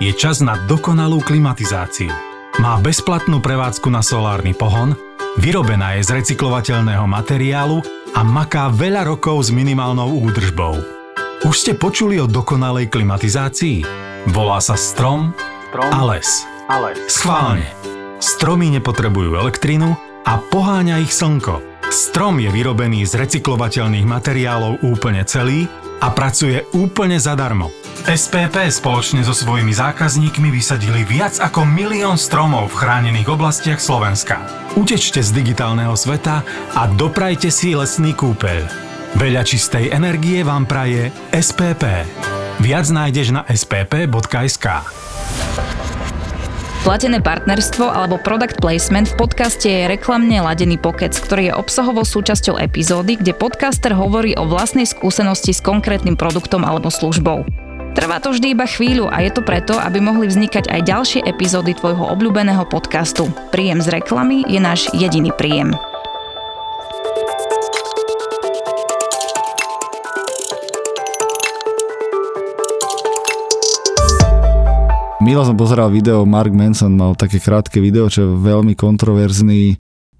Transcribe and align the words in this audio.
Je 0.00 0.16
čas 0.16 0.40
na 0.40 0.56
dokonalú 0.64 1.20
klimatizáciu. 1.20 2.08
Má 2.56 2.80
bezplatnú 2.80 3.44
prevádzku 3.44 3.92
na 3.92 4.00
solárny 4.00 4.56
pohon, 4.56 4.96
vyrobená 5.36 6.00
je 6.00 6.08
z 6.08 6.24
recyklovateľného 6.24 7.04
materiálu 7.04 7.84
a 8.16 8.24
maká 8.24 8.72
veľa 8.72 9.04
rokov 9.04 9.44
s 9.44 9.50
minimálnou 9.52 10.08
údržbou. 10.24 10.80
Už 11.44 11.52
ste 11.52 11.76
počuli 11.76 12.16
o 12.16 12.24
dokonalej 12.24 12.88
klimatizácii? 12.88 13.84
Volá 14.32 14.64
sa 14.64 14.72
strom, 14.72 15.36
strom 15.68 15.92
a 15.92 16.00
les. 16.16 16.48
A 16.72 16.80
les. 16.80 16.96
Schválne. 17.04 17.68
Stromy 18.24 18.72
nepotrebujú 18.80 19.36
elektrinu 19.36 20.00
a 20.24 20.40
poháňa 20.40 20.96
ich 21.04 21.12
slnko. 21.12 21.60
Strom 21.92 22.40
je 22.40 22.48
vyrobený 22.48 23.04
z 23.04 23.20
recyklovateľných 23.20 24.08
materiálov 24.08 24.80
úplne 24.80 25.28
celý 25.28 25.68
a 26.00 26.08
pracuje 26.08 26.64
úplne 26.72 27.20
zadarmo. 27.20 27.68
SPP 28.08 28.72
spoločne 28.72 29.20
so 29.20 29.36
svojimi 29.36 29.76
zákazníkmi 29.76 30.48
vysadili 30.48 31.04
viac 31.04 31.36
ako 31.36 31.68
milión 31.68 32.16
stromov 32.16 32.72
v 32.72 32.78
chránených 32.80 33.28
oblastiach 33.28 33.76
Slovenska. 33.76 34.40
Utečte 34.72 35.20
z 35.20 35.28
digitálneho 35.36 35.92
sveta 35.92 36.40
a 36.72 36.88
doprajte 36.96 37.52
si 37.52 37.76
lesný 37.76 38.16
kúpeľ. 38.16 38.64
Veľa 39.20 39.42
čistej 39.44 39.92
energie 39.92 40.40
vám 40.40 40.64
praje 40.64 41.12
SPP. 41.34 42.08
Viac 42.64 42.86
nájdeš 42.88 43.36
na 43.36 43.44
spp.sk. 43.44 44.66
Platené 46.80 47.20
partnerstvo 47.20 47.84
alebo 47.84 48.16
product 48.16 48.56
placement 48.64 49.12
v 49.12 49.18
podcaste 49.20 49.68
je 49.68 49.84
reklamne 49.84 50.40
ladený 50.40 50.80
pokec, 50.80 51.12
ktorý 51.12 51.52
je 51.52 51.58
obsahovou 51.60 52.08
súčasťou 52.08 52.56
epizódy, 52.56 53.20
kde 53.20 53.36
podcaster 53.36 53.92
hovorí 53.92 54.32
o 54.40 54.48
vlastnej 54.48 54.88
skúsenosti 54.88 55.52
s 55.52 55.60
konkrétnym 55.60 56.16
produktom 56.16 56.64
alebo 56.64 56.88
službou. 56.88 57.44
Trvá 57.90 58.22
to 58.22 58.30
vždy 58.30 58.54
iba 58.54 58.66
chvíľu 58.70 59.10
a 59.10 59.18
je 59.22 59.34
to 59.34 59.42
preto, 59.42 59.74
aby 59.74 59.98
mohli 59.98 60.30
vznikať 60.30 60.70
aj 60.70 60.80
ďalšie 60.86 61.20
epizódy 61.26 61.74
tvojho 61.74 62.06
obľúbeného 62.14 62.62
podcastu. 62.70 63.26
Príjem 63.50 63.82
z 63.82 63.98
reklamy 63.98 64.46
je 64.46 64.62
náš 64.62 64.86
jediný 64.94 65.34
príjem. 65.34 65.74
Milo 75.20 75.44
som 75.44 75.52
pozeral 75.52 75.92
video, 75.92 76.24
Mark 76.24 76.48
Manson 76.48 76.96
mal 76.96 77.12
také 77.12 77.42
krátke 77.44 77.76
video, 77.76 78.08
čo 78.08 78.24
je 78.24 78.40
veľmi 78.40 78.72
kontroverzný 78.72 79.76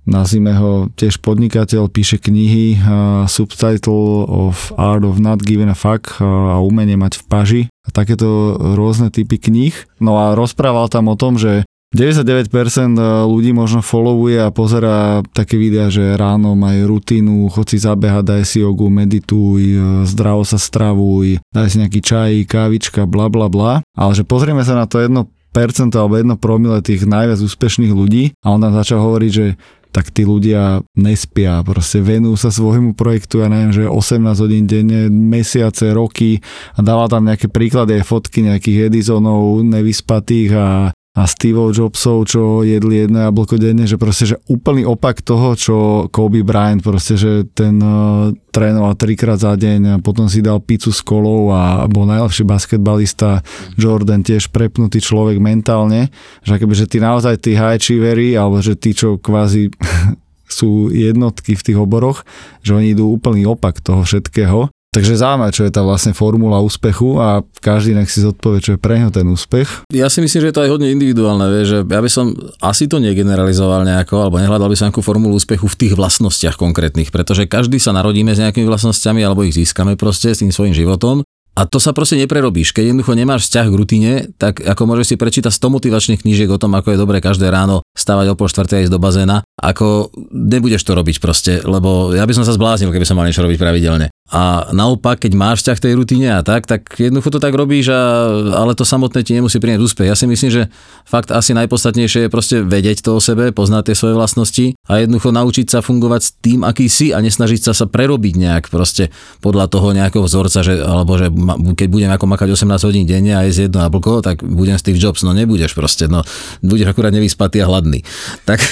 nazvime 0.08 0.56
ho 0.56 0.88
tiež 0.96 1.20
podnikateľ, 1.20 1.88
píše 1.92 2.20
knihy, 2.20 2.80
uh, 2.80 3.24
subtitle 3.28 4.24
of 4.28 4.72
Art 4.76 5.04
of 5.04 5.20
Not 5.20 5.44
Giving 5.44 5.72
a 5.72 5.76
Fuck 5.76 6.20
uh, 6.20 6.56
a 6.56 6.56
umenie 6.60 6.96
mať 6.96 7.20
v 7.20 7.24
paži 7.28 7.62
a 7.84 7.88
takéto 7.92 8.56
rôzne 8.76 9.12
typy 9.12 9.36
kníh. 9.36 9.74
No 10.00 10.20
a 10.20 10.36
rozprával 10.36 10.88
tam 10.88 11.08
o 11.12 11.16
tom, 11.16 11.36
že 11.36 11.64
99% 11.90 12.54
ľudí 13.26 13.50
možno 13.50 13.82
followuje 13.82 14.38
a 14.46 14.54
pozera 14.54 15.26
také 15.34 15.58
videá, 15.58 15.90
že 15.90 16.14
ráno 16.14 16.54
majú 16.54 16.94
rutínu, 16.94 17.50
chod 17.50 17.74
si 17.74 17.82
zabehať, 17.82 18.22
daj 18.22 18.42
si 18.46 18.62
jogu, 18.62 18.86
medituj, 18.86 19.74
zdravo 20.06 20.46
sa 20.46 20.54
stravuj, 20.54 21.42
daj 21.50 21.66
si 21.66 21.82
nejaký 21.82 21.98
čaj, 21.98 22.32
kávička, 22.46 23.10
bla 23.10 23.26
bla 23.26 23.50
bla. 23.50 23.82
Ale 23.98 24.14
že 24.14 24.22
pozrieme 24.22 24.62
sa 24.62 24.78
na 24.78 24.86
to 24.86 25.02
jedno 25.02 25.34
percento 25.50 25.98
alebo 25.98 26.14
jedno 26.14 26.38
promile 26.38 26.78
tých 26.78 27.02
najviac 27.02 27.42
úspešných 27.42 27.90
ľudí 27.90 28.38
a 28.46 28.54
on 28.54 28.62
tam 28.62 28.70
začal 28.70 29.02
hovoriť, 29.02 29.30
že 29.34 29.58
tak 29.90 30.14
tí 30.14 30.22
ľudia 30.22 30.82
nespia, 30.94 31.62
proste 31.66 31.98
venujú 31.98 32.38
sa 32.38 32.50
svojmu 32.54 32.94
projektu, 32.94 33.42
ja 33.42 33.50
neviem, 33.50 33.74
že 33.74 33.90
18 33.90 34.42
hodín 34.42 34.64
denne, 34.70 35.10
mesiace, 35.10 35.90
roky. 35.90 36.38
A 36.74 36.80
dáva 36.82 37.10
tam 37.10 37.26
nejaké 37.26 37.50
príklady 37.50 37.98
fotky 38.06 38.46
nejakých 38.46 38.90
Edisonov 38.90 39.66
nevyspatých 39.66 40.50
a 40.54 40.66
a 41.10 41.26
Steve 41.26 41.58
Jobsov, 41.74 42.30
čo 42.30 42.62
jedli 42.62 43.02
jedno 43.02 43.26
jablko 43.26 43.58
denne, 43.58 43.82
že 43.82 43.98
proste, 43.98 44.30
že 44.30 44.38
úplný 44.46 44.86
opak 44.86 45.26
toho, 45.26 45.58
čo 45.58 46.06
Kobe 46.06 46.46
Bryant, 46.46 46.78
proste, 46.86 47.18
že 47.18 47.50
ten 47.50 47.82
uh, 47.82 48.30
trénoval 48.54 48.94
trikrát 48.94 49.42
za 49.42 49.58
deň 49.58 49.80
a 49.90 49.94
potom 49.98 50.30
si 50.30 50.38
dal 50.38 50.62
pizzu 50.62 50.94
s 50.94 51.02
kolou 51.02 51.50
a 51.50 51.82
bol 51.90 52.06
najlepší 52.06 52.46
basketbalista. 52.46 53.42
Jordan, 53.74 54.22
tiež 54.22 54.54
prepnutý 54.54 55.02
človek 55.02 55.42
mentálne, 55.42 56.14
že 56.46 56.54
akoby, 56.54 56.74
že 56.78 56.86
tí 56.86 57.02
naozaj 57.02 57.42
tí 57.42 57.58
high 57.58 57.74
achievery, 57.74 58.38
alebo 58.38 58.62
že 58.62 58.78
tí, 58.78 58.94
čo 58.94 59.18
kvázi 59.18 59.74
sú 60.46 60.94
jednotky 60.94 61.58
v 61.58 61.64
tých 61.66 61.78
oboroch, 61.78 62.22
že 62.62 62.78
oni 62.78 62.94
idú 62.94 63.10
úplný 63.10 63.50
opak 63.50 63.82
toho 63.82 64.06
všetkého 64.06 64.70
Takže 64.90 65.22
zaujímavé, 65.22 65.54
čo 65.54 65.62
je 65.62 65.70
tá 65.70 65.86
vlastne 65.86 66.10
formula 66.10 66.58
úspechu 66.58 67.22
a 67.22 67.46
každý 67.62 67.94
nech 67.94 68.10
si 68.10 68.26
zodpovie, 68.26 68.58
čo 68.58 68.74
je 68.74 68.82
pre 68.82 68.98
ten 69.14 69.22
úspech. 69.22 69.86
Ja 69.94 70.10
si 70.10 70.18
myslím, 70.18 70.42
že 70.42 70.48
je 70.50 70.56
to 70.58 70.64
aj 70.66 70.70
hodne 70.74 70.90
individuálne, 70.90 71.46
vie, 71.46 71.62
že 71.62 71.78
ja 71.86 72.00
by 72.02 72.10
som 72.10 72.34
asi 72.58 72.90
to 72.90 72.98
negeneralizoval 72.98 73.86
nejako, 73.86 74.26
alebo 74.26 74.42
nehľadal 74.42 74.66
by 74.66 74.74
som 74.74 74.90
nejakú 74.90 74.98
formulu 75.06 75.38
úspechu 75.38 75.70
v 75.70 75.78
tých 75.78 75.92
vlastnostiach 75.94 76.58
konkrétnych, 76.58 77.14
pretože 77.14 77.46
každý 77.46 77.78
sa 77.78 77.94
narodíme 77.94 78.34
s 78.34 78.42
nejakými 78.42 78.66
vlastnosťami 78.66 79.22
alebo 79.22 79.46
ich 79.46 79.54
získame 79.54 79.94
proste 79.94 80.34
s 80.34 80.42
tým 80.42 80.50
svojím 80.50 80.74
životom 80.74 81.22
a 81.60 81.66
to 81.66 81.82
sa 81.82 81.90
proste 81.90 82.14
neprerobíš. 82.16 82.70
Keď 82.70 82.90
jednoducho 82.94 83.18
nemáš 83.18 83.50
vzťah 83.50 83.66
k 83.66 83.78
rutine, 83.78 84.12
tak 84.38 84.62
ako 84.62 84.82
môžeš 84.86 85.12
si 85.12 85.16
prečítať 85.18 85.50
100 85.50 85.76
motivačných 85.76 86.22
knížiek 86.22 86.48
o 86.48 86.56
tom, 86.56 86.72
ako 86.78 86.94
je 86.94 87.02
dobré 87.02 87.18
každé 87.18 87.50
ráno 87.50 87.82
stávať 87.92 88.32
o 88.32 88.38
pol 88.38 88.46
štvrtej 88.46 88.86
ísť 88.86 88.92
do 88.94 89.02
bazéna, 89.02 89.42
ako 89.58 90.14
nebudeš 90.30 90.86
to 90.86 90.94
robiť 90.94 91.18
proste, 91.18 91.58
lebo 91.60 92.14
ja 92.14 92.22
by 92.22 92.32
som 92.32 92.46
sa 92.46 92.54
zbláznil, 92.54 92.94
keby 92.94 93.04
som 93.04 93.18
mal 93.18 93.26
niečo 93.26 93.42
robiť 93.42 93.58
pravidelne. 93.58 94.14
A 94.30 94.70
naopak, 94.70 95.26
keď 95.26 95.34
máš 95.34 95.66
vzťah 95.66 95.76
k 95.76 95.84
tej 95.90 95.92
rutine 95.98 96.28
a 96.30 96.46
tak, 96.46 96.62
tak 96.62 96.86
jednoducho 96.94 97.34
to 97.34 97.42
tak 97.42 97.50
robíš, 97.50 97.90
a, 97.90 98.30
ale 98.54 98.78
to 98.78 98.86
samotné 98.86 99.26
ti 99.26 99.34
nemusí 99.34 99.58
priniesť 99.58 99.82
úspech. 99.82 100.06
Ja 100.06 100.14
si 100.14 100.30
myslím, 100.30 100.50
že 100.54 100.62
fakt 101.02 101.34
asi 101.34 101.50
najpodstatnejšie 101.58 102.26
je 102.26 102.30
proste 102.30 102.62
vedieť 102.62 103.02
to 103.02 103.18
o 103.18 103.20
sebe, 103.20 103.50
poznať 103.50 103.90
tie 103.90 103.96
svoje 103.98 104.14
vlastnosti 104.14 104.78
a 104.86 105.02
jednoducho 105.02 105.34
naučiť 105.34 105.66
sa 105.66 105.82
fungovať 105.82 106.20
s 106.22 106.30
tým, 106.38 106.62
aký 106.62 106.86
si 106.86 107.10
a 107.10 107.18
nesnažiť 107.18 107.58
sa 107.58 107.72
sa 107.74 107.90
prerobiť 107.90 108.34
nejak 108.38 108.64
proste 108.70 109.10
podľa 109.42 109.66
toho 109.66 109.90
nejakého 109.90 110.22
vzorca, 110.22 110.62
že, 110.62 110.78
alebo 110.78 111.18
že 111.18 111.26
keď 111.74 111.88
budem 111.90 112.10
ako 112.14 112.30
makať 112.30 112.54
18 112.54 112.86
hodín 112.86 113.10
denne 113.10 113.34
a 113.34 113.42
jesť 113.42 113.66
jedno 113.66 113.82
jablko, 113.82 114.22
tak 114.22 114.46
budem 114.46 114.78
Steve 114.78 115.02
Jobs. 115.02 115.26
No 115.26 115.34
nebudeš 115.34 115.74
proste, 115.74 116.06
no 116.06 116.22
budeš 116.62 116.94
akurát 116.94 117.10
nevyspatý 117.10 117.60
a 117.62 117.66
hladný. 117.66 118.06
Tak 118.46 118.62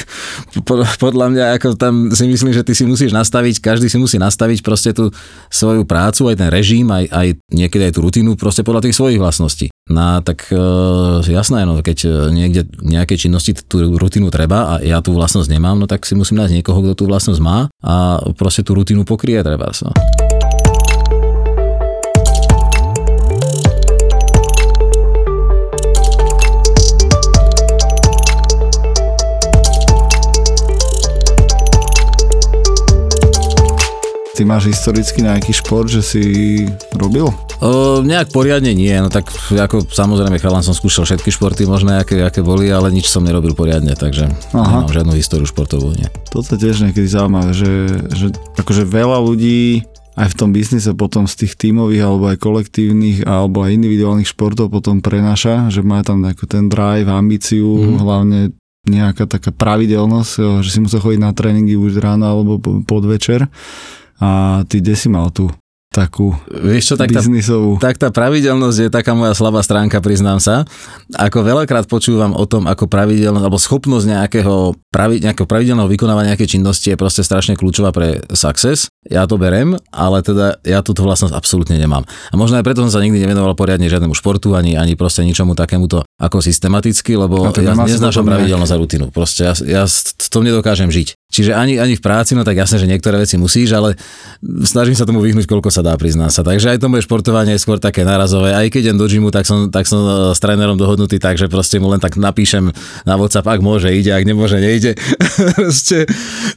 podľa 1.03 1.35
mňa 1.35 1.45
ako 1.59 1.75
tam 1.75 2.15
si 2.15 2.31
myslím, 2.31 2.55
že 2.55 2.63
ty 2.63 2.79
si 2.79 2.87
musíš 2.87 3.11
nastaviť, 3.11 3.59
každý 3.59 3.91
si 3.91 3.99
musí 3.99 4.23
nastaviť 4.23 4.63
proste 4.63 4.95
tú 4.95 5.11
svoju 5.49 5.85
prácu, 5.89 6.31
aj 6.31 6.37
ten 6.39 6.49
režim, 6.53 6.87
aj, 6.89 7.05
aj 7.11 7.29
niekedy 7.53 7.89
aj 7.89 7.93
tú 7.97 8.01
rutinu 8.05 8.37
proste 8.37 8.63
podľa 8.63 8.89
tých 8.89 8.97
svojich 8.97 9.21
vlastností. 9.21 9.69
No 9.89 10.21
tak 10.21 10.53
e, 10.53 10.61
jasné, 11.25 11.65
no 11.65 11.81
keď 11.81 11.99
e, 12.05 12.11
niekde 12.29 12.69
nejakej 12.85 13.29
činnosti 13.29 13.57
tú 13.57 13.97
rutinu 13.97 14.29
treba 14.29 14.77
a 14.77 14.85
ja 14.85 15.01
tú 15.01 15.17
vlastnosť 15.17 15.49
nemám, 15.49 15.81
no 15.81 15.89
tak 15.89 16.05
si 16.05 16.13
musím 16.13 16.45
nájsť 16.45 16.55
niekoho, 16.61 16.85
kto 16.85 16.95
tú 16.95 17.05
vlastnosť 17.09 17.41
má 17.41 17.73
a 17.81 18.21
proste 18.37 18.61
tú 18.61 18.77
rutinu 18.77 19.09
pokrie 19.09 19.41
treba. 19.41 19.73
No. 19.81 20.28
Ty 34.39 34.47
máš 34.47 34.71
historicky 34.71 35.19
nejaký 35.27 35.51
šport, 35.51 35.91
že 35.91 35.99
si 35.99 36.23
robil? 36.95 37.27
O, 37.59 37.99
nejak 38.07 38.31
poriadne 38.31 38.71
nie, 38.71 38.95
no 39.03 39.11
tak 39.11 39.27
ako 39.51 39.83
samozrejme 39.91 40.39
chalan 40.39 40.63
som 40.63 40.79
skúšal 40.79 41.11
všetky 41.11 41.35
športy 41.35 41.67
možné, 41.67 41.99
aké, 41.99 42.23
aké 42.23 42.39
boli, 42.39 42.71
ale 42.71 42.95
nič 42.95 43.11
som 43.11 43.27
nerobil 43.27 43.51
poriadne, 43.59 43.99
takže 43.99 44.31
Aha. 44.55 44.87
nemám 44.87 44.95
žiadnu 44.95 45.19
históriu 45.19 45.43
športovú, 45.43 45.91
nie. 45.91 46.07
Toto 46.31 46.55
tiež 46.55 46.87
niekedy 46.87 47.11
zaujímavé, 47.11 47.51
že, 47.51 47.91
že 48.15 48.31
akože 48.63 48.87
veľa 48.87 49.19
ľudí 49.27 49.83
aj 50.15 50.31
v 50.31 50.39
tom 50.39 50.55
biznise 50.55 50.95
potom 50.95 51.27
z 51.27 51.35
tých 51.43 51.59
tímových 51.59 52.07
alebo 52.07 52.31
aj 52.31 52.39
kolektívnych 52.39 53.27
alebo 53.27 53.67
aj 53.67 53.75
individuálnych 53.75 54.31
športov 54.31 54.71
potom 54.71 55.03
prenáša, 55.03 55.67
že 55.67 55.83
má 55.83 56.07
tam 56.07 56.23
nejaký 56.23 56.47
ten 56.47 56.71
drive, 56.71 57.11
ambíciu, 57.11 57.67
mm. 57.67 57.99
hlavne 58.07 58.41
nejaká 58.87 59.27
taká 59.27 59.51
pravidelnosť, 59.51 60.63
že 60.63 60.71
si 60.71 60.79
musel 60.79 61.03
chodiť 61.03 61.27
na 61.27 61.35
tréningy 61.35 61.75
už 61.75 61.99
ráno 61.99 62.31
alebo 62.31 62.63
podvečer 62.87 63.51
a 64.19 64.63
ty 64.67 64.83
kde 64.83 64.95
si 64.99 65.09
mal 65.11 65.31
tú 65.31 65.51
takú 65.89 66.37
Vieš 66.53 66.95
čo, 66.95 66.95
tak 67.01 67.11
biznisovú. 67.11 67.81
Tá, 67.81 67.91
tak 67.91 67.97
tá 67.97 68.09
pravidelnosť 68.13 68.79
je 68.87 68.89
taká 68.93 69.17
moja 69.17 69.33
slabá 69.33 69.65
stránka, 69.65 70.05
priznám 70.05 70.39
sa. 70.39 70.69
Ako 71.17 71.41
veľakrát 71.41 71.89
počúvam 71.89 72.37
o 72.37 72.45
tom, 72.45 72.69
ako 72.69 72.87
pravidelnosť, 72.87 73.45
alebo 73.45 73.59
schopnosť 73.59 74.07
nejakého, 74.07 74.77
pravi, 74.93 75.25
nejakého 75.25 75.49
pravidelného 75.49 75.89
vykonávania 75.89 76.37
nejakej 76.37 76.61
činnosti 76.61 76.93
je 76.93 77.01
proste 77.01 77.25
strašne 77.25 77.57
kľúčová 77.57 77.91
pre 77.91 78.21
success. 78.37 78.93
Ja 79.09 79.25
to 79.25 79.41
berem, 79.41 79.81
ale 79.89 80.21
teda 80.21 80.61
ja 80.61 80.85
túto 80.85 81.03
vlastnosť 81.09 81.33
absolútne 81.33 81.81
nemám. 81.81 82.05
A 82.05 82.35
možno 82.37 82.61
aj 82.61 82.65
preto 82.69 82.85
som 82.85 82.93
sa 82.93 83.01
nikdy 83.01 83.25
nevenoval 83.25 83.57
poriadne 83.57 83.89
žiadnemu 83.89 84.13
športu, 84.13 84.53
ani, 84.53 84.77
ani 84.77 84.93
proste 84.93 85.25
ničomu 85.25 85.57
takémuto 85.57 86.05
ako 86.21 86.45
systematicky, 86.45 87.17
lebo 87.17 87.49
ja 87.57 87.73
neznášam 87.73 88.29
pravidelnosť 88.29 88.73
a 88.73 88.77
rutinu. 88.77 89.07
Proste 89.09 89.49
ja, 89.49 89.55
ja 89.65 89.83
s 89.89 90.29
tom 90.29 90.45
nedokážem 90.45 90.93
žiť. 90.93 91.17
Čiže 91.29 91.53
ani, 91.53 91.77
ani 91.77 91.93
v 91.93 92.01
práci, 92.01 92.33
no 92.33 92.41
tak 92.41 92.57
jasné, 92.57 92.81
že 92.81 92.89
niektoré 92.89 93.21
veci 93.21 93.37
musíš, 93.37 93.77
ale 93.77 94.01
snažím 94.65 94.97
sa 94.97 95.05
tomu 95.05 95.21
vyhnúť, 95.21 95.45
koľko 95.45 95.69
sa 95.69 95.85
dá, 95.85 95.93
priznať 95.93 96.33
sa. 96.33 96.41
Takže 96.41 96.73
aj 96.73 96.81
to 96.81 96.89
moje 96.89 97.05
športovanie 97.05 97.53
je 97.53 97.61
skôr 97.61 97.77
také 97.77 98.01
narazové. 98.01 98.57
Aj 98.57 98.65
keď 98.73 98.89
idem 98.89 98.97
do 98.97 99.05
gymu, 99.05 99.29
tak 99.29 99.45
som, 99.45 99.69
tak 99.69 99.85
som 99.85 100.01
e, 100.01 100.33
s 100.33 100.41
trénerom 100.41 100.81
dohodnutý 100.81 101.21
tak, 101.21 101.37
že 101.37 101.53
proste 101.53 101.77
mu 101.85 101.93
len 101.93 102.01
tak 102.01 102.17
napíšem 102.17 102.73
na 103.05 103.15
WhatsApp, 103.21 103.45
ak 103.45 103.61
môže, 103.61 103.93
ide, 103.93 104.09
ak 104.09 104.25
nemôže, 104.25 104.57
nejde. 104.57 104.97
proste, 105.53 106.09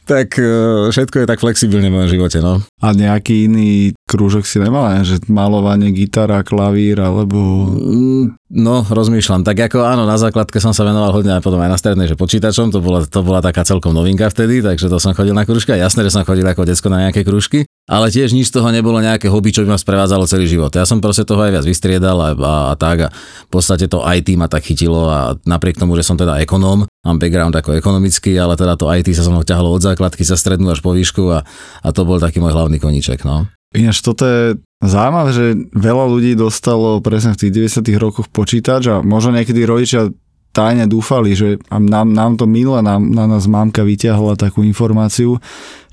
tak 0.07 0.39
e, 0.39 0.87
všetko 0.87 1.19
je 1.19 1.25
tak 1.27 1.43
flexibilne 1.43 1.91
v 1.91 1.95
mojom 1.99 2.09
živote. 2.15 2.39
No. 2.39 2.63
A 2.79 2.95
nejaký 2.95 3.51
iný 3.51 3.91
krúžok 4.11 4.43
si 4.43 4.59
nemal, 4.59 4.91
že 5.07 5.23
malovanie, 5.31 5.95
gitara, 5.95 6.43
klavír, 6.43 6.99
alebo... 6.99 7.71
Mm, 7.71 8.35
No, 8.51 8.83
rozmýšľam. 8.83 9.47
Tak 9.47 9.71
ako 9.71 9.87
áno, 9.87 10.03
na 10.03 10.19
základke 10.19 10.59
som 10.59 10.75
sa 10.75 10.83
venoval 10.83 11.15
hodne 11.15 11.39
aj 11.39 11.39
potom 11.39 11.55
aj 11.63 11.71
na 11.71 11.79
strednej, 11.79 12.11
že 12.11 12.19
počítačom, 12.19 12.67
to 12.75 12.83
bola, 12.83 13.07
to 13.07 13.23
bola 13.23 13.39
taká 13.39 13.63
celkom 13.63 13.95
novinka 13.95 14.27
vtedy, 14.27 14.59
takže 14.59 14.91
to 14.91 14.99
som 14.99 15.15
chodil 15.15 15.31
na 15.31 15.47
krúžky. 15.47 15.71
Jasné, 15.71 16.03
že 16.03 16.11
som 16.11 16.27
chodil 16.27 16.43
ako 16.43 16.67
decko 16.67 16.91
na 16.91 17.07
nejaké 17.07 17.23
krúžky, 17.23 17.63
ale 17.87 18.11
tiež 18.11 18.35
nič 18.35 18.51
z 18.51 18.59
toho 18.59 18.67
nebolo 18.75 18.99
nejaké 18.99 19.31
hobby, 19.31 19.55
čo 19.55 19.63
by 19.63 19.71
ma 19.71 19.79
sprevádzalo 19.79 20.27
celý 20.27 20.51
život. 20.51 20.67
Ja 20.75 20.83
som 20.83 20.99
proste 20.99 21.23
toho 21.23 21.39
aj 21.39 21.63
viac 21.63 21.65
vystriedal 21.65 22.19
a, 22.19 22.29
a, 22.35 22.53
a 22.67 22.73
tak 22.75 23.07
a 23.07 23.15
v 23.15 23.49
podstate 23.55 23.87
to 23.87 24.03
IT 24.03 24.35
ma 24.35 24.51
tak 24.51 24.67
chytilo 24.67 25.07
a 25.07 25.39
napriek 25.47 25.79
tomu, 25.79 25.95
že 25.95 26.03
som 26.03 26.19
teda 26.19 26.43
ekonóm, 26.43 26.83
mám 27.07 27.17
background 27.23 27.55
ako 27.55 27.79
ekonomický, 27.79 28.35
ale 28.35 28.59
teda 28.59 28.75
to 28.75 28.91
IT 28.91 29.15
sa 29.15 29.23
som 29.23 29.31
mnou 29.31 29.47
ťahalo 29.47 29.71
od 29.71 29.79
základky 29.79 30.27
sa 30.27 30.35
strednú 30.35 30.75
až 30.75 30.83
po 30.83 30.91
výšku 30.91 31.23
a, 31.31 31.47
a 31.79 31.87
to 31.95 32.03
bol 32.03 32.19
taký 32.19 32.43
môj 32.43 32.51
hlavný 32.51 32.83
koníček. 32.83 33.23
No. 33.23 33.47
Ináč 33.71 34.03
toto 34.03 34.27
je 34.27 34.59
zaujímavé, 34.83 35.29
že 35.31 35.45
veľa 35.71 36.05
ľudí 36.11 36.35
dostalo 36.35 36.99
presne 36.99 37.31
v 37.37 37.47
tých 37.47 37.79
90 37.79 37.87
rokoch 37.95 38.27
počítač 38.27 38.91
a 38.91 38.95
možno 38.99 39.31
niekedy 39.31 39.63
rodičia 39.63 40.11
tajne 40.51 40.83
dúfali, 40.91 41.31
že 41.31 41.55
nám, 41.71 42.11
nám 42.11 42.35
to 42.35 42.43
milé, 42.43 42.83
nám, 42.83 43.07
na 43.07 43.23
nás 43.23 43.47
mamka 43.47 43.87
vyťahla 43.87 44.35
takú 44.35 44.67
informáciu, 44.67 45.39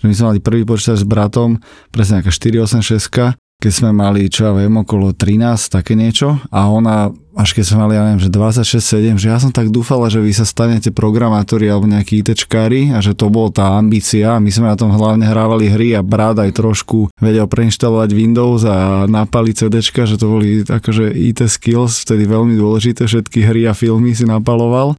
že 0.03 0.05
my 0.11 0.15
sme 0.15 0.27
mali 0.35 0.41
prvý 0.43 0.63
počítač 0.67 1.03
s 1.03 1.07
bratom, 1.07 1.63
presne 1.95 2.19
nejaká 2.19 2.35
486 2.35 3.39
keď 3.59 3.73
sme 3.75 3.91
mali, 3.91 4.31
čo 4.31 4.47
ja 4.47 4.53
viem, 4.55 4.71
okolo 4.71 5.11
13, 5.11 5.75
také 5.75 5.99
niečo 5.99 6.39
a 6.55 6.71
ona, 6.71 7.11
až 7.35 7.59
keď 7.59 7.65
sme 7.67 7.79
mali, 7.83 7.99
ja 7.99 8.07
neviem, 8.07 8.23
že 8.23 8.31
26-7, 8.31 9.19
že 9.19 9.35
ja 9.35 9.39
som 9.43 9.51
tak 9.51 9.75
dúfala, 9.75 10.07
že 10.07 10.23
vy 10.23 10.31
sa 10.31 10.47
stanete 10.47 10.95
programátori 10.95 11.67
alebo 11.67 11.91
nejakí 11.91 12.23
ITčkári 12.23 12.95
a 12.95 13.03
že 13.03 13.19
to 13.19 13.27
bol 13.27 13.51
tá 13.51 13.75
ambícia. 13.75 14.39
My 14.39 14.47
sme 14.55 14.71
na 14.71 14.79
tom 14.79 14.95
hlavne 14.95 15.27
hrávali 15.27 15.75
hry 15.75 15.99
a 15.99 16.07
brat 16.07 16.39
aj 16.39 16.55
trošku 16.55 17.11
vedel 17.19 17.51
preinštalovať 17.51 18.11
Windows 18.15 18.63
a 18.63 19.11
napaliť 19.11 19.67
CDčka, 19.67 20.07
že 20.07 20.23
to 20.23 20.39
boli 20.39 20.63
akože 20.63 21.11
IT 21.11 21.51
skills, 21.51 22.07
vtedy 22.07 22.31
veľmi 22.31 22.55
dôležité, 22.55 23.11
všetky 23.11 23.43
hry 23.43 23.67
a 23.67 23.75
filmy 23.75 24.15
si 24.15 24.23
napaloval. 24.23 24.95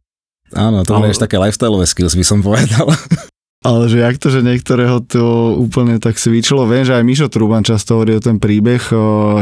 Áno, 0.52 0.84
to 0.84 1.00
boli 1.00 1.08
Ale... 1.08 1.16
ešte 1.16 1.32
také 1.32 1.40
lifestyleové 1.40 1.88
skills, 1.88 2.12
by 2.12 2.24
som 2.28 2.44
povedal. 2.44 2.92
Ale 3.60 3.92
že 3.92 4.00
jak 4.00 4.16
to, 4.16 4.32
že 4.32 4.40
niektorého 4.40 5.04
to 5.04 5.52
úplne 5.60 6.00
tak 6.00 6.16
svičilo. 6.16 6.64
Viem, 6.64 6.88
že 6.88 6.96
aj 6.96 7.04
Mišo 7.04 7.28
Truban 7.28 7.60
často 7.60 8.00
hovorí 8.00 8.16
o 8.16 8.24
ten 8.24 8.40
príbeh, 8.40 8.80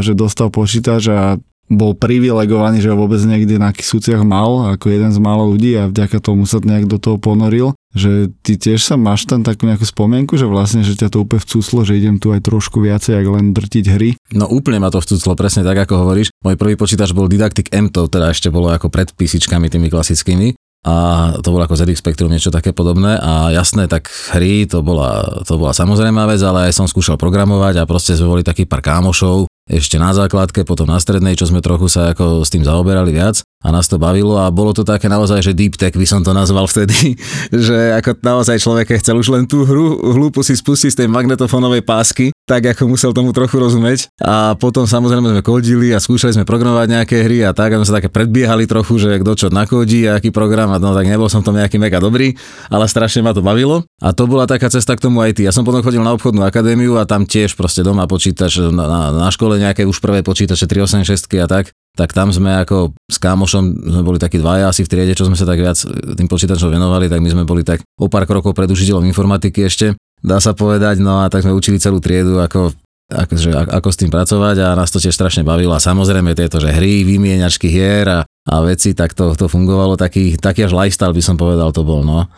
že 0.03 0.19
dostal 0.19 0.51
počítač 0.51 1.07
a 1.07 1.39
bol 1.69 1.93
privilegovaný, 1.93 2.81
že 2.81 2.89
ho 2.89 2.97
vôbec 2.97 3.21
niekde 3.23 3.61
na 3.61 3.71
Kisúciach 3.77 4.25
mal, 4.25 4.73
ako 4.73 4.89
jeden 4.89 5.13
z 5.13 5.21
málo 5.21 5.53
ľudí 5.53 5.77
a 5.77 5.87
vďaka 5.87 6.19
tomu 6.19 6.49
sa 6.49 6.59
nejak 6.65 6.89
do 6.89 6.97
toho 6.97 7.21
ponoril. 7.21 7.77
Že 7.93 8.33
ty 8.41 8.57
tiež 8.57 8.81
sa 8.81 8.97
máš 8.97 9.29
tam 9.29 9.45
takú 9.45 9.69
nejakú 9.69 9.85
spomienku, 9.85 10.35
že 10.41 10.49
vlastne, 10.49 10.81
že 10.81 10.97
ťa 10.97 11.13
to 11.13 11.29
úplne 11.29 11.45
vcúslo, 11.45 11.85
že 11.85 12.01
idem 12.01 12.17
tu 12.17 12.33
aj 12.33 12.41
trošku 12.41 12.81
viacej, 12.81 13.21
ako 13.21 13.31
len 13.37 13.53
drtiť 13.53 13.85
hry. 13.85 14.17
No 14.33 14.49
úplne 14.49 14.81
ma 14.81 14.89
to 14.89 14.99
vcúslo, 14.99 15.37
presne 15.37 15.61
tak, 15.61 15.77
ako 15.77 16.09
hovoríš. 16.09 16.33
Môj 16.41 16.57
prvý 16.57 16.75
počítač 16.75 17.13
bol 17.13 17.29
Didactic 17.29 17.69
M, 17.71 17.93
to 17.93 18.09
teda 18.09 18.33
ešte 18.33 18.49
bolo 18.49 18.73
ako 18.73 18.89
pred 18.89 19.13
písičkami 19.13 19.69
tými 19.69 19.93
klasickými 19.93 20.68
a 20.87 20.95
to 21.43 21.51
bolo 21.51 21.67
ako 21.67 21.75
ZX 21.75 21.99
Spectrum, 21.99 22.31
niečo 22.31 22.55
také 22.55 22.71
podobné. 22.71 23.19
A 23.19 23.51
jasné, 23.51 23.91
tak 23.91 24.07
hry, 24.31 24.63
to 24.65 24.81
bola, 24.81 25.43
to 25.43 25.59
bola 25.59 25.75
samozrejmá 25.75 26.31
vec, 26.31 26.39
ale 26.41 26.71
aj 26.71 26.79
som 26.79 26.87
skúšal 26.87 27.19
programovať 27.19 27.83
a 27.83 27.89
proste 27.89 28.15
sme 28.15 28.31
boli 28.31 28.43
taký 28.47 28.63
pár 28.63 28.81
kámošov, 28.81 29.51
ešte 29.69 30.01
na 30.01 30.17
základke, 30.17 30.65
potom 30.65 30.89
na 30.89 30.97
strednej, 30.97 31.37
čo 31.37 31.45
sme 31.45 31.61
trochu 31.61 31.93
sa 31.93 32.17
ako 32.17 32.41
s 32.41 32.49
tým 32.49 32.65
zaoberali 32.65 33.13
viac 33.13 33.45
a 33.59 33.75
nás 33.75 33.91
to 33.91 33.99
bavilo 33.99 34.39
a 34.39 34.55
bolo 34.55 34.71
to 34.71 34.87
také 34.87 35.11
naozaj, 35.11 35.43
že 35.43 35.51
deep 35.51 35.75
tech 35.75 35.99
by 35.99 36.07
som 36.07 36.23
to 36.23 36.31
nazval 36.31 36.71
vtedy, 36.71 37.19
že 37.67 37.99
ako 37.99 38.23
naozaj 38.23 38.63
človek 38.63 38.95
chcel 39.03 39.19
už 39.19 39.35
len 39.35 39.51
tú 39.51 39.67
hru 39.67 39.99
hlúpu 40.15 40.47
si 40.47 40.55
spustiť 40.55 40.95
z 40.95 40.99
tej 41.05 41.09
magnetofónovej 41.11 41.83
pásky, 41.83 42.31
tak 42.47 42.71
ako 42.71 42.95
musel 42.95 43.11
tomu 43.11 43.35
trochu 43.35 43.59
rozumieť. 43.59 44.15
A 44.23 44.55
potom 44.55 44.87
samozrejme 44.87 45.35
sme 45.35 45.43
kodili 45.43 45.91
a 45.91 45.99
skúšali 45.99 46.39
sme 46.39 46.47
programovať 46.47 46.87
nejaké 46.87 47.17
hry 47.27 47.43
a 47.43 47.51
tak, 47.51 47.75
a 47.75 47.83
sme 47.83 47.87
sa 47.91 47.97
také 47.99 48.09
predbiehali 48.09 48.71
trochu, 48.71 49.03
že 49.03 49.19
kto 49.19 49.33
čo 49.35 49.47
nakodí 49.51 50.07
a 50.07 50.23
aký 50.23 50.31
program 50.31 50.71
a 50.71 50.79
no 50.79 50.95
tak 50.95 51.11
nebol 51.11 51.27
som 51.27 51.43
tom 51.43 51.59
nejaký 51.59 51.83
mega 51.83 51.99
dobrý, 51.99 52.39
ale 52.71 52.87
strašne 52.87 53.27
ma 53.27 53.35
to 53.35 53.43
bavilo. 53.43 53.83
A 53.99 54.15
to 54.15 54.31
bola 54.31 54.47
taká 54.47 54.71
cesta 54.71 54.95
k 54.95 55.03
tomu 55.03 55.27
IT. 55.27 55.43
Ja 55.43 55.51
som 55.51 55.67
potom 55.67 55.83
chodil 55.83 56.01
na 56.01 56.15
obchodnú 56.15 56.47
akadémiu 56.47 56.95
a 56.97 57.05
tam 57.11 57.27
tiež 57.27 57.59
proste 57.59 57.83
doma 57.83 58.07
počítač 58.07 58.71
na, 58.71 58.87
na, 58.87 59.01
na 59.13 59.29
škole 59.35 59.59
nejaké 59.59 59.83
už 59.83 59.99
prvé 59.99 60.23
počítače 60.23 60.71
386 60.71 61.27
a 61.43 61.51
tak 61.51 61.75
tak 61.99 62.15
tam 62.15 62.31
sme 62.31 62.63
ako 62.63 62.95
s 63.11 63.19
kámošom, 63.19 63.91
sme 63.91 64.03
boli 64.07 64.23
takí 64.23 64.39
dvaja 64.39 64.71
asi 64.71 64.87
v 64.87 64.91
triede, 64.95 65.19
čo 65.19 65.27
sme 65.27 65.35
sa 65.35 65.43
tak 65.43 65.59
viac 65.59 65.75
tým 66.15 66.31
počítačom 66.31 66.71
venovali, 66.71 67.11
tak 67.11 67.19
my 67.19 67.35
sme 67.35 67.43
boli 67.43 67.67
tak 67.67 67.83
o 67.99 68.07
pár 68.07 68.23
krokov 68.23 68.55
pred 68.55 68.71
učiteľom 68.71 69.03
informatiky 69.11 69.67
ešte, 69.67 69.99
dá 70.23 70.39
sa 70.39 70.55
povedať, 70.55 71.03
no 71.03 71.19
a 71.19 71.27
tak 71.27 71.43
sme 71.43 71.59
učili 71.59 71.83
celú 71.83 71.99
triedu, 71.99 72.39
ako 72.39 72.71
akože, 73.09 73.51
ako 73.73 73.89
s 73.89 73.99
tým 74.05 74.13
pracovať 74.13 74.57
a 74.63 74.77
nás 74.77 74.93
to 74.93 75.01
tiež 75.01 75.17
strašne 75.17 75.41
bavilo 75.41 75.73
a 75.73 75.81
samozrejme 75.81 76.37
tieto, 76.37 76.61
že 76.61 76.71
hry, 76.71 77.09
vymieňačky 77.09 77.67
hier 77.67 78.05
a, 78.05 78.21
a 78.23 78.55
veci, 78.63 78.93
tak 78.93 79.17
to, 79.17 79.33
to 79.33 79.49
fungovalo, 79.49 79.97
taký, 79.97 80.37
taký 80.37 80.69
až 80.69 80.77
lifestyle 80.77 81.17
by 81.17 81.23
som 81.25 81.41
povedal 81.41 81.73
to 81.73 81.83
bol, 81.83 82.05
no. 82.05 82.29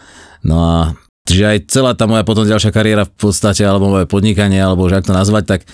No 0.47 0.57
a 0.57 0.77
Čiže 1.31 1.47
aj 1.47 1.59
celá 1.71 1.95
tá 1.95 2.11
moja 2.11 2.27
potom 2.27 2.43
ďalšia 2.43 2.75
kariéra 2.75 3.07
v 3.07 3.15
podstate, 3.15 3.63
alebo 3.63 3.87
moje 3.87 4.11
podnikanie, 4.11 4.59
alebo 4.59 4.91
že 4.91 4.99
ak 4.99 5.07
to 5.07 5.15
nazvať, 5.15 5.45
tak 5.47 5.61
e, 5.63 5.67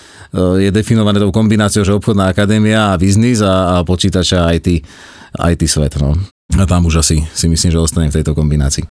je 0.61 0.69
definované 0.69 1.17
tou 1.17 1.33
kombináciou, 1.33 1.81
že 1.81 1.97
obchodná 1.97 2.29
akadémia 2.29 2.93
a 2.93 2.99
biznis 3.01 3.41
a, 3.41 3.81
a 3.81 3.81
počítača 3.81 4.45
a 4.45 4.53
IT, 4.53 4.85
IT 5.33 5.61
svet. 5.65 5.97
No. 5.97 6.13
A 6.61 6.63
tam 6.69 6.85
už 6.85 7.01
asi 7.01 7.25
si 7.33 7.49
myslím, 7.49 7.73
že 7.73 7.81
ostanem 7.81 8.13
v 8.13 8.21
tejto 8.21 8.37
kombinácii. 8.37 8.85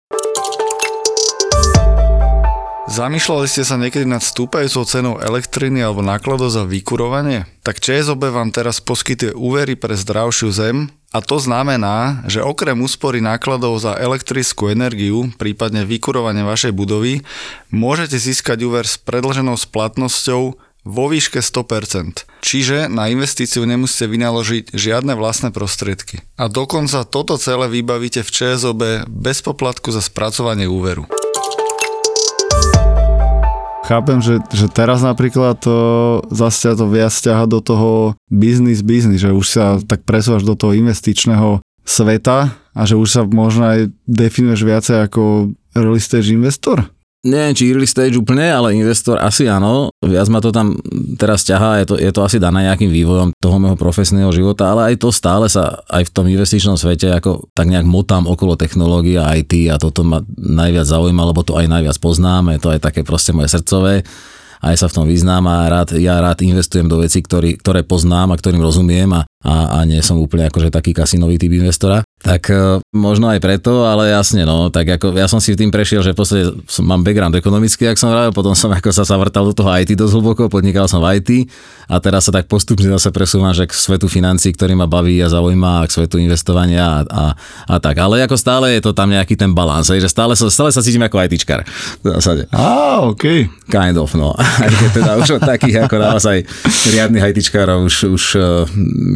Zamýšľali 2.84 3.44
ste 3.44 3.64
sa 3.68 3.76
niekedy 3.76 4.08
nad 4.08 4.24
stúpajúcou 4.24 4.88
cenou 4.88 5.14
elektriny 5.20 5.84
alebo 5.84 6.00
nákladov 6.00 6.48
za 6.48 6.64
vykurovanie? 6.64 7.44
Tak 7.60 7.84
ČSOB 7.84 8.32
vám 8.32 8.56
teraz 8.56 8.80
poskytuje 8.80 9.36
úvery 9.36 9.76
pre 9.76 9.92
zdravšiu 9.92 10.48
zem 10.48 10.88
a 11.14 11.22
to 11.22 11.38
znamená, 11.38 12.26
že 12.26 12.42
okrem 12.42 12.74
úspory 12.82 13.22
nákladov 13.22 13.78
za 13.78 13.94
elektrickú 13.94 14.66
energiu, 14.66 15.30
prípadne 15.38 15.86
vykurovanie 15.86 16.42
vašej 16.42 16.74
budovy, 16.74 17.22
môžete 17.70 18.18
získať 18.18 18.66
úver 18.66 18.82
s 18.82 18.98
predlženou 18.98 19.54
splatnosťou 19.54 20.58
vo 20.84 21.04
výške 21.06 21.38
100%. 21.38 22.26
Čiže 22.42 22.90
na 22.90 23.08
investíciu 23.08 23.62
nemusíte 23.64 24.10
vynaložiť 24.10 24.74
žiadne 24.74 25.14
vlastné 25.14 25.54
prostriedky. 25.54 26.20
A 26.36 26.50
dokonca 26.50 27.06
toto 27.06 27.38
celé 27.38 27.70
vybavíte 27.70 28.26
v 28.26 28.30
ČSOB 28.34 29.08
bez 29.08 29.38
poplatku 29.40 29.94
za 29.94 30.04
spracovanie 30.04 30.66
úveru. 30.66 31.08
Chápem, 33.84 34.16
že, 34.24 34.40
že 34.48 34.64
teraz 34.72 35.04
napríklad 35.04 35.60
to 35.60 35.76
zase 36.32 36.72
to 36.72 36.88
viac 36.88 37.12
ťaha 37.12 37.44
do 37.44 37.60
toho 37.60 38.16
biznis 38.32 38.80
biznis, 38.80 39.20
že 39.20 39.36
už 39.36 39.44
sa 39.44 39.76
tak 39.84 40.08
presúvaš 40.08 40.40
do 40.48 40.56
toho 40.56 40.72
investičného 40.72 41.60
sveta 41.84 42.56
a 42.72 42.80
že 42.88 42.96
už 42.96 43.08
sa 43.12 43.22
možno 43.28 43.76
aj 43.76 43.92
definuješ 44.08 44.60
viacej 44.64 44.96
ako 45.04 45.52
early 45.76 46.00
stage 46.00 46.32
investor? 46.32 46.93
Neviem, 47.24 47.56
či 47.56 47.72
early 47.72 47.88
stage 47.88 48.20
úplne, 48.20 48.44
ale 48.44 48.76
investor 48.76 49.16
asi 49.16 49.48
áno. 49.48 49.88
Viac 50.04 50.28
ma 50.28 50.44
to 50.44 50.52
tam 50.52 50.76
teraz 51.16 51.40
ťahá, 51.48 51.80
je 51.80 51.86
to, 51.88 51.94
je 51.96 52.12
to 52.12 52.20
asi 52.20 52.36
dané 52.36 52.68
nejakým 52.68 52.92
vývojom 52.92 53.32
toho 53.40 53.56
môjho 53.56 53.80
profesného 53.80 54.28
života, 54.28 54.68
ale 54.68 54.92
aj 54.92 55.00
to 55.00 55.08
stále 55.08 55.48
sa 55.48 55.80
aj 55.88 56.04
v 56.04 56.12
tom 56.12 56.28
investičnom 56.28 56.76
svete 56.76 57.08
ako 57.16 57.48
tak 57.56 57.72
nejak 57.72 57.88
motám 57.88 58.28
okolo 58.28 58.60
technológie 58.60 59.16
a 59.16 59.32
IT 59.40 59.72
a 59.72 59.80
toto 59.80 60.04
ma 60.04 60.20
najviac 60.36 60.84
zaujíma, 60.84 61.32
lebo 61.32 61.40
to 61.40 61.56
aj 61.56 61.64
najviac 61.64 61.96
poznáme, 61.96 62.60
to 62.60 62.68
je 62.76 62.78
také 62.78 63.00
proste 63.00 63.32
moje 63.32 63.56
srdcové 63.56 64.04
aj 64.64 64.80
sa 64.80 64.86
v 64.88 64.96
tom 64.96 65.04
vyznám 65.04 65.44
a 65.44 65.68
rád, 65.68 66.00
ja 66.00 66.16
rád 66.24 66.40
investujem 66.40 66.88
do 66.88 67.04
vecí, 67.04 67.20
ktorý, 67.20 67.60
ktoré 67.60 67.84
poznám 67.84 68.32
a 68.32 68.38
ktorým 68.40 68.64
rozumiem 68.64 69.12
a, 69.12 69.28
a, 69.44 69.76
a 69.76 69.84
nie 69.84 70.00
som 70.00 70.16
úplne 70.16 70.48
akože 70.48 70.72
taký 70.72 70.96
kasinový 70.96 71.36
typ 71.36 71.52
investora. 71.52 72.00
Tak 72.24 72.48
e, 72.48 72.80
možno 72.96 73.28
aj 73.28 73.44
preto, 73.44 73.84
ale 73.84 74.08
jasne, 74.08 74.48
no, 74.48 74.72
tak 74.72 74.96
ako 74.96 75.12
ja 75.12 75.28
som 75.28 75.44
si 75.44 75.52
tým 75.52 75.68
prešiel, 75.68 76.00
že 76.00 76.16
v 76.16 76.18
podstate 76.18 76.44
som, 76.64 76.88
mám 76.88 77.04
background 77.04 77.36
ekonomický, 77.36 77.92
ak 77.92 78.00
som 78.00 78.08
vravil, 78.08 78.32
potom 78.32 78.56
som 78.56 78.72
ako 78.80 78.88
sa 78.88 79.04
zavrtal 79.04 79.44
do 79.44 79.52
toho 79.52 79.68
IT 79.76 79.92
dosť 79.92 80.14
hlboko, 80.16 80.48
podnikal 80.48 80.88
som 80.88 81.04
v 81.04 81.20
IT 81.20 81.52
a 81.92 82.00
teraz 82.00 82.24
sa 82.24 82.32
tak 82.32 82.48
postupne 82.48 82.88
zase 82.88 83.12
presúvam, 83.12 83.52
že 83.52 83.68
k 83.68 83.76
svetu 83.76 84.08
financí, 84.08 84.56
ktorý 84.56 84.72
ma 84.72 84.88
baví 84.88 85.20
a 85.20 85.28
zaujíma 85.28 85.84
a 85.84 85.86
k 85.86 86.00
svetu 86.00 86.16
investovania 86.16 86.80
a, 86.80 86.98
a, 87.04 87.24
a 87.68 87.74
tak. 87.76 88.00
Ale 88.00 88.24
ako 88.24 88.40
stále 88.40 88.72
je 88.72 88.80
to 88.80 88.96
tam 88.96 89.12
nejaký 89.12 89.36
ten 89.36 89.52
balans, 89.52 89.92
že 89.92 90.08
stále, 90.08 90.32
sa, 90.32 90.48
stále 90.48 90.72
sa 90.72 90.80
cítim 90.80 91.04
ako 91.04 91.20
ITčkar. 91.20 91.60
V 92.00 92.06
zásade. 92.08 92.48
Á, 92.48 93.04
OK. 93.04 93.52
Kind 93.68 94.00
of, 94.00 94.16
no. 94.16 94.32
Aj 94.64 94.72
keď 94.72 94.90
teda 94.96 95.12
už 95.20 95.28
od 95.36 95.42
takých 95.44 95.84
ako 95.84 96.00
naozaj 96.00 96.40
riadnych 96.88 97.36
ITčkárov 97.36 97.84
už, 97.84 97.96
už 98.16 98.24
uh, 98.40 98.64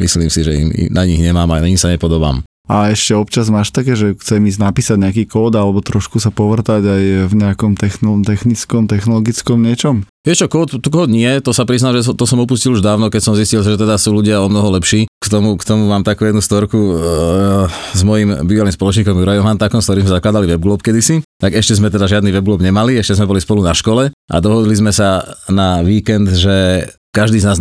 myslím 0.04 0.17
si, 0.26 0.42
že 0.42 0.58
im, 0.58 0.74
na 0.90 1.06
nich 1.06 1.22
nemám 1.22 1.46
a 1.54 1.62
na 1.62 1.70
nich 1.70 1.78
sa 1.78 1.86
nepodobám. 1.86 2.42
A 2.68 2.92
ešte 2.92 3.16
občas 3.16 3.48
máš 3.48 3.72
také, 3.72 3.96
že 3.96 4.12
chcem 4.20 4.44
ísť 4.44 4.60
napísať 4.60 5.00
nejaký 5.00 5.24
kód 5.24 5.56
alebo 5.56 5.80
trošku 5.80 6.20
sa 6.20 6.28
povrtať 6.28 6.84
aj 6.84 7.02
v 7.32 7.34
nejakom 7.40 7.72
technickom, 7.80 8.84
technologickom 8.84 9.56
niečom? 9.64 10.04
Vieš 10.28 10.44
čo, 10.44 10.46
kód, 10.52 10.76
kód 10.76 11.08
nie, 11.08 11.32
to 11.40 11.56
sa 11.56 11.64
priznám, 11.64 11.96
že 11.96 12.12
to 12.12 12.28
som 12.28 12.44
opustil 12.44 12.76
už 12.76 12.84
dávno, 12.84 13.08
keď 13.08 13.22
som 13.24 13.32
zistil, 13.32 13.64
že 13.64 13.80
teda 13.80 13.96
sú 13.96 14.12
ľudia 14.12 14.44
o 14.44 14.52
mnoho 14.52 14.76
lepší. 14.76 15.08
K 15.08 15.26
tomu, 15.32 15.56
k 15.56 15.64
tomu 15.64 15.88
mám 15.88 16.04
takú 16.04 16.28
jednu 16.28 16.44
storku 16.44 16.76
uh, 16.76 17.64
s 17.96 18.04
mojím 18.04 18.44
bývalým 18.44 18.70
spoločníkom 18.76 19.16
Jurajom 19.16 19.48
Hantákom, 19.48 19.80
s 19.80 19.88
ktorým 19.88 20.04
sme 20.04 20.16
zakladali 20.20 20.46
webglob 20.52 20.84
kedysi. 20.84 21.24
Tak 21.40 21.56
ešte 21.56 21.80
sme 21.80 21.88
teda 21.88 22.04
žiadny 22.04 22.28
webglob 22.36 22.60
nemali, 22.60 23.00
ešte 23.00 23.16
sme 23.16 23.32
boli 23.32 23.40
spolu 23.40 23.64
na 23.64 23.72
škole 23.72 24.12
a 24.12 24.36
dohodli 24.44 24.76
sme 24.76 24.92
sa 24.92 25.24
na 25.48 25.80
víkend, 25.80 26.28
že 26.36 26.84
každý 27.08 27.40
z 27.40 27.46
nás, 27.48 27.56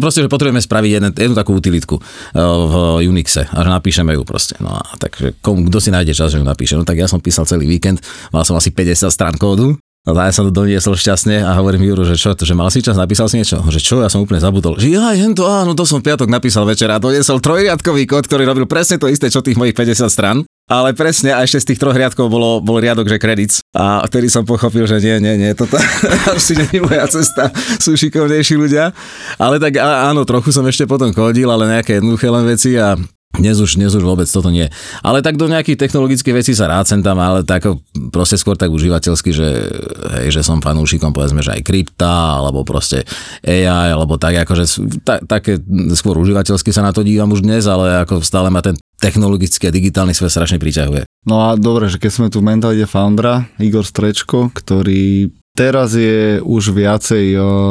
proste, 0.00 0.24
že 0.24 0.32
potrebujeme 0.32 0.62
spraviť 0.62 0.90
jednu, 0.98 1.10
jednu 1.12 1.36
takú 1.36 1.52
utilitku 1.56 1.96
eh, 1.98 2.40
v 2.40 2.74
Unixe 3.06 3.46
a 3.46 3.58
že 3.62 3.70
napíšeme 3.70 4.16
ju 4.16 4.22
proste. 4.24 4.56
No 4.58 4.76
a 4.76 4.82
takže 4.96 5.36
komu, 5.44 5.68
kto 5.68 5.78
si 5.78 5.90
nájde 5.92 6.16
čas, 6.16 6.32
že 6.32 6.40
ju 6.40 6.46
napíše. 6.46 6.74
No 6.74 6.84
tak 6.84 6.96
ja 6.96 7.06
som 7.06 7.20
písal 7.20 7.44
celý 7.44 7.68
víkend, 7.68 8.00
mal 8.32 8.42
som 8.42 8.56
asi 8.56 8.72
50 8.72 9.12
strán 9.12 9.36
kódu 9.36 9.76
No 10.06 10.14
ja 10.14 10.30
som 10.30 10.46
to 10.46 10.54
doniesol 10.54 10.94
šťastne 10.94 11.42
a 11.42 11.58
hovorím 11.58 11.90
Juru, 11.90 12.06
že 12.06 12.14
čo, 12.14 12.30
že 12.38 12.54
mal 12.54 12.70
si 12.70 12.78
čas, 12.78 12.94
napísal 12.94 13.26
si 13.26 13.42
niečo? 13.42 13.58
Že 13.58 13.80
čo, 13.82 13.96
ja 13.98 14.06
som 14.06 14.22
úplne 14.22 14.38
zabudol. 14.38 14.78
Že 14.78 14.94
ja, 14.94 15.10
jen 15.18 15.34
to, 15.34 15.50
áno, 15.50 15.74
to 15.74 15.82
som 15.82 15.98
piatok 15.98 16.30
napísal 16.30 16.62
večer 16.62 16.86
a 16.94 17.02
doniesol 17.02 17.42
trojriadkový 17.42 18.06
kód, 18.06 18.30
ktorý 18.30 18.46
robil 18.46 18.70
presne 18.70 19.02
to 19.02 19.10
isté, 19.10 19.26
čo 19.26 19.42
tých 19.42 19.58
mojich 19.58 19.74
50 19.74 20.06
stran. 20.06 20.46
Ale 20.66 20.98
presne, 20.98 21.30
a 21.30 21.46
ešte 21.46 21.62
z 21.62 21.68
tých 21.70 21.78
troch 21.78 21.94
riadkov 21.94 22.26
bolo, 22.26 22.58
bol 22.58 22.82
riadok, 22.82 23.06
že 23.06 23.22
kredit. 23.22 23.62
A 23.70 24.02
vtedy 24.10 24.26
som 24.26 24.42
pochopil, 24.42 24.82
že 24.90 24.98
nie, 24.98 25.22
nie, 25.22 25.38
nie, 25.38 25.50
toto 25.54 25.78
asi 26.34 26.58
nie 26.58 26.66
je 26.66 26.82
moja 26.82 27.06
cesta, 27.06 27.54
sú 27.78 27.94
šikovnejší 27.94 28.58
ľudia. 28.58 28.90
Ale 29.38 29.62
tak 29.62 29.78
áno, 29.78 30.26
trochu 30.26 30.50
som 30.50 30.66
ešte 30.66 30.90
potom 30.90 31.14
kodil, 31.14 31.46
ale 31.54 31.70
nejaké 31.70 32.02
jednoduché 32.02 32.26
len 32.34 32.42
veci 32.50 32.74
a 32.74 32.98
dnes 33.36 33.60
už, 33.60 33.78
dnes 33.78 33.92
už 33.94 34.02
vôbec 34.02 34.26
toto 34.26 34.48
nie. 34.50 34.66
Ale 35.06 35.20
tak 35.22 35.38
do 35.38 35.46
nejakých 35.46 35.76
technologických 35.76 36.34
vecí 36.34 36.50
sa 36.56 36.66
rád 36.66 36.88
sem 36.88 36.98
tam, 37.04 37.20
ale 37.20 37.44
tak 37.44 37.68
proste 38.10 38.34
skôr 38.40 38.58
tak 38.58 38.72
užívateľsky, 38.72 39.30
že, 39.30 39.70
hej, 40.18 40.34
že 40.34 40.42
som 40.42 40.58
fanúšikom 40.58 41.12
povedzme, 41.12 41.44
že 41.44 41.54
aj 41.54 41.62
krypta, 41.62 42.42
alebo 42.42 42.64
proste 42.66 43.04
AI, 43.44 43.92
alebo 43.92 44.16
tak 44.16 44.42
akože 44.42 44.64
ta, 45.04 45.20
také 45.22 45.60
skôr 45.94 46.16
užívateľsky 46.16 46.72
sa 46.72 46.82
na 46.82 46.90
to 46.90 47.04
dívam 47.04 47.30
už 47.30 47.44
dnes, 47.44 47.68
ale 47.68 48.02
ako 48.02 48.24
stále 48.24 48.48
ma 48.48 48.64
ten 48.64 48.74
technologický 49.06 49.70
a 49.70 49.74
digitálny 49.74 50.10
svet 50.10 50.34
strašne 50.34 50.58
priťahuje. 50.58 51.06
No 51.30 51.46
a 51.46 51.54
dobre, 51.54 51.86
že 51.86 52.02
keď 52.02 52.10
sme 52.10 52.26
tu 52.26 52.42
v 52.42 52.50
mentalite 52.50 52.90
foundera, 52.90 53.46
Igor 53.62 53.86
Strečko, 53.86 54.50
ktorý 54.50 55.30
teraz 55.54 55.94
je 55.94 56.42
už 56.42 56.74
viacej 56.74 57.24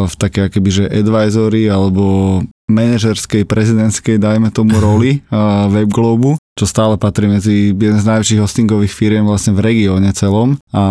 v 0.08 0.14
také 0.16 0.48
akéby, 0.48 0.70
že 0.72 0.86
advisory 0.88 1.68
alebo 1.68 2.40
manažerskej, 2.66 3.46
prezidentskej, 3.46 4.18
dajme 4.18 4.50
tomu 4.50 4.80
roli 4.88 5.22
WebGlobu, 5.70 6.40
čo 6.56 6.66
stále 6.66 6.96
patrí 6.96 7.28
medzi 7.28 7.76
jeden 7.76 8.00
z 8.00 8.08
najväčších 8.08 8.42
hostingových 8.42 8.96
firiem 8.96 9.28
vlastne 9.28 9.54
v 9.54 9.64
regióne 9.64 10.10
celom. 10.16 10.56
A 10.72 10.84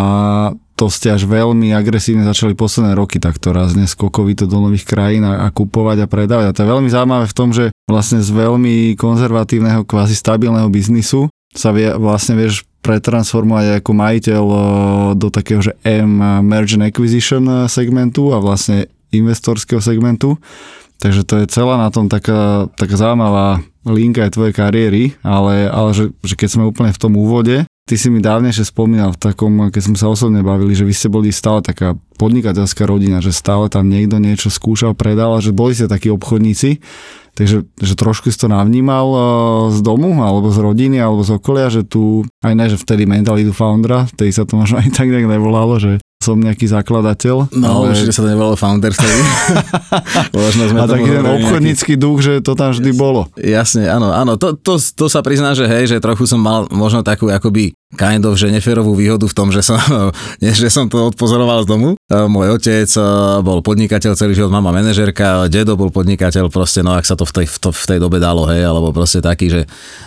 to 0.75 0.91
ste 0.91 1.11
až 1.11 1.23
veľmi 1.23 1.71
agresívne 1.71 2.27
začali 2.27 2.51
posledné 2.51 2.99
roky 2.99 3.15
takto 3.19 3.55
razne 3.55 3.87
skokovito 3.87 4.43
do 4.43 4.59
nových 4.59 4.83
krajín 4.83 5.23
a, 5.23 5.47
a 5.47 5.51
kupovať 5.51 6.03
a 6.03 6.07
predávať. 6.07 6.45
A 6.51 6.55
to 6.55 6.61
je 6.63 6.71
veľmi 6.71 6.89
zaujímavé 6.91 7.25
v 7.31 7.37
tom, 7.37 7.49
že 7.55 7.71
vlastne 7.85 8.21
z 8.21 8.29
veľmi 8.33 8.97
konzervatívneho, 8.97 9.85
kvázi 9.85 10.17
stabilného 10.17 10.69
biznisu 10.69 11.29
sa 11.55 11.71
vie, 11.71 11.87
vlastne 11.95 12.35
vieš 12.35 12.67
pretransformovať 12.83 13.81
ako 13.81 13.91
majiteľ 13.95 14.43
do 15.17 15.27
takého, 15.33 15.63
že 15.63 15.73
M 15.81 16.21
Merge 16.45 16.77
and 16.77 16.85
Acquisition 16.85 17.65
segmentu 17.65 18.29
a 18.35 18.37
vlastne 18.37 18.91
investorského 19.09 19.81
segmentu. 19.81 20.37
Takže 20.99 21.21
to 21.25 21.33
je 21.43 21.51
celá 21.51 21.79
na 21.81 21.89
tom 21.89 22.07
taká, 22.07 22.71
taká 22.77 22.95
zaujímavá 22.95 23.63
linka 23.85 24.25
aj 24.25 24.35
tvojej 24.35 24.53
kariéry, 24.55 25.03
ale, 25.21 25.67
ale 25.69 25.89
že, 25.93 26.05
že 26.23 26.35
keď 26.37 26.49
sme 26.57 26.69
úplne 26.69 26.91
v 26.93 27.01
tom 27.01 27.13
úvode, 27.19 27.67
ty 27.85 27.95
si 27.99 28.09
mi 28.09 28.23
dávnejšie 28.23 28.69
spomínal 28.69 29.13
v 29.13 29.21
takom, 29.21 29.69
keď 29.69 29.81
sme 29.81 29.97
sa 29.99 30.09
osobne 30.09 30.41
bavili, 30.41 30.73
že 30.73 30.87
vy 30.87 30.93
ste 30.95 31.09
boli 31.11 31.29
stále 31.29 31.61
taká 31.61 31.93
podnikateľská 32.15 32.87
rodina, 32.87 33.19
že 33.19 33.35
stále 33.35 33.67
tam 33.67 33.91
niekto 33.91 34.17
niečo 34.17 34.47
skúšal, 34.47 34.95
predal 34.95 35.35
a 35.35 35.43
že 35.43 35.51
boli 35.51 35.75
ste 35.75 35.91
takí 35.91 36.07
obchodníci, 36.09 36.79
takže 37.35 37.67
že 37.67 37.93
trošku 37.99 38.31
si 38.31 38.37
to 38.39 38.47
navnímal 38.47 39.07
eh, 39.11 39.21
z 39.75 39.79
domu, 39.83 40.23
alebo 40.23 40.49
z 40.49 40.59
rodiny, 40.63 40.97
alebo 40.97 41.21
z 41.21 41.35
okolia, 41.35 41.67
že 41.67 41.83
tu, 41.83 42.23
aj 42.41 42.53
ne, 42.55 42.65
že 42.71 42.79
vtedy 42.79 43.03
mentalitu 43.03 43.51
foundera, 43.51 44.07
vtedy 44.09 44.31
sa 44.31 44.47
to 44.47 44.55
možno 44.55 44.79
aj 44.81 44.89
tak 44.95 45.11
nejak 45.11 45.27
nevolalo, 45.27 45.77
že 45.77 45.99
som 46.25 46.41
nejaký 46.41 46.65
zakladateľ. 46.65 47.53
No, 47.53 47.85
ale... 47.85 47.93
určite 47.93 48.09
sa 48.09 48.25
to 48.25 48.33
nevolalo 48.33 48.57
founder 48.57 48.89
vtedy. 48.89 49.21
Sme 50.55 50.81
a 50.81 50.89
taký 50.89 51.09
ten 51.13 51.21
obchodnícky 51.21 51.93
nejaký... 51.93 52.01
duch, 52.01 52.17
že 52.25 52.33
to 52.41 52.57
tam 52.57 52.73
vždy 52.73 52.91
bolo. 52.97 53.29
Jasne, 53.37 53.85
áno, 53.85 54.09
áno. 54.09 54.33
To, 54.41 54.57
to, 54.57 54.81
to 54.81 55.05
sa 55.05 55.21
prizná, 55.21 55.53
že 55.53 55.69
hej, 55.69 55.93
že 55.93 56.01
trochu 56.01 56.25
som 56.25 56.41
mal 56.41 56.65
možno 56.73 57.05
takú 57.05 57.29
akoby 57.29 57.77
kind 57.95 58.21
of, 58.27 58.35
že 58.35 58.51
neférovú 58.51 58.93
výhodu 58.93 59.25
v 59.25 59.35
tom, 59.35 59.49
že 59.49 59.63
som, 59.63 59.79
že 60.43 60.69
som 60.69 60.91
to 60.91 61.09
odpozoroval 61.09 61.63
z 61.63 61.67
domu. 61.67 61.89
Môj 62.11 62.59
otec 62.59 62.89
bol 63.41 63.63
podnikateľ 63.65 64.13
celý 64.13 64.37
život, 64.37 64.53
mama 64.53 64.69
manažerka, 64.75 65.49
dedo 65.49 65.79
bol 65.79 65.89
podnikateľ, 65.89 66.53
proste, 66.53 66.83
no 66.83 66.93
ak 66.93 67.07
sa 67.07 67.17
to 67.17 67.25
v 67.25 67.41
tej, 67.41 67.47
v, 67.49 67.57
to, 67.57 67.69
v 67.73 67.85
tej 67.89 67.99
dobe 68.03 68.21
dalo, 68.21 68.45
hej, 68.51 68.61
alebo 68.61 68.93
proste 68.93 69.23
taký, 69.23 69.49
že, 69.49 69.61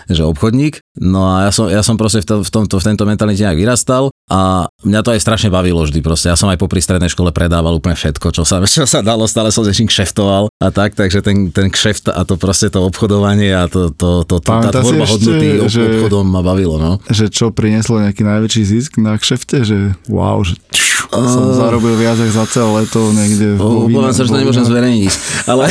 že 0.07 0.23
obchodník. 0.23 0.78
No 1.02 1.26
a 1.26 1.49
ja 1.49 1.50
som, 1.50 1.66
ja 1.66 1.83
som 1.83 1.99
proste 1.99 2.23
v, 2.23 2.26
to, 2.28 2.35
v, 2.45 2.50
tomto, 2.52 2.76
v 2.78 2.85
tento 2.85 3.02
mentalite 3.09 3.42
nejak 3.42 3.59
vyrastal 3.59 4.12
a 4.28 4.68
mňa 4.85 5.00
to 5.00 5.12
aj 5.16 5.20
strašne 5.25 5.49
bavilo 5.49 5.82
vždy 5.85 6.04
proste. 6.04 6.28
Ja 6.28 6.37
som 6.37 6.52
aj 6.52 6.61
popri 6.61 6.85
strednej 6.85 7.08
škole 7.08 7.32
predával 7.32 7.73
úplne 7.73 7.97
všetko, 7.97 8.30
čo 8.30 8.44
sa, 8.44 8.61
čo 8.68 8.85
sa 8.85 9.00
dalo, 9.00 9.25
stále 9.25 9.49
som 9.49 9.64
s 9.64 9.73
kšeftoval 9.73 10.52
a 10.61 10.68
tak, 10.68 10.92
takže 10.94 11.25
ten, 11.25 11.49
ten 11.49 11.73
kšeft 11.73 12.12
a 12.12 12.20
to 12.28 12.37
proste 12.37 12.68
to 12.73 12.85
obchodovanie 12.85 13.56
a 13.56 13.66
to, 13.66 13.88
to, 13.90 14.23
to, 14.28 14.37
to 14.38 14.52
tá 14.52 14.70
tvorba 14.70 15.06
hodnoty 15.08 15.49
že, 15.66 15.80
obchodom 15.80 16.28
ma 16.28 16.44
bavilo. 16.44 16.76
No. 16.76 17.00
Že 17.08 17.25
čo 17.32 17.47
prinieslo 17.50 18.04
nejaký 18.04 18.23
najväčší 18.23 18.62
zisk 18.68 19.00
na 19.00 19.16
kšefte, 19.16 19.64
že 19.64 19.97
wow, 20.12 20.44
že 20.44 20.61
som 21.08 21.56
zarobil 21.56 21.97
viac 21.97 22.20
za 22.20 22.44
celé 22.44 22.85
leto 22.85 23.00
niekde 23.16 23.56
Poviem 23.56 24.12
sa, 24.12 24.28
že 24.28 24.30
to 24.35 24.40
nemôžem 24.44 24.66
zverejniť, 24.66 25.12
ale, 25.49 25.64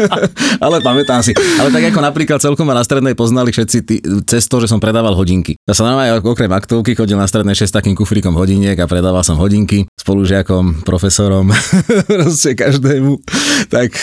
ale 0.66 0.76
pamätám 0.84 1.24
si. 1.24 1.32
Ale 1.56 1.72
tak 1.72 1.88
ako 1.88 2.00
napríklad 2.04 2.38
celkom 2.44 2.68
ma 2.68 2.76
na 2.76 2.84
strednej 2.84 3.16
poznali 3.16 3.56
všetci 3.56 3.78
tý, 3.86 3.96
cez 4.28 4.44
to, 4.44 4.60
že 4.60 4.68
som 4.68 4.76
predával 4.76 5.16
hodinky. 5.16 5.56
Ja 5.64 5.72
som 5.72 5.88
normálne 5.88 6.20
okrem 6.20 6.52
aktovky 6.52 6.92
chodil 6.92 7.16
na 7.16 7.24
strednej 7.24 7.56
6 7.56 7.72
takým 7.86 8.02
kufríkom 8.02 8.34
hodiniek 8.34 8.74
a 8.82 8.90
predával 8.90 9.22
som 9.22 9.38
hodinky 9.38 9.86
spolužiakom, 9.94 10.82
profesorom, 10.82 11.54
proste 12.10 12.58
každému. 12.58 13.22
Tak 13.70 13.94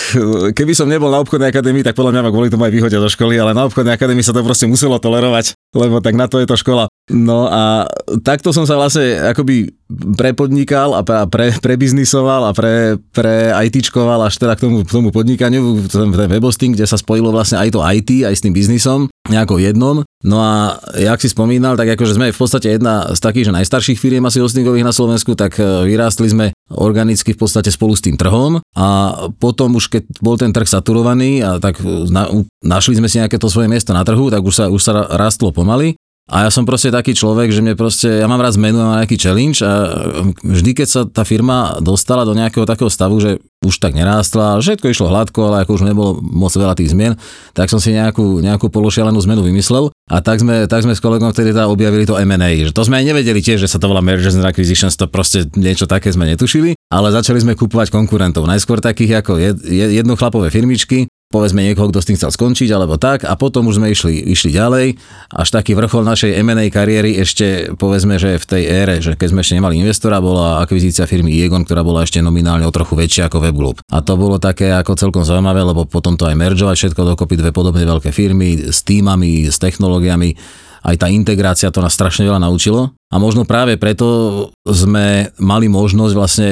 keby 0.55 0.71
som 0.71 0.87
nebol 0.87 1.11
na 1.11 1.19
obchodnej 1.19 1.51
akadémii, 1.51 1.83
tak 1.83 1.99
podľa 1.99 2.15
mňa 2.15 2.23
ma 2.23 2.31
kvôli 2.31 2.47
tomu 2.47 2.63
aj 2.63 2.71
vyhodia 2.71 3.03
zo 3.03 3.11
školy, 3.11 3.35
ale 3.35 3.51
na 3.51 3.67
obchodnej 3.67 3.99
akadémii 3.99 4.23
sa 4.23 4.31
to 4.31 4.39
proste 4.39 4.71
muselo 4.71 5.03
tolerovať, 5.03 5.59
lebo 5.75 5.99
tak 5.99 6.15
na 6.15 6.31
to 6.31 6.39
je 6.39 6.47
to 6.47 6.55
škola. 6.55 6.87
No 7.11 7.51
a 7.51 7.83
takto 8.23 8.55
som 8.55 8.63
sa 8.63 8.79
vlastne 8.79 9.19
akoby 9.19 9.75
prepodnikal 10.15 10.95
a 10.95 11.03
pre, 11.03 11.27
pre, 11.27 11.51
prebiznisoval 11.51 12.47
a 12.47 12.51
pre, 12.55 12.95
pre 13.11 13.51
ITčkoval 13.51 14.23
až 14.23 14.39
teda 14.39 14.55
k 14.55 14.63
tomu, 14.63 14.87
k 14.87 14.93
tomu 14.93 15.11
podnikaniu, 15.11 15.83
ten, 15.91 16.15
ten 16.15 16.29
webhosting, 16.31 16.71
kde 16.71 16.87
sa 16.87 16.95
spojilo 16.95 17.35
vlastne 17.35 17.59
aj 17.59 17.75
to 17.75 17.83
IT, 17.83 18.23
aj 18.23 18.39
s 18.39 18.43
tým 18.47 18.55
biznisom, 18.55 19.11
nejako 19.27 19.59
jednom. 19.59 20.07
No 20.23 20.37
a 20.39 20.79
jak 20.95 21.19
si 21.19 21.27
spomínal, 21.27 21.75
tak 21.75 21.91
akože 21.91 22.15
sme 22.15 22.31
v 22.31 22.39
podstate 22.39 22.79
jedna 22.79 23.11
z 23.11 23.19
takých, 23.19 23.51
že 23.51 23.57
najstarších 23.59 23.99
firiem 23.99 24.23
asi 24.23 24.39
hostingových 24.39 24.87
na 24.87 24.95
Slovensku, 24.95 25.35
tak 25.35 25.59
e, 25.59 25.83
vyrástli 25.83 26.31
sme 26.31 26.55
organicky 26.71 27.35
v 27.35 27.39
podstate 27.43 27.67
spolu 27.67 27.99
s 27.99 28.01
tým 28.07 28.15
trhom 28.15 28.63
a 28.79 28.87
potom 29.35 29.75
už 29.75 29.91
keď 29.91 30.03
bol 30.23 30.39
ten 30.39 30.55
trh 30.55 30.65
saturovaný 30.65 31.43
a 31.43 31.59
tak 31.59 31.83
na, 32.07 32.31
našli 32.63 32.95
sme 32.95 33.11
si 33.11 33.19
nejaké 33.19 33.35
to 33.35 33.51
svoje 33.51 33.67
miesto 33.67 33.91
na 33.91 34.07
trhu, 34.07 34.31
tak 34.31 34.39
už 34.39 34.55
sa, 34.55 34.65
už 34.71 34.79
sa 34.79 35.11
rastlo 35.11 35.51
pomaly 35.51 35.99
a 36.31 36.47
ja 36.47 36.49
som 36.55 36.63
proste 36.63 36.87
taký 36.87 37.11
človek, 37.11 37.51
že 37.51 37.59
mne 37.59 37.75
proste, 37.75 38.07
ja 38.07 38.31
mám 38.31 38.39
rád 38.39 38.55
zmenu, 38.55 38.79
mám 38.79 39.03
nejaký 39.03 39.19
challenge 39.19 39.59
a 39.59 39.91
vždy, 40.39 40.71
keď 40.71 40.87
sa 40.87 41.01
tá 41.03 41.27
firma 41.27 41.75
dostala 41.83 42.23
do 42.23 42.31
nejakého 42.31 42.63
takého 42.63 42.87
stavu, 42.87 43.19
že 43.19 43.43
už 43.59 43.75
tak 43.83 43.91
nerástla, 43.91 44.63
všetko 44.63 44.87
išlo 44.87 45.11
hladko, 45.11 45.51
ale 45.51 45.67
ako 45.67 45.75
už 45.75 45.83
nebolo 45.83 46.23
moc 46.23 46.55
veľa 46.55 46.79
tých 46.79 46.95
zmien, 46.95 47.19
tak 47.51 47.67
som 47.67 47.83
si 47.83 47.91
nejakú, 47.91 48.39
nejakú 48.39 48.71
pološialenú 48.71 49.19
zmenu 49.19 49.43
vymyslel. 49.43 49.91
A 50.07 50.23
tak 50.23 50.39
sme, 50.39 50.63
tak 50.67 50.87
sme 50.87 50.95
s 50.95 51.03
kolegom 51.03 51.31
vtedy 51.31 51.51
teda 51.51 51.67
objavili 51.67 52.07
to 52.07 52.15
M&A, 52.15 52.67
že 52.67 52.75
to 52.75 52.87
sme 52.87 53.03
aj 53.03 53.07
nevedeli 53.11 53.43
tiež, 53.43 53.59
že 53.59 53.71
sa 53.71 53.79
to 53.79 53.91
volá 53.91 53.99
Mergers 53.99 54.35
and 54.39 54.47
Acquisitions, 54.47 54.95
to 54.95 55.11
proste 55.11 55.51
niečo 55.59 55.87
také 55.87 56.11
sme 56.11 56.27
netušili, 56.31 56.75
ale 56.87 57.11
začali 57.11 57.39
sme 57.43 57.55
kupovať 57.55 57.91
konkurentov, 57.91 58.47
najskôr 58.47 58.79
takých 58.79 59.23
ako 59.23 59.39
jednochlapové 59.67 60.51
firmičky, 60.51 61.07
povedzme 61.33 61.65
niekoho, 61.65 61.89
kto 61.89 61.97
s 61.97 62.07
tým 62.13 62.17
chcel 62.21 62.29
skončiť 62.29 62.69
alebo 62.69 63.01
tak 63.01 63.25
a 63.25 63.33
potom 63.33 63.65
už 63.65 63.81
sme 63.81 63.89
išli, 63.89 64.21
išli 64.29 64.53
ďalej. 64.53 65.01
Až 65.33 65.49
taký 65.49 65.73
vrchol 65.73 66.05
našej 66.05 66.37
M&A 66.45 66.69
kariéry 66.69 67.17
ešte 67.17 67.73
povedzme, 67.73 68.21
že 68.21 68.37
v 68.37 68.45
tej 68.45 68.63
ére, 68.69 68.95
že 69.01 69.17
keď 69.17 69.27
sme 69.33 69.41
ešte 69.41 69.57
nemali 69.57 69.81
investora, 69.81 70.21
bola 70.21 70.61
akvizícia 70.61 71.09
firmy 71.09 71.33
Iegon, 71.33 71.65
ktorá 71.65 71.81
bola 71.81 72.05
ešte 72.05 72.21
nominálne 72.21 72.69
o 72.69 72.75
trochu 72.75 72.93
väčšia 72.93 73.33
ako 73.33 73.41
WebGlobe. 73.49 73.81
A 73.89 74.05
to 74.05 74.13
bolo 74.13 74.37
také 74.37 74.69
ako 74.69 74.93
celkom 74.93 75.25
zaujímavé, 75.25 75.65
lebo 75.65 75.89
potom 75.89 76.13
to 76.13 76.29
aj 76.29 76.37
meržovať 76.37 76.77
všetko 76.77 77.17
dokopy 77.17 77.41
dve 77.41 77.49
podobne 77.49 77.81
veľké 77.81 78.13
firmy 78.13 78.69
s 78.69 78.85
týmami, 78.85 79.49
s 79.49 79.57
technológiami 79.57 80.37
aj 80.83 80.95
tá 80.99 81.07
integrácia 81.07 81.71
to 81.71 81.79
nás 81.79 81.95
strašne 81.95 82.27
veľa 82.27 82.43
naučilo 82.43 82.91
a 83.07 83.15
možno 83.15 83.47
práve 83.47 83.79
preto 83.79 84.51
sme 84.67 85.31
mali 85.39 85.71
možnosť 85.71 86.13
vlastne 86.13 86.49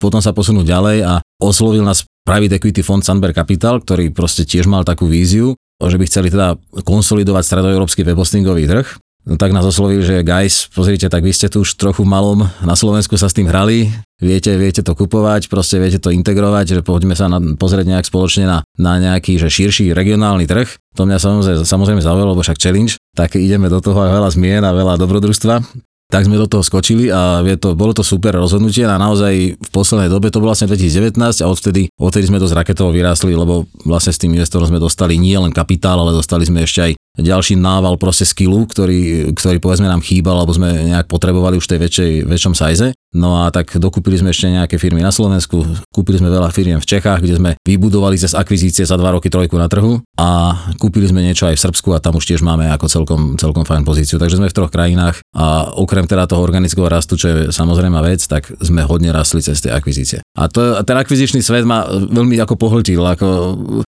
potom 0.00 0.24
sa 0.24 0.32
posunúť 0.32 0.64
ďalej 0.64 0.98
a 1.04 1.20
oslovil 1.44 1.84
nás 1.84 2.08
Private 2.24 2.56
Equity 2.56 2.80
fond 2.80 3.04
Sunber 3.04 3.36
Capital, 3.36 3.84
ktorý 3.84 4.08
proste 4.10 4.48
tiež 4.48 4.64
mal 4.64 4.82
takú 4.82 5.04
víziu 5.04 5.52
že 5.82 5.98
by 5.98 6.04
chceli 6.06 6.28
teda 6.30 6.56
konsolidovať 6.86 7.42
stredoeurópsky 7.44 8.06
webhostingový 8.06 8.70
trh. 8.70 8.86
No 9.24 9.40
tak 9.40 9.56
nás 9.56 9.64
oslovili, 9.64 10.04
že 10.04 10.20
guys, 10.20 10.68
pozrite, 10.68 11.08
tak 11.08 11.24
vy 11.24 11.32
ste 11.32 11.48
tu 11.48 11.64
už 11.64 11.80
trochu 11.80 12.04
malom, 12.04 12.44
na 12.60 12.76
Slovensku 12.76 13.16
sa 13.16 13.32
s 13.32 13.32
tým 13.32 13.48
hrali, 13.48 13.88
viete, 14.20 14.52
viete 14.60 14.84
to 14.84 14.92
kupovať, 14.92 15.48
proste 15.48 15.80
viete 15.80 15.96
to 15.96 16.12
integrovať, 16.12 16.76
že 16.76 16.80
poďme 16.84 17.16
sa 17.16 17.32
na, 17.32 17.40
pozrieť 17.56 17.88
nejak 17.88 18.04
spoločne 18.04 18.44
na, 18.44 18.60
na 18.76 19.00
nejaký 19.00 19.40
že 19.40 19.48
širší 19.48 19.96
regionálny 19.96 20.44
trh. 20.44 20.68
To 21.00 21.08
mňa 21.08 21.16
samozrejme, 21.16 21.64
samozrejme 21.64 22.04
zaujalo, 22.04 22.36
lebo 22.36 22.44
však 22.44 22.60
challenge, 22.60 23.00
tak 23.16 23.40
ideme 23.40 23.72
do 23.72 23.80
toho 23.80 23.96
a 24.04 24.12
veľa 24.12 24.28
zmien 24.28 24.60
a 24.60 24.76
veľa 24.76 25.00
dobrodružstva 25.00 25.84
tak 26.14 26.30
sme 26.30 26.38
do 26.38 26.46
toho 26.46 26.62
skočili 26.62 27.10
a 27.10 27.42
je 27.42 27.58
to, 27.58 27.74
bolo 27.74 27.90
to 27.90 28.06
super 28.06 28.38
rozhodnutie 28.38 28.86
a 28.86 28.94
naozaj 28.94 29.58
v 29.58 29.70
poslednej 29.74 30.06
dobe 30.06 30.30
to 30.30 30.38
bolo 30.38 30.54
vlastne 30.54 30.70
2019 30.70 31.18
a 31.18 31.46
odvtedy, 31.50 31.90
odtedy 31.98 32.30
sme 32.30 32.38
dosť 32.38 32.54
raketovo 32.54 32.94
vyrástli, 32.94 33.34
lebo 33.34 33.66
vlastne 33.82 34.14
s 34.14 34.22
tým 34.22 34.30
investorom 34.38 34.70
sme 34.70 34.78
dostali 34.78 35.18
nie 35.18 35.34
len 35.34 35.50
kapitál, 35.50 35.98
ale 35.98 36.14
dostali 36.14 36.46
sme 36.46 36.62
ešte 36.62 36.80
aj 36.86 36.92
ďalší 37.14 37.54
nával 37.54 37.94
proste 37.94 38.26
skillu, 38.26 38.66
ktorý, 38.66 39.30
ktorý 39.34 39.58
povedzme 39.62 39.86
nám 39.86 40.02
chýbal, 40.02 40.42
alebo 40.42 40.50
sme 40.50 40.90
nejak 40.90 41.06
potrebovali 41.06 41.58
už 41.58 41.66
tej 41.70 41.78
väčšej, 41.78 42.12
väčšom 42.26 42.54
size. 42.58 42.90
No 43.14 43.46
a 43.46 43.54
tak 43.54 43.78
dokúpili 43.78 44.18
sme 44.18 44.34
ešte 44.34 44.50
nejaké 44.50 44.74
firmy 44.74 44.98
na 44.98 45.14
Slovensku, 45.14 45.62
kúpili 45.94 46.18
sme 46.18 46.26
veľa 46.26 46.50
firiem 46.50 46.82
v 46.82 46.88
Čechách, 46.90 47.22
kde 47.22 47.38
sme 47.38 47.50
vybudovali 47.62 48.18
cez 48.18 48.34
akvizície 48.34 48.82
za 48.82 48.98
dva 48.98 49.14
roky 49.14 49.30
trojku 49.30 49.54
na 49.54 49.70
trhu 49.70 50.02
a 50.18 50.58
kúpili 50.82 51.06
sme 51.06 51.22
niečo 51.22 51.46
aj 51.46 51.54
v 51.54 51.64
Srbsku 51.70 51.94
a 51.94 52.02
tam 52.02 52.18
už 52.18 52.26
tiež 52.26 52.42
máme 52.42 52.66
ako 52.74 52.90
celkom, 52.90 53.20
celkom 53.38 53.62
fajn 53.62 53.86
pozíciu. 53.86 54.18
Takže 54.18 54.42
sme 54.42 54.50
v 54.50 54.56
troch 54.58 54.74
krajinách 54.74 55.22
a 55.30 55.70
okrem 55.78 56.10
teda 56.10 56.26
toho 56.26 56.42
organického 56.42 56.90
rastu, 56.90 57.14
čo 57.14 57.26
je 57.30 57.38
samozrejme 57.54 57.94
vec, 58.02 58.26
tak 58.26 58.50
sme 58.58 58.82
hodne 58.82 59.14
rastli 59.14 59.38
cez 59.38 59.62
tie 59.62 59.70
akvizície. 59.70 60.18
A 60.34 60.50
to, 60.50 60.82
ten 60.82 60.98
akvizičný 60.98 61.38
svet 61.38 61.62
ma 61.62 61.86
veľmi 61.86 62.34
ako 62.42 62.58
pohltil, 62.58 62.98
ako 63.06 63.26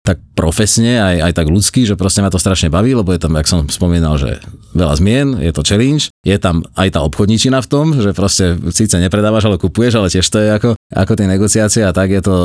tak 0.07 0.23
profesne, 0.39 1.03
aj, 1.03 1.17
aj 1.27 1.33
tak 1.35 1.51
ľudský, 1.51 1.83
že 1.83 1.99
proste 1.99 2.23
ma 2.23 2.31
to 2.31 2.39
strašne 2.39 2.71
baví, 2.71 2.95
lebo 2.95 3.11
je 3.11 3.19
tam, 3.19 3.35
jak 3.35 3.51
som 3.51 3.67
spomínal, 3.67 4.15
že 4.15 4.39
veľa 4.79 4.95
zmien, 5.03 5.27
je 5.43 5.51
to 5.51 5.67
challenge, 5.67 6.15
je 6.23 6.37
tam 6.39 6.63
aj 6.79 6.95
tá 6.95 7.03
obchodníčina 7.03 7.59
v 7.59 7.67
tom, 7.67 7.87
že 7.99 8.15
proste 8.15 8.55
síce 8.71 8.95
nepredávaš, 9.03 9.51
ale 9.51 9.59
kupuješ, 9.59 9.99
ale 9.99 10.13
tiež 10.13 10.27
to 10.31 10.39
je 10.39 10.49
ako, 10.55 10.71
ako 10.95 11.13
tie 11.19 11.27
negociácie 11.27 11.83
a 11.83 11.91
tak 11.91 12.15
je 12.15 12.23
to, 12.23 12.37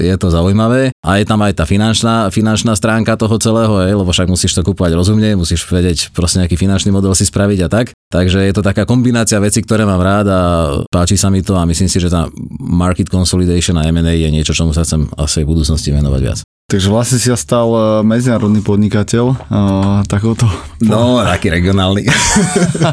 je 0.00 0.14
to 0.16 0.32
zaujímavé. 0.32 0.94
A 1.04 1.20
je 1.20 1.26
tam 1.28 1.42
aj 1.44 1.60
tá 1.60 1.68
finančná, 1.68 2.32
finančná 2.32 2.72
stránka 2.78 3.18
toho 3.18 3.36
celého, 3.36 3.74
je, 3.84 3.92
lebo 3.92 4.08
však 4.08 4.30
musíš 4.30 4.56
to 4.56 4.64
kúpovať 4.64 4.96
rozumne, 4.96 5.36
musíš 5.36 5.68
vedieť 5.68 6.14
proste 6.16 6.40
nejaký 6.40 6.56
finančný 6.56 6.94
model 6.94 7.12
si 7.12 7.28
spraviť 7.28 7.58
a 7.66 7.68
tak. 7.68 7.92
Takže 8.08 8.38
je 8.38 8.54
to 8.54 8.62
taká 8.62 8.86
kombinácia 8.86 9.42
vecí, 9.42 9.60
ktoré 9.60 9.82
mám 9.82 10.00
rád 10.00 10.26
a 10.30 10.40
páči 10.88 11.18
sa 11.18 11.28
mi 11.28 11.42
to 11.42 11.58
a 11.58 11.66
myslím 11.66 11.90
si, 11.90 11.98
že 11.98 12.08
tá 12.08 12.30
market 12.62 13.10
consolidation 13.10 13.76
a 13.76 13.88
M&A 13.90 14.14
je 14.14 14.30
niečo, 14.30 14.54
čomu 14.54 14.70
sa 14.70 14.86
chcem 14.86 15.10
asi 15.18 15.42
v 15.42 15.50
budúcnosti 15.50 15.90
venovať 15.90 16.20
viac. 16.22 16.40
Takže 16.70 16.88
vlastne 16.88 17.18
si 17.20 17.28
sa 17.28 17.36
stal 17.36 17.68
e, 17.68 17.80
medzinárodný 18.00 18.64
podnikateľ 18.64 19.24
uh, 19.36 20.00
takouto... 20.08 20.48
No, 20.80 21.20
taký 21.20 21.52
regionálny. 21.52 22.08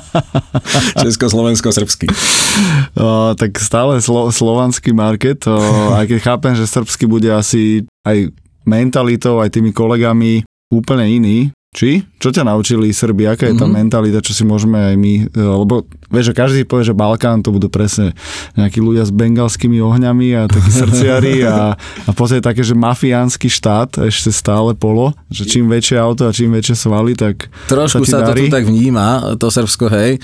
Česko-slovensko-srbský. 1.08 2.12
Uh, 3.00 3.32
tak 3.40 3.56
stále 3.56 4.04
slo- 4.04 4.36
slovanský 4.36 4.92
market, 4.92 5.48
uh, 5.48 5.96
aj 5.96 6.12
keď 6.12 6.20
chápem, 6.20 6.54
že 6.60 6.68
srbský 6.68 7.08
bude 7.08 7.32
asi 7.32 7.88
aj 8.04 8.36
mentalitou, 8.68 9.40
aj 9.40 9.56
tými 9.56 9.72
kolegami 9.72 10.44
úplne 10.70 11.06
iný. 11.08 11.38
Či? 11.70 12.02
Čo 12.18 12.34
ťa 12.34 12.50
naučili 12.50 12.90
Srbi? 12.90 13.30
Aká 13.30 13.46
je 13.46 13.54
tá 13.54 13.70
mm-hmm. 13.70 13.78
mentalita, 13.78 14.26
čo 14.26 14.34
si 14.34 14.42
môžeme 14.42 14.90
aj 14.90 14.96
my... 14.98 15.14
E, 15.30 15.38
lebo 15.38 15.86
vieš, 16.10 16.34
že 16.34 16.34
každý 16.34 16.62
povie, 16.66 16.90
že 16.90 16.98
Balkán 16.98 17.46
to 17.46 17.54
budú 17.54 17.70
presne 17.70 18.18
nejakí 18.58 18.82
ľudia 18.82 19.06
s 19.06 19.14
bengalskými 19.14 19.78
ohňami 19.78 20.34
a 20.34 20.42
takí 20.50 20.66
srdciari 20.82 21.46
a, 21.46 21.78
a 21.78 22.10
podstate 22.10 22.42
také, 22.42 22.66
že 22.66 22.74
mafiánsky 22.74 23.54
štát, 23.54 24.02
ešte 24.02 24.34
stále 24.34 24.74
polo, 24.74 25.14
že 25.30 25.46
čím 25.46 25.70
väčšie 25.70 26.02
auto 26.02 26.26
a 26.26 26.34
čím 26.34 26.58
väčšie 26.58 26.74
svaly, 26.74 27.14
tak 27.14 27.54
Trošku 27.70 28.02
sa, 28.02 28.26
sa 28.26 28.34
to 28.34 28.42
tu 28.42 28.50
tak 28.50 28.66
vníma, 28.66 29.38
to 29.38 29.54
Srbsko, 29.54 29.94
hej. 29.94 30.18
E, 30.18 30.20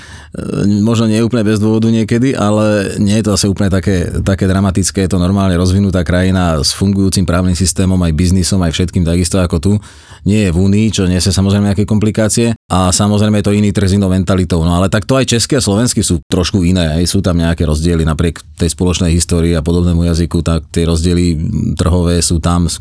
možno 0.81 1.05
nie 1.05 1.21
úplne 1.21 1.45
bez 1.45 1.61
dôvodu 1.61 1.93
niekedy, 1.93 2.33
ale 2.33 2.97
nie 2.97 3.21
je 3.21 3.25
to 3.29 3.37
asi 3.37 3.45
úplne 3.45 3.69
také, 3.69 4.09
také 4.25 4.49
dramatické. 4.49 5.05
Je 5.05 5.13
to 5.13 5.21
normálne 5.21 5.53
rozvinutá 5.53 6.01
krajina 6.01 6.57
s 6.57 6.73
fungujúcim 6.73 7.21
právnym 7.21 7.53
systémom, 7.53 8.01
aj 8.01 8.17
biznisom, 8.17 8.57
aj 8.65 8.73
všetkým 8.73 9.05
takisto 9.05 9.37
ako 9.37 9.57
tu. 9.61 9.73
Nie 10.25 10.49
je 10.49 10.57
v 10.57 10.57
Únii, 10.57 10.87
čo 10.89 11.05
nie 11.05 11.21
samozrejme 11.35 11.75
nejaké 11.75 11.83
komplikácie 11.83 12.55
a 12.71 12.95
samozrejme 12.95 13.43
je 13.43 13.45
to 13.51 13.55
iný 13.55 13.75
trh 13.75 13.91
s 13.91 13.95
inou 13.99 14.07
mentalitou. 14.07 14.63
No 14.63 14.79
ale 14.79 14.87
tak 14.87 15.03
to 15.03 15.19
aj 15.19 15.27
české 15.27 15.59
a 15.59 15.65
slovenský 15.65 15.99
sú 15.99 16.23
trošku 16.31 16.63
iné, 16.63 17.03
aj 17.03 17.11
sú 17.11 17.19
tam 17.19 17.35
nejaké 17.35 17.67
rozdiely 17.67 18.07
napriek 18.07 18.39
tej 18.55 18.71
spoločnej 18.71 19.11
histórii 19.11 19.51
a 19.51 19.65
podobnému 19.65 20.07
jazyku, 20.07 20.39
tak 20.39 20.71
tie 20.71 20.87
rozdiely 20.87 21.35
trhové 21.75 22.23
sú 22.23 22.39
tam, 22.39 22.71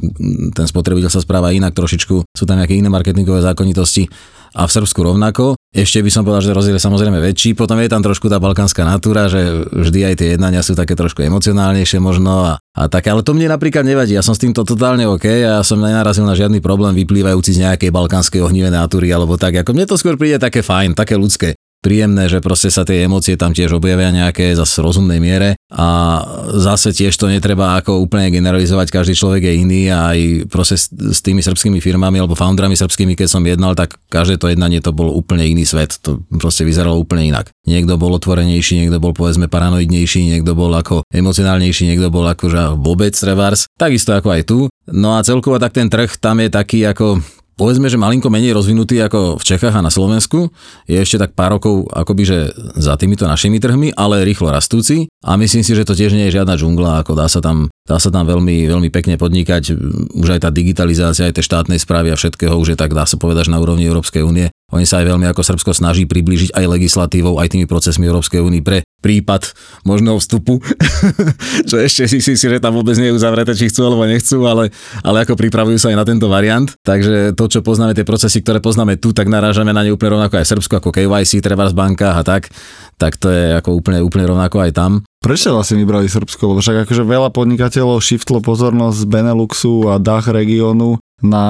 ten 0.54 0.66
spotrebiteľ 0.70 1.10
sa 1.10 1.18
správa 1.18 1.50
inak 1.50 1.74
trošičku, 1.74 2.16
sú 2.30 2.44
tam 2.46 2.62
nejaké 2.62 2.78
iné 2.78 2.86
marketingové 2.86 3.42
zákonitosti 3.42 4.06
a 4.54 4.62
v 4.64 4.70
Srbsku 4.70 5.02
rovnako. 5.02 5.58
Ešte 5.74 5.98
by 5.98 6.10
som 6.14 6.22
povedal, 6.22 6.46
že 6.46 6.54
rozdiel 6.54 6.78
je 6.78 6.86
samozrejme 6.86 7.18
väčší, 7.18 7.58
potom 7.58 7.82
je 7.82 7.90
tam 7.90 7.98
trošku 7.98 8.30
tá 8.30 8.38
balkánska 8.38 8.86
natúra, 8.86 9.26
že 9.26 9.66
vždy 9.74 10.00
aj 10.06 10.14
tie 10.22 10.28
jednania 10.38 10.62
sú 10.62 10.78
také 10.78 10.94
trošku 10.94 11.26
emocionálnejšie 11.26 11.98
možno 11.98 12.46
a, 12.46 12.52
a 12.78 12.86
také, 12.86 13.10
ale 13.10 13.26
to 13.26 13.34
mne 13.34 13.50
napríklad 13.50 13.82
nevadí, 13.82 14.14
ja 14.14 14.22
som 14.22 14.38
s 14.38 14.42
týmto 14.42 14.62
totálne 14.62 15.10
OK. 15.10 15.26
A 15.26 15.58
ja 15.58 15.66
som 15.66 15.82
nenarazil 15.82 16.22
na 16.22 16.38
žiadny 16.38 16.62
problém 16.62 16.94
vyplývajúci 16.94 17.58
z 17.58 17.66
nejakej 17.66 17.90
balkánskej 17.90 18.46
ohnivé 18.46 18.70
natúry 18.70 19.10
alebo 19.10 19.34
tak, 19.34 19.58
ako 19.66 19.74
mne 19.74 19.90
to 19.90 19.98
skôr 19.98 20.14
príde 20.14 20.38
také 20.38 20.62
fajn, 20.62 20.94
také 20.94 21.18
ľudské 21.18 21.58
príjemné, 21.84 22.32
že 22.32 22.40
proste 22.40 22.72
sa 22.72 22.88
tie 22.88 23.04
emócie 23.04 23.36
tam 23.36 23.52
tiež 23.52 23.76
objavia 23.76 24.08
nejaké 24.08 24.56
zase 24.56 24.80
rozumnej 24.80 25.20
miere 25.20 25.60
a 25.68 26.20
zase 26.56 26.96
tiež 26.96 27.12
to 27.20 27.28
netreba 27.28 27.76
ako 27.76 28.00
úplne 28.00 28.32
generalizovať, 28.32 28.88
každý 28.88 29.12
človek 29.12 29.44
je 29.44 29.54
iný 29.60 29.82
a 29.92 30.16
aj 30.16 30.48
proste 30.48 30.80
s, 30.80 31.20
tými 31.20 31.44
srbskými 31.44 31.84
firmami 31.84 32.24
alebo 32.24 32.32
foundrami 32.32 32.72
srbskými, 32.72 33.12
keď 33.12 33.28
som 33.28 33.44
jednal, 33.44 33.76
tak 33.76 34.00
každé 34.08 34.40
to 34.40 34.48
jednanie 34.48 34.80
to 34.80 34.96
bol 34.96 35.12
úplne 35.12 35.44
iný 35.44 35.68
svet, 35.68 36.00
to 36.00 36.24
proste 36.32 36.64
vyzeralo 36.64 36.96
úplne 36.96 37.28
inak. 37.28 37.52
Niekto 37.68 38.00
bol 38.00 38.16
otvorenejší, 38.16 38.80
niekto 38.80 38.96
bol 39.02 39.12
povedzme 39.12 39.52
paranoidnejší, 39.52 40.32
niekto 40.32 40.56
bol 40.56 40.72
ako 40.72 41.04
emocionálnejší, 41.12 41.92
niekto 41.92 42.08
bol 42.08 42.24
ako 42.24 42.44
že 42.48 42.62
vôbec 42.80 43.12
trebárs, 43.12 43.68
takisto 43.76 44.16
ako 44.16 44.28
aj 44.32 44.42
tu. 44.48 44.58
No 44.88 45.20
a 45.20 45.24
celkovo 45.26 45.60
tak 45.60 45.76
ten 45.76 45.92
trh 45.92 46.16
tam 46.16 46.40
je 46.40 46.48
taký 46.48 46.86
ako 46.88 47.20
povedzme, 47.54 47.90
že 47.90 47.98
malinko 47.98 48.28
menej 48.30 48.54
rozvinutý 48.54 49.00
ako 49.02 49.40
v 49.40 49.46
Čechách 49.46 49.74
a 49.74 49.82
na 49.82 49.90
Slovensku. 49.90 50.52
Je 50.86 51.00
ešte 51.00 51.18
tak 51.18 51.32
pár 51.32 51.58
rokov 51.58 51.88
akoby, 51.90 52.22
že 52.22 52.38
za 52.78 52.94
týmito 53.00 53.24
našimi 53.26 53.58
trhmi, 53.58 53.96
ale 53.96 54.22
rýchlo 54.22 54.52
rastúci 54.52 55.10
a 55.24 55.34
myslím 55.40 55.64
si, 55.64 55.72
že 55.72 55.88
to 55.88 55.96
tiež 55.96 56.12
nie 56.12 56.28
je 56.28 56.36
žiadna 56.38 56.54
džungla, 56.54 57.02
ako 57.02 57.16
dá 57.18 57.26
sa 57.26 57.40
tam, 57.40 57.72
dá 57.88 57.96
sa 57.96 58.12
tam 58.12 58.28
veľmi, 58.28 58.68
veľmi 58.68 58.88
pekne 58.92 59.16
podnikať. 59.16 59.74
Už 60.14 60.28
aj 60.38 60.46
tá 60.46 60.50
digitalizácia, 60.54 61.26
aj 61.26 61.40
tej 61.40 61.48
štátnej 61.48 61.80
správy 61.80 62.12
a 62.12 62.20
všetkého 62.20 62.54
už 62.54 62.74
je 62.74 62.78
tak, 62.78 62.92
dá 62.94 63.08
sa 63.08 63.16
povedať, 63.16 63.48
na 63.48 63.58
úrovni 63.58 63.88
Európskej 63.88 64.20
únie. 64.20 64.52
Oni 64.70 64.84
sa 64.84 65.00
aj 65.00 65.10
veľmi 65.10 65.26
ako 65.32 65.42
Srbsko 65.42 65.72
snaží 65.74 66.04
priblížiť 66.04 66.52
aj 66.52 66.64
legislatívou, 66.68 67.40
aj 67.40 67.56
tými 67.56 67.64
procesmi 67.64 68.04
Európskej 68.04 68.44
únie 68.44 68.60
pre 68.60 68.83
prípad 69.04 69.52
možného 69.84 70.16
vstupu, 70.16 70.64
čo 71.68 71.76
ešte 71.76 72.08
si 72.08 72.24
si, 72.24 72.32
že 72.40 72.56
tam 72.56 72.72
vôbec 72.72 72.96
nie 72.96 73.12
je 73.12 73.16
uzavreté, 73.20 73.52
či 73.52 73.68
chcú 73.68 73.84
alebo 73.84 74.08
nechcú, 74.08 74.40
ale, 74.48 74.72
ale 75.04 75.28
ako 75.28 75.36
pripravujú 75.36 75.76
sa 75.76 75.92
aj 75.92 76.00
na 76.00 76.08
tento 76.08 76.32
variant. 76.32 76.72
Takže 76.80 77.36
to, 77.36 77.44
čo 77.52 77.60
poznáme, 77.60 77.92
tie 77.92 78.08
procesy, 78.08 78.40
ktoré 78.40 78.64
poznáme 78.64 78.96
tu, 78.96 79.12
tak 79.12 79.28
narážame 79.28 79.76
na 79.76 79.84
ne 79.84 79.92
úplne 79.92 80.16
rovnako 80.16 80.40
aj 80.40 80.44
v 80.48 80.52
Srbsku, 80.56 80.72
ako 80.80 80.88
KYC, 80.88 81.44
treba 81.44 81.68
v 81.68 81.76
bankách 81.76 82.16
a 82.16 82.24
tak, 82.24 82.48
tak 82.96 83.20
to 83.20 83.28
je 83.28 83.60
ako 83.60 83.76
úplne, 83.76 84.00
úplne 84.00 84.24
rovnako 84.32 84.64
aj 84.64 84.72
tam. 84.72 85.04
Prečo 85.20 85.56
vlastne 85.56 85.80
vybrali 85.80 86.04
Srbsko? 86.04 86.52
Lebo 86.52 86.60
však 86.60 86.84
akože 86.84 87.04
veľa 87.04 87.32
podnikateľov 87.32 88.04
shiftlo 88.04 88.44
pozornosť 88.44 88.96
z 89.04 89.08
Beneluxu 89.08 89.88
a 89.88 89.96
Dach 89.96 90.28
regiónu 90.28 91.00
na 91.22 91.46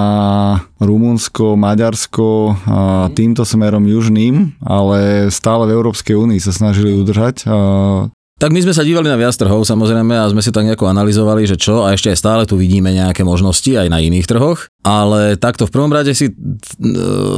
Rumunsko, 0.83 1.57
Maďarsko 1.57 2.57
a 2.68 3.09
týmto 3.16 3.46
smerom 3.46 3.88
južným, 3.88 4.61
ale 4.61 5.31
stále 5.33 5.70
v 5.70 5.74
Európskej 5.74 6.14
únii 6.18 6.40
sa 6.42 6.53
snažili 6.53 6.92
udržať. 6.94 7.48
Tak 8.35 8.51
my 8.51 8.66
sme 8.66 8.75
sa 8.75 8.83
dívali 8.83 9.07
na 9.07 9.14
viac 9.14 9.31
trhov 9.38 9.62
samozrejme 9.62 10.11
a 10.11 10.27
sme 10.27 10.42
si 10.42 10.51
tak 10.51 10.66
nejako 10.66 10.90
analyzovali, 10.90 11.47
že 11.47 11.55
čo 11.55 11.87
a 11.87 11.94
ešte 11.94 12.11
aj 12.11 12.18
stále 12.18 12.42
tu 12.51 12.59
vidíme 12.59 12.90
nejaké 12.90 13.23
možnosti 13.23 13.70
aj 13.70 13.87
na 13.87 14.03
iných 14.03 14.27
trhoch, 14.27 14.66
ale 14.83 15.38
takto 15.38 15.70
v 15.70 15.73
prvom 15.73 15.94
rade 15.94 16.11
si 16.18 16.29
e, 16.29 16.35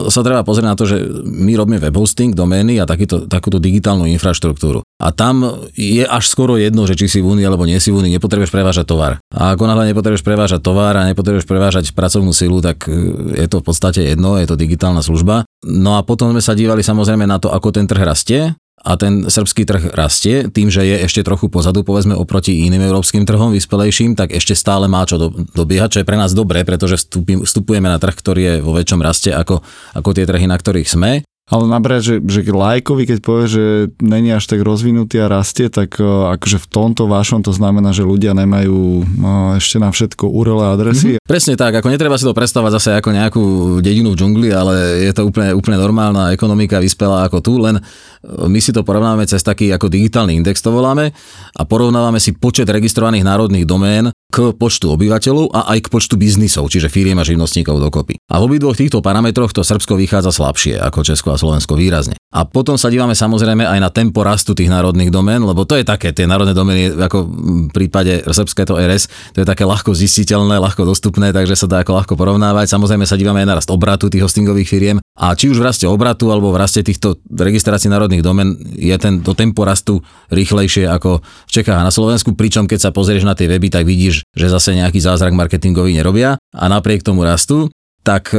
sa 0.09 0.24
treba 0.24 0.40
pozrieť 0.40 0.66
na 0.66 0.72
to, 0.72 0.88
že 0.88 0.96
my 1.20 1.52
robíme 1.52 1.85
web 1.85 1.92
hosting, 1.92 2.32
domény 2.32 2.80
a 2.80 2.88
takýto, 2.88 3.28
takúto 3.28 3.61
digitálnu 3.61 4.09
infraštruktúru. 4.09 4.80
A 4.96 5.12
tam 5.12 5.68
je 5.76 6.00
až 6.00 6.32
skoro 6.32 6.56
jedno, 6.56 6.88
že 6.88 6.96
či 6.96 7.12
si 7.12 7.18
v 7.20 7.28
Únii 7.28 7.44
alebo 7.44 7.68
nie 7.68 7.76
si 7.76 7.92
v 7.92 8.00
Únii, 8.00 8.16
nepotrebuješ 8.16 8.48
prevážať 8.48 8.88
tovar. 8.88 9.20
A 9.37 9.52
ako 9.52 9.68
náhle 9.68 9.92
nepotrebuješ 9.92 10.24
prevážať 10.24 10.64
tovar 10.64 10.96
a 10.96 11.04
nepotrebuješ 11.12 11.44
prevážať 11.44 11.92
pracovnú 11.92 12.32
silu, 12.32 12.64
tak 12.64 12.88
e, 12.88 12.96
je 13.37 13.46
to 13.52 13.61
v 13.61 13.66
podstate 13.68 14.00
jedno, 14.00 14.40
je 14.40 14.48
to 14.48 14.56
digitálna 14.56 15.04
služba. 15.04 15.44
No 15.61 16.00
a 16.00 16.02
potom 16.02 16.32
sme 16.32 16.40
sa 16.40 16.56
dívali 16.56 16.80
samozrejme 16.80 17.28
na 17.28 17.37
to, 17.37 17.52
ako 17.52 17.68
ten 17.68 17.85
trh 17.85 18.00
rastie 18.00 18.56
a 18.87 18.94
ten 18.94 19.27
srbský 19.27 19.66
trh 19.66 19.83
rastie, 19.99 20.46
tým, 20.46 20.70
že 20.70 20.87
je 20.87 21.03
ešte 21.03 21.27
trochu 21.27 21.51
pozadu, 21.51 21.83
povedzme, 21.83 22.14
oproti 22.14 22.70
iným 22.70 22.87
európskym 22.87 23.27
trhom, 23.27 23.51
vyspelejším, 23.51 24.14
tak 24.14 24.31
ešte 24.31 24.55
stále 24.55 24.87
má 24.87 25.03
čo 25.03 25.18
do, 25.18 25.29
dobiehať, 25.59 25.99
čo 25.99 26.01
je 26.01 26.09
pre 26.09 26.14
nás 26.14 26.31
dobré, 26.31 26.62
pretože 26.62 27.11
vstupujeme 27.18 27.90
na 27.90 27.99
trh, 27.99 28.14
ktorý 28.14 28.42
je 28.46 28.55
vo 28.62 28.79
väčšom 28.79 29.03
raste 29.03 29.35
ako, 29.35 29.59
ako 29.99 30.09
tie 30.14 30.22
trhy, 30.22 30.46
na 30.46 30.55
ktorých 30.55 30.87
sme. 30.87 31.27
Ale 31.46 31.70
napríklad, 31.70 32.02
že, 32.02 32.18
že 32.26 32.42
lajkovi, 32.50 33.06
keď 33.06 33.18
povie, 33.22 33.46
že 33.46 33.64
není 34.02 34.35
až 34.35 34.50
tak 34.50 34.66
rozvinutý 34.66 35.22
a 35.22 35.30
rastie, 35.30 35.70
tak 35.70 35.94
uh, 36.02 36.35
akože 36.35 36.59
v 36.59 36.66
tomto 36.66 37.06
vašom 37.06 37.46
to 37.46 37.54
znamená, 37.54 37.94
že 37.94 38.02
ľudia 38.02 38.35
nemajú 38.35 39.06
uh, 39.06 39.54
ešte 39.54 39.78
na 39.78 39.94
všetko 39.94 40.26
URL 40.26 40.74
adresy. 40.74 41.14
Mm-hmm. 41.14 41.22
Presne 41.22 41.54
tak, 41.54 41.78
ako 41.78 41.87
netreba 41.87 42.18
si 42.18 42.26
to 42.26 42.35
predstavať 42.35 42.70
zase 42.74 42.90
ako 42.98 43.09
nejakú 43.14 43.44
dedinu 43.78 44.11
v 44.11 44.18
džungli, 44.18 44.50
ale 44.50 45.06
je 45.06 45.12
to 45.14 45.22
úplne, 45.30 45.54
úplne 45.54 45.78
normálna 45.78 46.35
ekonomika, 46.35 46.82
vyspelá 46.82 47.30
ako 47.30 47.38
tu, 47.38 47.62
len 47.62 47.78
my 48.26 48.59
si 48.59 48.74
to 48.74 48.82
porovnávame 48.82 49.22
cez 49.30 49.38
taký 49.46 49.70
ako 49.70 49.87
digitálny 49.87 50.35
index 50.42 50.59
to 50.59 50.74
voláme 50.74 51.14
a 51.54 51.62
porovnávame 51.62 52.18
si 52.18 52.35
počet 52.35 52.66
registrovaných 52.66 53.22
národných 53.22 53.62
domén 53.62 54.11
k 54.26 54.52
počtu 54.52 54.90
obyvateľov 54.90 55.54
a 55.54 55.70
aj 55.72 55.86
k 55.86 55.92
počtu 55.92 56.14
biznisov, 56.18 56.66
čiže 56.68 56.90
firiem 56.90 57.16
a 57.16 57.24
živnostníkov 57.24 57.78
dokopy. 57.78 58.18
A 58.26 58.42
v 58.42 58.52
obidvoch 58.52 58.74
týchto 58.74 58.98
parametroch 58.98 59.54
to 59.54 59.62
Srbsko 59.62 59.94
vychádza 59.94 60.34
slabšie 60.34 60.82
ako 60.82 61.06
Česko 61.06 61.30
a 61.30 61.38
Slovensko 61.38 61.78
výrazne. 61.78 62.18
A 62.34 62.42
potom 62.44 62.74
sa 62.76 62.90
dívame 62.90 63.14
samozrejme 63.14 63.64
aj 63.64 63.78
na 63.80 63.88
tempo 63.88 64.26
rastu 64.26 64.52
tých 64.52 64.68
národných 64.68 65.14
domén, 65.14 65.40
lebo 65.40 65.62
to 65.62 65.78
je 65.78 65.86
také, 65.86 66.10
tie 66.10 66.26
národné 66.26 66.52
domény 66.52 66.98
ako 66.98 67.18
v 67.22 67.70
prípade 67.70 68.26
Srbské 68.26 68.66
to 68.66 68.76
RS, 68.76 69.08
to 69.32 69.40
je 69.40 69.46
také 69.46 69.62
ľahko 69.62 69.94
zistiteľné, 69.94 70.58
ľahko 70.58 70.84
dostupné, 70.84 71.30
takže 71.30 71.54
sa 71.54 71.70
dá 71.70 71.76
ako 71.86 71.96
ľahko 71.96 72.14
porovnávať. 72.18 72.66
Samozrejme 72.68 73.06
sa 73.06 73.16
dívame 73.16 73.46
aj 73.46 73.48
na 73.48 73.56
rast 73.62 73.70
obratu 73.70 74.10
tých 74.10 74.26
hostingových 74.26 74.68
firiem 74.68 74.96
a 75.16 75.32
či 75.32 75.48
už 75.48 75.62
v 75.62 75.64
raste 75.64 75.88
obratu 75.88 76.28
alebo 76.28 76.52
v 76.52 76.60
raste 76.60 76.84
týchto 76.84 77.16
registrácií 77.32 77.88
národných 77.88 78.20
domen 78.20 78.52
je 78.76 78.92
ten, 79.00 79.24
to 79.24 79.32
tempo 79.32 79.64
rastu 79.64 80.04
rýchlejšie 80.28 80.84
ako 80.92 81.24
v 81.24 81.50
Čechách 81.50 81.80
a 81.80 81.86
na 81.86 81.92
Slovensku, 81.94 82.36
pričom 82.36 82.68
keď 82.68 82.88
sa 82.88 82.90
pozrieš 82.92 83.24
na 83.24 83.32
tie 83.32 83.48
weby, 83.48 83.72
tak 83.72 83.88
vidíš, 83.88 84.15
že 84.22 84.46
zase 84.46 84.79
nejaký 84.79 85.02
zázrak 85.02 85.35
marketingový 85.35 85.96
nerobia 85.96 86.38
a 86.55 86.64
napriek 86.70 87.02
tomu 87.02 87.26
rastu 87.26 87.68
tak 88.07 88.31
e, 88.31 88.38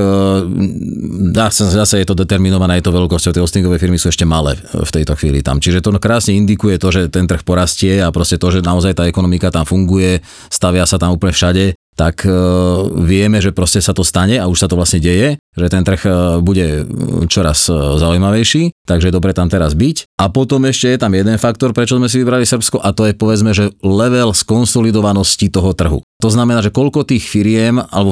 zase 1.52 2.00
je 2.00 2.08
to 2.08 2.16
determinované, 2.16 2.80
je 2.80 2.88
to 2.88 2.96
veľkosťou, 2.96 3.36
tie 3.36 3.44
hostingové 3.44 3.76
firmy 3.76 4.00
sú 4.00 4.08
ešte 4.08 4.24
malé 4.24 4.56
v 4.56 4.88
tejto 4.88 5.20
chvíli 5.20 5.44
tam. 5.44 5.60
Čiže 5.60 5.84
to 5.84 5.92
krásne 6.00 6.40
indikuje 6.40 6.80
to, 6.80 6.88
že 6.88 7.12
ten 7.12 7.28
trh 7.28 7.44
porastie 7.44 8.00
a 8.00 8.08
proste 8.16 8.40
to, 8.40 8.48
že 8.48 8.63
naozaj 8.63 8.96
tá 8.96 9.04
ekonomika 9.04 9.52
tam 9.52 9.68
funguje, 9.68 10.24
stavia 10.48 10.88
sa 10.88 10.96
tam 10.96 11.20
úplne 11.20 11.36
všade 11.36 11.76
tak 11.98 12.24
e, 12.24 12.32
vieme, 13.02 13.42
že 13.42 13.50
proste 13.50 13.82
sa 13.82 13.92
to 13.92 14.06
stane 14.06 14.38
a 14.38 14.46
už 14.46 14.62
sa 14.62 14.68
to 14.70 14.78
vlastne 14.78 15.02
deje, 15.02 15.42
že 15.58 15.68
ten 15.68 15.82
trh 15.82 16.02
e, 16.06 16.10
bude 16.46 16.86
čoraz 17.26 17.66
e, 17.68 17.74
zaujímavejší, 17.74 18.86
takže 18.86 19.10
dobre 19.10 19.34
tam 19.34 19.50
teraz 19.50 19.74
byť. 19.74 20.22
A 20.22 20.30
potom 20.30 20.70
ešte 20.70 20.94
je 20.94 21.02
tam 21.02 21.18
jeden 21.18 21.42
faktor, 21.42 21.74
prečo 21.74 21.98
sme 21.98 22.06
si 22.06 22.22
vybrali 22.22 22.46
Srbsko 22.46 22.86
a 22.86 22.94
to 22.94 23.10
je 23.10 23.18
povedzme, 23.18 23.52
že 23.58 23.74
level 23.82 24.32
skonsolidovanosti 24.38 25.50
toho 25.50 25.74
trhu. 25.74 26.00
To 26.18 26.34
znamená, 26.34 26.66
že 26.66 26.74
koľko 26.74 27.06
tých 27.06 27.30
firiem, 27.30 27.78
alebo 27.78 28.10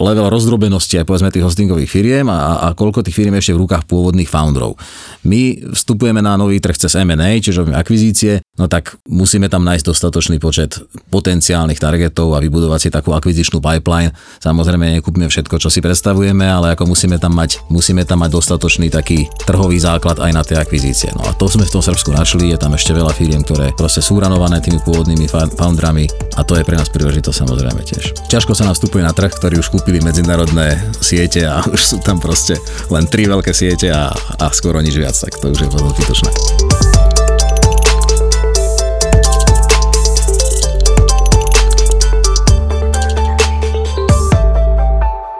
level 0.00 0.32
rozdrobenosti 0.32 0.96
aj 0.96 1.04
povedzme 1.04 1.28
tých 1.28 1.44
hostingových 1.44 1.84
firiem 1.84 2.32
a, 2.32 2.64
a 2.64 2.66
koľko 2.72 3.04
tých 3.04 3.12
firiem 3.12 3.36
ešte 3.36 3.52
v 3.52 3.68
rukách 3.68 3.84
pôvodných 3.84 4.24
founderov. 4.24 4.80
My 5.28 5.60
vstupujeme 5.60 6.24
na 6.24 6.40
nový 6.40 6.64
trh 6.64 6.80
cez 6.80 6.96
M&A, 6.96 7.36
čiže 7.44 7.68
akvizície, 7.76 8.40
no 8.56 8.72
tak 8.72 8.96
musíme 9.04 9.52
tam 9.52 9.68
nájsť 9.68 9.84
dostatočný 9.84 10.40
počet 10.40 10.80
potenciálnych 11.12 11.76
targetov 11.76 12.32
a 12.32 12.40
vybudovať 12.40 12.80
si 12.80 12.88
takú 12.88 13.12
akvizičnú 13.12 13.60
pipeline. 13.60 14.16
Samozrejme 14.40 14.96
nekúpime 15.04 15.28
všetko, 15.28 15.60
čo 15.60 15.68
si 15.68 15.84
predstavujeme, 15.84 16.48
ale 16.48 16.72
ako 16.72 16.88
musíme 16.88 17.20
tam 17.20 17.36
mať, 17.36 17.68
musíme 17.68 18.08
tam 18.08 18.24
mať 18.24 18.32
dostatočný 18.32 18.88
taký 18.88 19.28
trhový 19.44 19.76
základ 19.76 20.24
aj 20.24 20.32
na 20.32 20.40
tie 20.40 20.56
akvizície. 20.56 21.12
No 21.12 21.28
a 21.28 21.36
to 21.36 21.52
sme 21.52 21.68
v 21.68 21.74
tom 21.76 21.84
Srbsku 21.84 22.16
našli, 22.16 22.48
je 22.48 22.56
tam 22.56 22.72
ešte 22.72 22.96
veľa 22.96 23.12
firiem, 23.12 23.44
ktoré 23.44 23.76
proste 23.76 24.00
sú 24.00 24.16
ranované 24.16 24.64
tými 24.64 24.80
pôvodnými 24.80 25.28
foundrami 25.52 26.08
a 26.32 26.48
to 26.48 26.56
je 26.56 26.64
pre 26.64 26.80
nás 26.80 26.88
príležitosť 26.88 27.41
samozrejme 27.42 27.82
tiež. 27.82 28.14
Ťažko 28.30 28.54
sa 28.54 28.70
nám 28.70 28.78
na 28.78 29.10
trh, 29.10 29.34
ktorý 29.34 29.58
už 29.58 29.74
kúpili 29.74 29.98
medzinárodné 29.98 30.78
siete 31.02 31.42
a 31.42 31.66
už 31.74 31.80
sú 31.82 31.96
tam 31.98 32.22
proste 32.22 32.54
len 32.86 33.10
tri 33.10 33.26
veľké 33.26 33.50
siete 33.50 33.90
a, 33.90 34.14
a 34.14 34.46
skoro 34.54 34.78
nič 34.78 34.94
viac, 34.94 35.18
tak 35.18 35.34
to 35.42 35.50
už 35.50 35.66
je 35.66 35.68
potom 35.68 35.90
zbytočné. 35.90 36.30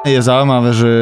Je 0.02 0.18
zaujímavé, 0.18 0.74
že 0.74 0.92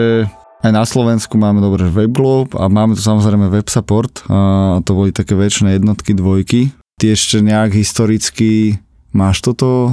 aj 0.61 0.71
na 0.77 0.85
Slovensku 0.85 1.41
máme 1.41 1.65
dobre 1.65 1.89
WebGlobe 1.89 2.53
a 2.61 2.69
máme 2.69 2.93
tu 2.93 3.01
samozrejme 3.01 3.49
WebSupport 3.49 4.29
a 4.29 4.39
to 4.85 4.93
boli 4.93 5.09
také 5.09 5.33
väčšie 5.33 5.81
jednotky, 5.81 6.13
dvojky. 6.13 6.77
Ty 7.01 7.17
ešte 7.17 7.41
nejak 7.41 7.73
historicky 7.73 8.77
Máš 9.11 9.43
toto 9.43 9.91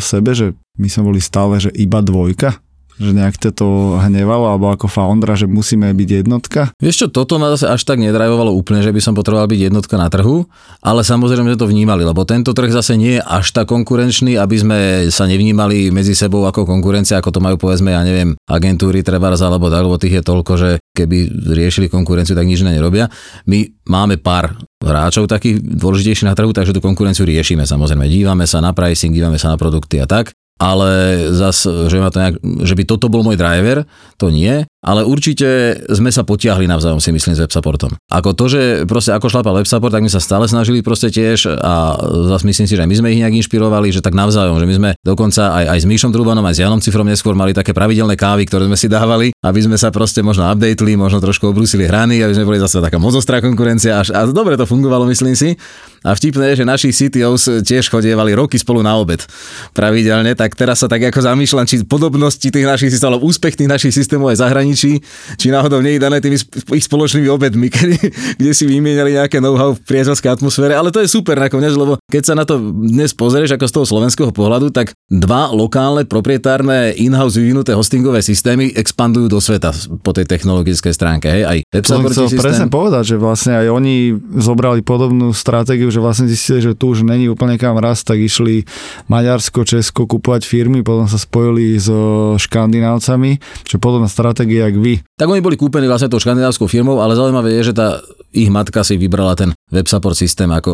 v 0.00 0.04
sebe, 0.04 0.32
že 0.32 0.56
my 0.80 0.88
sme 0.88 1.12
boli 1.12 1.20
stále, 1.20 1.60
že 1.60 1.70
iba 1.76 2.00
dvojka? 2.00 2.63
Že 2.98 3.10
nejak 3.10 3.36
to 3.54 3.98
hnevalo, 3.98 4.54
alebo 4.54 4.70
ako 4.70 4.86
foundera, 4.86 5.34
že 5.34 5.50
musíme 5.50 5.90
byť 5.90 6.08
jednotka? 6.24 6.70
Vieš 6.78 6.96
čo, 6.96 7.06
toto 7.10 7.42
ma 7.42 7.50
zase 7.54 7.66
až 7.66 7.82
tak 7.82 7.98
nedrajovalo 7.98 8.54
úplne, 8.54 8.80
že 8.80 8.94
by 8.94 9.00
som 9.02 9.18
potreboval 9.18 9.50
byť 9.50 9.60
jednotka 9.70 9.98
na 9.98 10.06
trhu, 10.06 10.46
ale 10.78 11.02
samozrejme 11.02 11.54
sme 11.54 11.58
to 11.58 11.70
vnímali, 11.70 12.06
lebo 12.06 12.22
tento 12.22 12.54
trh 12.54 12.70
zase 12.70 12.94
nie 12.94 13.18
je 13.18 13.22
až 13.22 13.50
tak 13.50 13.70
konkurenčný, 13.70 14.38
aby 14.38 14.56
sme 14.56 14.78
sa 15.10 15.26
nevnímali 15.26 15.90
medzi 15.90 16.14
sebou 16.14 16.46
ako 16.46 16.62
konkurencia, 16.64 17.18
ako 17.18 17.34
to 17.34 17.40
majú 17.42 17.56
povedzme, 17.58 17.90
ja 17.90 18.06
neviem, 18.06 18.38
agentúry 18.46 19.02
Trebars 19.02 19.42
alebo 19.42 19.66
tak, 19.66 19.82
lebo 19.82 19.98
tých 19.98 20.20
je 20.20 20.22
toľko, 20.22 20.52
že 20.54 20.70
keby 20.94 21.50
riešili 21.50 21.90
konkurenciu, 21.90 22.38
tak 22.38 22.46
nič 22.46 22.62
nerobia. 22.62 23.10
My 23.50 23.66
máme 23.90 24.22
pár 24.22 24.54
hráčov 24.84 25.26
takých 25.26 25.64
dôležitejších 25.64 26.28
na 26.28 26.36
trhu, 26.36 26.52
takže 26.52 26.76
tú 26.76 26.80
konkurenciu 26.84 27.24
riešime 27.24 27.64
samozrejme. 27.64 28.06
Dívame 28.06 28.44
sa 28.44 28.60
na 28.60 28.76
pricing, 28.76 29.16
dívame 29.16 29.40
sa 29.40 29.50
na 29.50 29.56
produkty 29.56 29.98
a 29.98 30.06
tak, 30.06 30.36
ale 30.58 31.18
zas, 31.34 31.66
že, 31.66 31.96
ma 31.98 32.14
to 32.14 32.22
nejak, 32.22 32.36
že 32.62 32.74
by 32.78 32.82
toto 32.86 33.10
bol 33.10 33.26
môj 33.26 33.34
driver, 33.34 33.84
to 34.16 34.30
nie, 34.30 34.66
ale 34.84 35.02
určite 35.08 35.80
sme 35.88 36.12
sa 36.12 36.22
potiahli 36.28 36.68
navzájom 36.68 37.00
si 37.00 37.08
myslím 37.08 37.32
s 37.32 37.40
websupportom. 37.40 37.96
Ako 38.12 38.36
to, 38.36 38.52
že 38.52 38.62
proste 38.84 39.16
ako 39.16 39.32
šlapal 39.32 39.56
websupport, 39.56 39.88
tak 39.88 40.04
my 40.04 40.12
sa 40.12 40.20
stále 40.20 40.44
snažili 40.44 40.84
proste 40.84 41.08
tiež 41.08 41.56
a 41.56 41.96
zase 42.28 42.44
myslím 42.44 42.66
si, 42.68 42.74
že 42.76 42.84
my 42.84 42.94
sme 42.94 43.08
ich 43.16 43.20
nejak 43.24 43.34
inšpirovali, 43.40 43.88
že 43.88 44.04
tak 44.04 44.12
navzájom, 44.12 44.60
že 44.60 44.68
my 44.68 44.74
sme 44.76 44.90
dokonca 45.00 45.56
aj, 45.56 45.64
aj 45.72 45.78
s 45.80 45.86
Míšom 45.88 46.12
Trubanom, 46.12 46.44
aj 46.44 46.54
s 46.54 46.60
Janom 46.60 46.84
Cifrom 46.84 47.08
neskôr 47.08 47.32
mali 47.32 47.56
také 47.56 47.72
pravidelné 47.72 48.14
kávy, 48.14 48.44
ktoré 48.44 48.68
sme 48.68 48.76
si 48.76 48.86
dávali, 48.86 49.32
aby 49.40 49.60
sme 49.64 49.80
sa 49.80 49.88
proste 49.88 50.20
možno 50.20 50.44
updateli, 50.44 51.00
možno 51.00 51.24
trošku 51.24 51.48
obrúsili 51.48 51.88
hrany, 51.88 52.20
aby 52.20 52.36
sme 52.36 52.44
boli 52.44 52.60
zase 52.60 52.84
taká 52.84 53.00
mozostrá 53.00 53.40
konkurencia 53.40 54.04
až, 54.04 54.12
a 54.12 54.28
dobre 54.28 54.60
to 54.60 54.68
fungovalo, 54.68 55.08
myslím 55.08 55.32
si. 55.32 55.56
A 56.04 56.12
vtipné 56.12 56.52
je, 56.52 56.60
že 56.60 56.64
naši 56.68 56.88
CTOs 56.92 57.64
tiež 57.64 57.88
chodievali 57.88 58.36
roky 58.36 58.60
spolu 58.60 58.84
na 58.84 58.92
obed 59.00 59.24
pravidelne, 59.72 60.36
tak 60.36 60.52
teraz 60.52 60.84
sa 60.84 60.88
tak 60.92 61.00
ako 61.08 61.24
zamýšľam, 61.24 61.64
či 61.64 61.80
podobnosti 61.88 62.44
tých 62.44 62.66
našich 62.68 62.92
systémov, 62.92 63.24
úspech 63.24 63.56
tých 63.56 63.72
našich 63.72 63.96
systémov 63.96 64.28
aj 64.28 64.44
zahraničí 64.44 64.73
zahraničí, 64.74 64.98
či 65.38 65.46
náhodou 65.54 65.78
nie 65.78 65.96
je 65.96 66.02
dané 66.02 66.18
tými 66.18 66.36
ich 66.74 66.84
spoločnými 66.84 67.30
obedmi, 67.30 67.70
kedy, 67.74 67.96
kde 68.42 68.50
si 68.50 68.66
vymieniali 68.66 69.14
nejaké 69.14 69.38
know-how 69.38 69.78
v 69.78 69.80
priateľskej 69.86 70.30
atmosfére, 70.34 70.74
ale 70.74 70.90
to 70.90 71.00
je 71.00 71.08
super 71.08 71.38
nakoniec, 71.38 71.72
lebo 71.78 71.96
keď 72.10 72.22
sa 72.26 72.34
na 72.34 72.44
to 72.44 72.58
dnes 72.74 73.14
pozrieš 73.14 73.54
ako 73.54 73.66
z 73.70 73.72
toho 73.72 73.86
slovenského 73.86 74.30
pohľadu, 74.34 74.74
tak 74.74 74.92
dva 75.08 75.54
lokálne 75.54 76.02
proprietárne 76.04 76.92
in-house 76.98 77.38
vyvinuté 77.38 77.72
hostingové 77.72 78.20
systémy 78.20 78.74
expandujú 78.74 79.30
do 79.30 79.38
sveta 79.38 79.70
po 80.02 80.10
tej 80.10 80.26
technologickej 80.26 80.92
stránke. 80.92 81.30
Hej? 81.30 81.42
Aj 81.46 81.58
to 81.70 82.02
chcel 82.10 82.26
systém. 82.26 82.42
presne 82.42 82.66
povedať, 82.66 83.14
že 83.14 83.16
vlastne 83.20 83.62
aj 83.62 83.66
oni 83.70 84.16
zobrali 84.40 84.82
podobnú 84.82 85.30
stratégiu, 85.30 85.92
že 85.92 86.02
vlastne 86.02 86.26
zistili, 86.26 86.64
že 86.64 86.72
tu 86.74 86.90
už 86.90 87.06
není 87.06 87.30
úplne 87.30 87.60
kam 87.60 87.78
raz, 87.78 88.02
tak 88.02 88.18
išli 88.18 88.66
Maďarsko, 89.06 89.62
Česko 89.62 90.08
kupovať 90.08 90.42
firmy, 90.48 90.80
potom 90.82 91.06
sa 91.06 91.20
spojili 91.20 91.76
so 91.78 92.34
Škandinávcami, 92.40 93.38
čo 93.68 93.76
podobná 93.84 94.08
stratégia 94.08 94.63
jak 94.66 94.76
vy. 94.80 95.04
Tak 95.14 95.28
oni 95.28 95.44
boli 95.44 95.60
kúpení 95.60 95.86
vlastne 95.86 96.08
tou 96.08 96.18
škandinávskou 96.18 96.66
firmou, 96.66 96.98
ale 97.04 97.14
zaujímavé 97.14 97.60
je, 97.60 97.70
že 97.70 97.74
tá 97.76 98.00
ich 98.34 98.50
matka 98.50 98.82
si 98.82 98.98
vybrala 98.98 99.38
ten 99.38 99.54
web 99.70 99.86
support 99.86 100.18
systém 100.18 100.50
ako, 100.50 100.72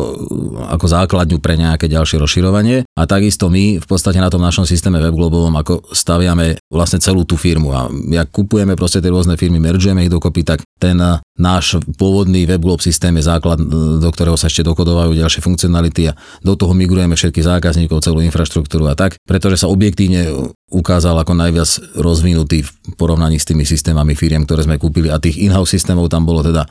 ako 0.73 0.85
základňu 0.89 1.37
pre 1.37 1.53
nejaké 1.55 1.85
ďalšie 1.85 2.17
rozširovanie 2.17 2.89
a 2.97 3.01
takisto 3.05 3.53
my 3.53 3.77
v 3.77 3.85
podstate 3.85 4.17
na 4.17 4.33
tom 4.33 4.41
našom 4.41 4.65
systéme 4.65 4.97
webglobovom 4.97 5.53
ako 5.61 5.93
staviame 5.93 6.57
vlastne 6.73 6.97
celú 6.97 7.21
tú 7.21 7.37
firmu 7.37 7.69
a 7.69 7.85
jak 7.89 8.33
kupujeme 8.33 8.73
proste 8.73 8.97
tie 8.97 9.13
rôzne 9.13 9.37
firmy, 9.37 9.61
meržujeme 9.61 10.01
ich 10.01 10.11
dokopy, 10.11 10.41
tak 10.41 10.65
ten 10.81 10.97
náš 11.37 11.77
pôvodný 12.01 12.49
webglob 12.49 12.81
systém 12.81 13.13
je 13.21 13.29
základ, 13.29 13.61
do 14.01 14.09
ktorého 14.09 14.33
sa 14.33 14.49
ešte 14.49 14.65
dokodovajú 14.65 15.13
ďalšie 15.13 15.45
funkcionality 15.45 16.09
a 16.09 16.17
do 16.41 16.57
toho 16.57 16.73
migrujeme 16.73 17.13
všetkých 17.13 17.45
zákazníkov, 17.45 18.01
celú 18.01 18.25
infraštruktúru 18.25 18.89
a 18.89 18.97
tak, 18.97 19.21
pretože 19.29 19.61
sa 19.61 19.69
objektívne 19.69 20.33
ukázal 20.73 21.21
ako 21.21 21.37
najviac 21.37 21.69
rozvinutý 22.01 22.65
v 22.65 22.69
porovnaní 22.97 23.37
s 23.37 23.45
tými 23.45 23.61
systémami 23.61 24.17
firiem, 24.17 24.41
ktoré 24.49 24.65
sme 24.65 24.81
kúpili 24.81 25.13
a 25.13 25.21
tých 25.21 25.37
in-house 25.37 25.77
systémov 25.77 26.09
tam 26.09 26.25
bolo 26.25 26.41
teda 26.41 26.65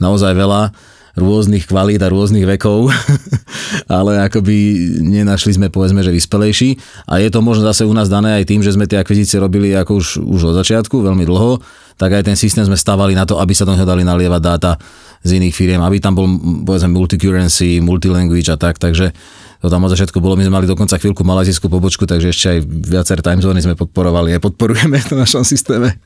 naozaj 0.00 0.32
veľa 0.32 0.72
rôznych 1.18 1.66
kvalít 1.66 2.02
a 2.02 2.12
rôznych 2.12 2.46
vekov, 2.46 2.90
ale 4.00 4.22
akoby 4.26 4.56
nenašli 5.02 5.58
sme 5.58 5.68
povedzme, 5.72 6.02
že 6.06 6.14
vyspelejší 6.14 6.78
a 7.10 7.18
je 7.18 7.28
to 7.30 7.42
možno 7.42 7.66
zase 7.66 7.82
u 7.86 7.94
nás 7.94 8.06
dané 8.06 8.42
aj 8.42 8.44
tým, 8.46 8.60
že 8.62 8.74
sme 8.74 8.86
tie 8.86 9.02
akvizície 9.02 9.42
robili 9.42 9.74
ako 9.74 9.98
už, 9.98 10.06
už 10.22 10.40
od 10.52 10.54
začiatku, 10.62 11.02
veľmi 11.02 11.26
dlho, 11.26 11.58
tak 11.98 12.16
aj 12.16 12.30
ten 12.30 12.36
systém 12.38 12.64
sme 12.64 12.78
stavali 12.78 13.12
na 13.12 13.26
to, 13.26 13.36
aby 13.42 13.52
sa 13.52 13.66
tam 13.66 13.76
dali 13.76 14.06
nalievať 14.06 14.40
dáta 14.40 14.80
z 15.20 15.36
iných 15.36 15.54
firiem, 15.54 15.80
aby 15.84 16.00
tam 16.00 16.16
bol 16.16 16.26
povedzme 16.64 16.94
multicurrency, 16.96 17.82
multilanguage 17.84 18.48
a 18.48 18.56
tak, 18.56 18.80
takže 18.80 19.12
to 19.60 19.68
tam 19.68 19.84
od 19.84 19.92
začiatku 19.92 20.24
bolo, 20.24 20.40
my 20.40 20.48
sme 20.48 20.56
mali 20.56 20.66
dokonca 20.66 20.96
chvíľku 20.96 21.20
malajzijskú 21.20 21.68
pobočku, 21.68 22.08
takže 22.08 22.32
ešte 22.32 22.46
aj 22.56 22.58
viacer 22.64 23.18
time 23.20 23.44
zóny 23.44 23.60
sme 23.60 23.76
podporovali 23.76 24.32
a 24.32 24.40
podporujeme 24.40 24.96
v 25.12 25.20
našom 25.20 25.44
systéme. 25.44 26.00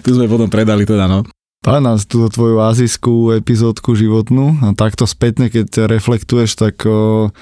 tu 0.00 0.16
sme 0.16 0.24
potom 0.24 0.48
predali 0.48 0.88
teda, 0.88 1.04
no. 1.04 1.28
Pána 1.64 1.96
túto 1.96 2.28
tvoju 2.28 2.60
azijskú 2.60 3.32
epizódku 3.32 3.96
životnú 3.96 4.60
a 4.60 4.76
takto 4.76 5.08
spätne, 5.08 5.48
keď 5.48 5.88
reflektuješ, 5.88 6.60
tak 6.60 6.84
o, 6.84 7.32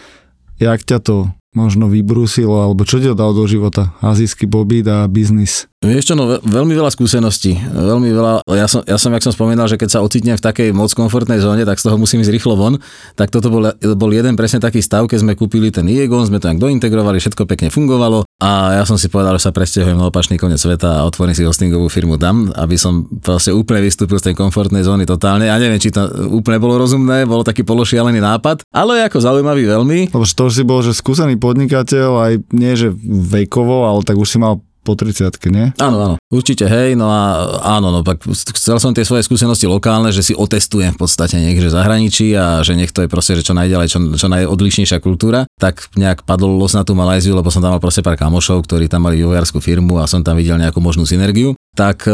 jak 0.62 0.86
ťa 0.86 1.02
to 1.02 1.16
možno 1.58 1.90
vybrúsilo, 1.90 2.62
alebo 2.62 2.86
čo 2.86 3.02
ti 3.02 3.10
dal 3.10 3.34
do 3.34 3.44
života? 3.50 3.98
Azijský 3.98 4.46
pobyt 4.46 4.86
a 4.86 5.10
biznis. 5.10 5.66
Vieš 5.82 6.08
čo, 6.08 6.14
no 6.14 6.38
veľmi 6.38 6.78
veľa 6.78 6.94
skúseností, 6.94 7.58
veľmi 7.58 8.14
veľa, 8.14 8.46
ja 8.54 8.70
som, 8.70 8.86
ja 8.86 8.94
som, 9.02 9.10
jak 9.10 9.26
som 9.26 9.34
spomínal, 9.34 9.66
že 9.66 9.74
keď 9.74 9.98
sa 9.98 9.98
ocitnem 9.98 10.38
v 10.38 10.44
takej 10.46 10.70
moc 10.70 10.94
komfortnej 10.94 11.42
zóne, 11.42 11.66
tak 11.66 11.82
z 11.82 11.90
toho 11.90 11.98
musím 11.98 12.22
ísť 12.22 12.30
rýchlo 12.30 12.54
von, 12.54 12.78
tak 13.18 13.34
toto 13.34 13.50
bol, 13.50 13.74
bol 13.98 14.10
jeden 14.14 14.38
presne 14.38 14.62
taký 14.62 14.78
stav, 14.78 15.10
keď 15.10 15.26
sme 15.26 15.34
kúpili 15.34 15.74
ten 15.74 15.82
Iegon, 15.90 16.22
sme 16.22 16.38
to 16.38 16.46
nejak 16.46 16.62
dointegrovali, 16.62 17.18
všetko 17.18 17.50
pekne 17.50 17.74
fungovalo 17.74 18.22
a 18.38 18.78
ja 18.78 18.86
som 18.86 18.94
si 18.94 19.10
povedal, 19.10 19.34
že 19.42 19.50
sa 19.50 19.50
presťahujem 19.50 19.98
na 19.98 20.06
opačný 20.06 20.38
koniec 20.38 20.62
sveta 20.62 21.02
a 21.02 21.06
otvorím 21.10 21.34
si 21.34 21.42
hostingovú 21.42 21.90
firmu 21.90 22.14
tam, 22.14 22.54
aby 22.54 22.78
som 22.78 23.10
proste 23.18 23.50
úplne 23.50 23.82
vystúpil 23.82 24.22
z 24.22 24.30
tej 24.30 24.34
komfortnej 24.38 24.86
zóny 24.86 25.02
totálne. 25.02 25.50
Ja 25.50 25.58
neviem, 25.58 25.82
či 25.82 25.90
to 25.90 26.06
úplne 26.30 26.62
bolo 26.62 26.78
rozumné, 26.78 27.26
bolo 27.26 27.42
taký 27.42 27.66
pološialený 27.66 28.22
nápad, 28.22 28.62
ale 28.70 29.02
ako 29.10 29.18
zaujímavý 29.18 29.66
veľmi. 29.66 30.14
Lebo 30.14 30.22
to 30.22 30.46
si 30.46 30.62
bol, 30.62 30.78
že 30.86 30.94
skúsený 30.94 31.42
podnikateľ, 31.42 32.10
aj 32.22 32.32
nie 32.54 32.70
že 32.78 32.94
vekovo, 33.34 33.90
ale 33.90 34.06
tak 34.06 34.14
už 34.14 34.30
si 34.30 34.38
mal 34.38 34.62
po 34.82 34.98
30 34.98 35.38
nie? 35.48 35.70
Áno, 35.78 35.96
áno, 36.02 36.16
určite, 36.28 36.66
hej, 36.66 36.98
no 36.98 37.08
a 37.08 37.22
áno, 37.78 37.94
no 37.94 38.00
tak 38.02 38.22
chcel 38.28 38.82
som 38.82 38.90
tie 38.90 39.06
svoje 39.06 39.22
skúsenosti 39.22 39.70
lokálne, 39.70 40.10
že 40.10 40.26
si 40.26 40.32
otestujem 40.34 40.92
v 40.94 41.00
podstate 41.00 41.38
niekde 41.38 41.70
zahraničí 41.70 42.34
a 42.34 42.60
že 42.66 42.74
nech 42.74 42.90
je 42.90 43.08
proste, 43.08 43.38
že 43.38 43.46
čo 43.46 43.54
najďalej, 43.54 43.86
čo, 43.88 43.98
čo 44.18 44.26
najodlišnejšia 44.28 44.98
kultúra, 44.98 45.46
tak 45.56 45.86
nejak 45.94 46.26
padol 46.26 46.58
los 46.58 46.74
na 46.74 46.82
tú 46.82 46.92
Malajziu, 46.98 47.32
lebo 47.38 47.48
som 47.48 47.62
tam 47.62 47.74
mal 47.74 47.82
proste 47.82 48.04
pár 48.04 48.18
kamošov, 48.18 48.66
ktorí 48.66 48.90
tam 48.90 49.06
mali 49.06 49.22
vývojárskú 49.22 49.62
firmu 49.62 50.02
a 50.02 50.10
som 50.10 50.20
tam 50.20 50.36
videl 50.36 50.58
nejakú 50.58 50.82
možnú 50.82 51.06
synergiu 51.08 51.56
tak 51.72 52.04
e, 52.04 52.12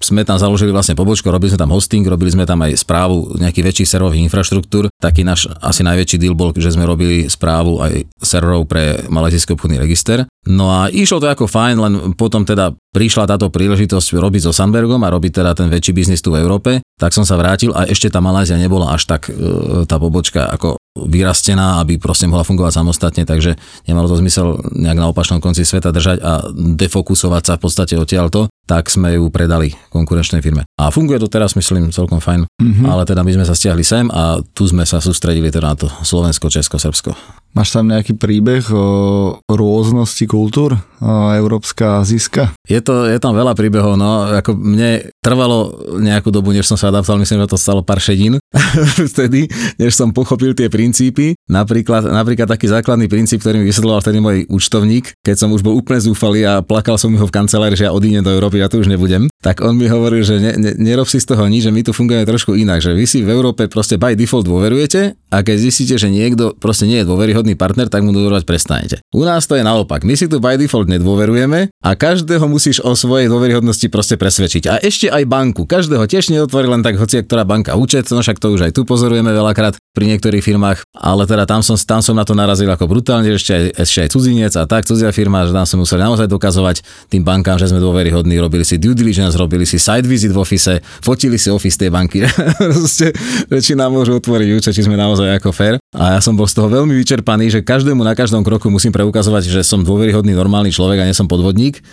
sme 0.00 0.22
tam 0.24 0.40
založili 0.40 0.72
vlastne 0.72 0.96
pobočku, 0.96 1.28
robili 1.28 1.52
sme 1.52 1.60
tam 1.60 1.72
hosting, 1.74 2.06
robili 2.08 2.32
sme 2.32 2.48
tam 2.48 2.64
aj 2.64 2.80
správu 2.80 3.36
nejakých 3.36 3.66
väčších 3.68 3.90
serverových 3.92 4.24
infraštruktúr. 4.30 4.88
Taký 4.96 5.20
náš 5.26 5.52
asi 5.60 5.84
najväčší 5.84 6.16
deal 6.16 6.32
bol, 6.32 6.56
že 6.56 6.72
sme 6.72 6.88
robili 6.88 7.28
správu 7.28 7.84
aj 7.84 8.08
serverov 8.24 8.64
pre 8.64 9.04
malajzijský 9.12 9.52
obchodný 9.52 9.76
register. 9.76 10.24
No 10.48 10.72
a 10.72 10.88
išlo 10.88 11.20
to 11.20 11.28
ako 11.28 11.44
fajn, 11.44 11.76
len 11.76 11.94
potom 12.16 12.44
teda 12.48 12.72
prišla 12.94 13.28
táto 13.28 13.52
príležitosť 13.52 14.16
robiť 14.16 14.48
so 14.48 14.52
Sandbergom 14.54 15.00
a 15.04 15.12
robiť 15.12 15.44
teda 15.44 15.52
ten 15.52 15.68
väčší 15.68 15.92
biznis 15.92 16.22
tu 16.24 16.32
v 16.32 16.40
Európe, 16.40 16.80
tak 17.00 17.12
som 17.12 17.26
sa 17.26 17.36
vrátil 17.36 17.74
a 17.74 17.88
ešte 17.88 18.08
tá 18.08 18.20
Malázia 18.22 18.60
nebola 18.60 18.92
až 18.94 19.08
tak 19.08 19.28
e, 19.28 19.84
tá 19.84 19.96
pobočka 19.98 20.46
ako 20.52 20.78
vyrastená, 20.94 21.82
aby 21.82 21.98
proste 21.98 22.30
mohla 22.30 22.46
fungovať 22.46 22.72
samostatne, 22.78 23.26
takže 23.26 23.58
nemalo 23.90 24.06
to 24.06 24.22
zmysel 24.22 24.62
nejak 24.70 24.98
na 24.98 25.10
opačnom 25.10 25.42
konci 25.42 25.66
sveta 25.66 25.90
držať 25.90 26.18
a 26.22 26.32
defokusovať 26.54 27.42
sa 27.42 27.52
v 27.58 27.62
podstate 27.66 27.94
odtiaľto 27.98 28.46
tak 28.64 28.88
sme 28.88 29.20
ju 29.20 29.28
predali 29.28 29.76
konkurenčnej 29.92 30.40
firme. 30.40 30.64
A 30.80 30.88
funguje 30.88 31.20
to 31.20 31.28
teraz, 31.28 31.52
myslím, 31.52 31.92
celkom 31.92 32.18
fajn, 32.18 32.48
mm-hmm. 32.48 32.86
ale 32.88 33.04
teda 33.04 33.20
my 33.20 33.32
sme 33.36 33.44
sa 33.44 33.52
stiahli 33.52 33.84
sem 33.84 34.08
a 34.08 34.40
tu 34.56 34.64
sme 34.64 34.88
sa 34.88 35.04
sústredili 35.04 35.52
teda 35.52 35.76
na 35.76 35.76
to 35.76 35.86
Slovensko, 36.00 36.48
Česko, 36.48 36.80
Srbsko. 36.80 37.12
Máš 37.54 37.70
tam 37.70 37.86
nejaký 37.86 38.18
príbeh 38.18 38.66
o 38.74 39.38
rôznosti 39.46 40.26
kultúr, 40.26 40.74
o 40.98 41.30
európska, 41.38 42.02
azijská? 42.02 42.50
Je, 42.66 42.82
to, 42.82 43.06
je 43.06 43.14
tam 43.22 43.30
veľa 43.30 43.54
príbehov, 43.54 43.94
no, 43.94 44.26
ako 44.26 44.58
mne 44.58 45.06
trvalo 45.22 45.70
nejakú 46.02 46.34
dobu, 46.34 46.50
než 46.50 46.66
som 46.66 46.74
sa 46.74 46.90
adaptoval, 46.90 47.22
myslím, 47.22 47.46
že 47.46 47.54
to 47.54 47.60
stalo 47.60 47.86
pár 47.86 48.02
šedín 48.02 48.42
vtedy, 49.14 49.46
než 49.78 49.94
som 49.94 50.10
pochopil 50.10 50.50
tie 50.58 50.66
princípy. 50.84 51.32
Napríklad, 51.48 52.04
napríklad 52.04 52.44
taký 52.44 52.68
základný 52.68 53.08
princíp, 53.08 53.40
ktorý 53.40 53.64
mi 53.64 53.72
vysvetloval 53.72 54.04
vtedy 54.04 54.20
môj 54.20 54.44
účtovník, 54.52 55.16
keď 55.24 55.36
som 55.40 55.48
už 55.56 55.64
bol 55.64 55.72
úplne 55.72 56.04
zúfalý 56.04 56.44
a 56.44 56.60
plakal 56.60 57.00
som 57.00 57.16
ho 57.16 57.24
v 57.24 57.32
kancelárii, 57.32 57.80
že 57.80 57.88
ja 57.88 57.96
odídem 57.96 58.20
do 58.20 58.28
Európy 58.28 58.60
ja 58.60 58.68
tu 58.68 58.84
už 58.84 58.92
nebudem, 58.92 59.32
tak 59.40 59.64
on 59.64 59.80
mi 59.80 59.88
hovoril, 59.88 60.20
že 60.20 60.36
ne, 60.36 60.52
ne, 60.60 60.76
nerob 60.76 61.08
si 61.08 61.16
z 61.16 61.32
toho 61.32 61.48
nič, 61.48 61.64
že 61.64 61.72
my 61.72 61.80
tu 61.80 61.96
fungujeme 61.96 62.28
trošku 62.28 62.52
inak, 62.52 62.84
že 62.84 62.92
vy 62.92 63.08
si 63.08 63.24
v 63.24 63.32
Európe 63.32 63.64
proste 63.72 63.96
by 63.96 64.12
default 64.12 64.44
dôverujete 64.44 65.16
a 65.32 65.40
keď 65.40 65.56
zistíte, 65.56 65.96
že 65.96 66.12
niekto 66.12 66.52
proste 66.60 66.84
nie 66.84 67.00
je 67.00 67.08
dôveryhodný 67.08 67.56
partner, 67.56 67.88
tak 67.88 68.04
mu 68.04 68.12
dôverovať 68.12 68.44
prestanete. 68.44 68.96
U 69.16 69.24
nás 69.24 69.48
to 69.48 69.56
je 69.56 69.64
naopak, 69.64 70.04
my 70.04 70.14
si 70.20 70.28
tu 70.28 70.36
by 70.36 70.60
default 70.60 70.88
nedôverujeme 70.92 71.72
a 71.72 71.90
každého 71.96 72.44
musíš 72.44 72.84
o 72.84 72.92
svojej 72.92 73.32
dôveryhodnosti 73.32 73.88
proste 73.88 74.20
presvedčiť. 74.20 74.62
A 74.68 74.74
ešte 74.84 75.08
aj 75.08 75.24
banku, 75.24 75.64
každého 75.64 76.04
tiež 76.04 76.28
neotvorí 76.28 76.68
len 76.68 76.84
tak 76.84 77.00
hoci 77.00 77.24
ktorá 77.24 77.46
banka 77.46 77.78
účet, 77.78 78.08
no 78.10 78.20
však 78.20 78.42
to 78.42 78.52
už 78.52 78.68
aj 78.68 78.72
tu 78.74 78.82
pozorujeme 78.82 79.30
veľakrát 79.30 79.78
pri 79.94 80.04
niektorých 80.10 80.42
firmách, 80.42 80.73
ale 80.94 81.26
teda 81.26 81.44
tam 81.44 81.60
som, 81.60 81.74
tam 81.74 82.00
som 82.00 82.14
na 82.14 82.22
to 82.22 82.32
narazil 82.32 82.68
ako 82.70 82.86
brutálne, 82.86 83.32
ešte 83.34 83.52
aj, 83.52 83.64
ešte 83.82 83.98
aj 84.04 84.08
cudzinec 84.14 84.52
a 84.54 84.64
tak, 84.64 84.86
cudzia 84.86 85.10
firma, 85.10 85.44
že 85.44 85.52
tam 85.52 85.66
som 85.66 85.78
musel 85.82 85.98
naozaj 86.00 86.30
dokazovať 86.30 86.82
tým 87.10 87.22
bankám, 87.26 87.58
že 87.58 87.70
sme 87.70 87.82
dôveryhodní, 87.82 88.38
robili 88.38 88.62
si 88.62 88.78
due 88.78 88.94
diligence, 88.94 89.34
robili 89.34 89.64
si 89.64 89.80
site 89.80 90.06
visit 90.06 90.30
v 90.30 90.38
office, 90.38 90.80
fotili 91.02 91.36
si 91.36 91.48
office 91.50 91.78
tej 91.78 91.90
banky, 91.90 92.24
proste, 92.72 93.14
či 93.62 93.72
nám 93.78 93.94
môžu 93.94 94.18
otvoriť 94.18 94.48
účet, 94.54 94.72
či 94.74 94.84
sme 94.86 94.98
naozaj 94.98 95.38
ako 95.38 95.50
fair. 95.54 95.76
A 95.94 96.18
ja 96.18 96.20
som 96.20 96.34
bol 96.34 96.50
z 96.50 96.58
toho 96.58 96.66
veľmi 96.66 96.94
vyčerpaný, 96.98 97.50
že 97.50 97.60
každému 97.62 98.02
na 98.02 98.18
každom 98.18 98.42
kroku 98.42 98.66
musím 98.72 98.90
preukazovať, 98.90 99.46
že 99.46 99.60
som 99.62 99.86
dôveryhodný 99.86 100.34
normálny 100.34 100.74
človek 100.74 101.02
a 101.02 101.06
nie 101.06 101.14
som 101.14 101.30
podvodník. 101.30 101.84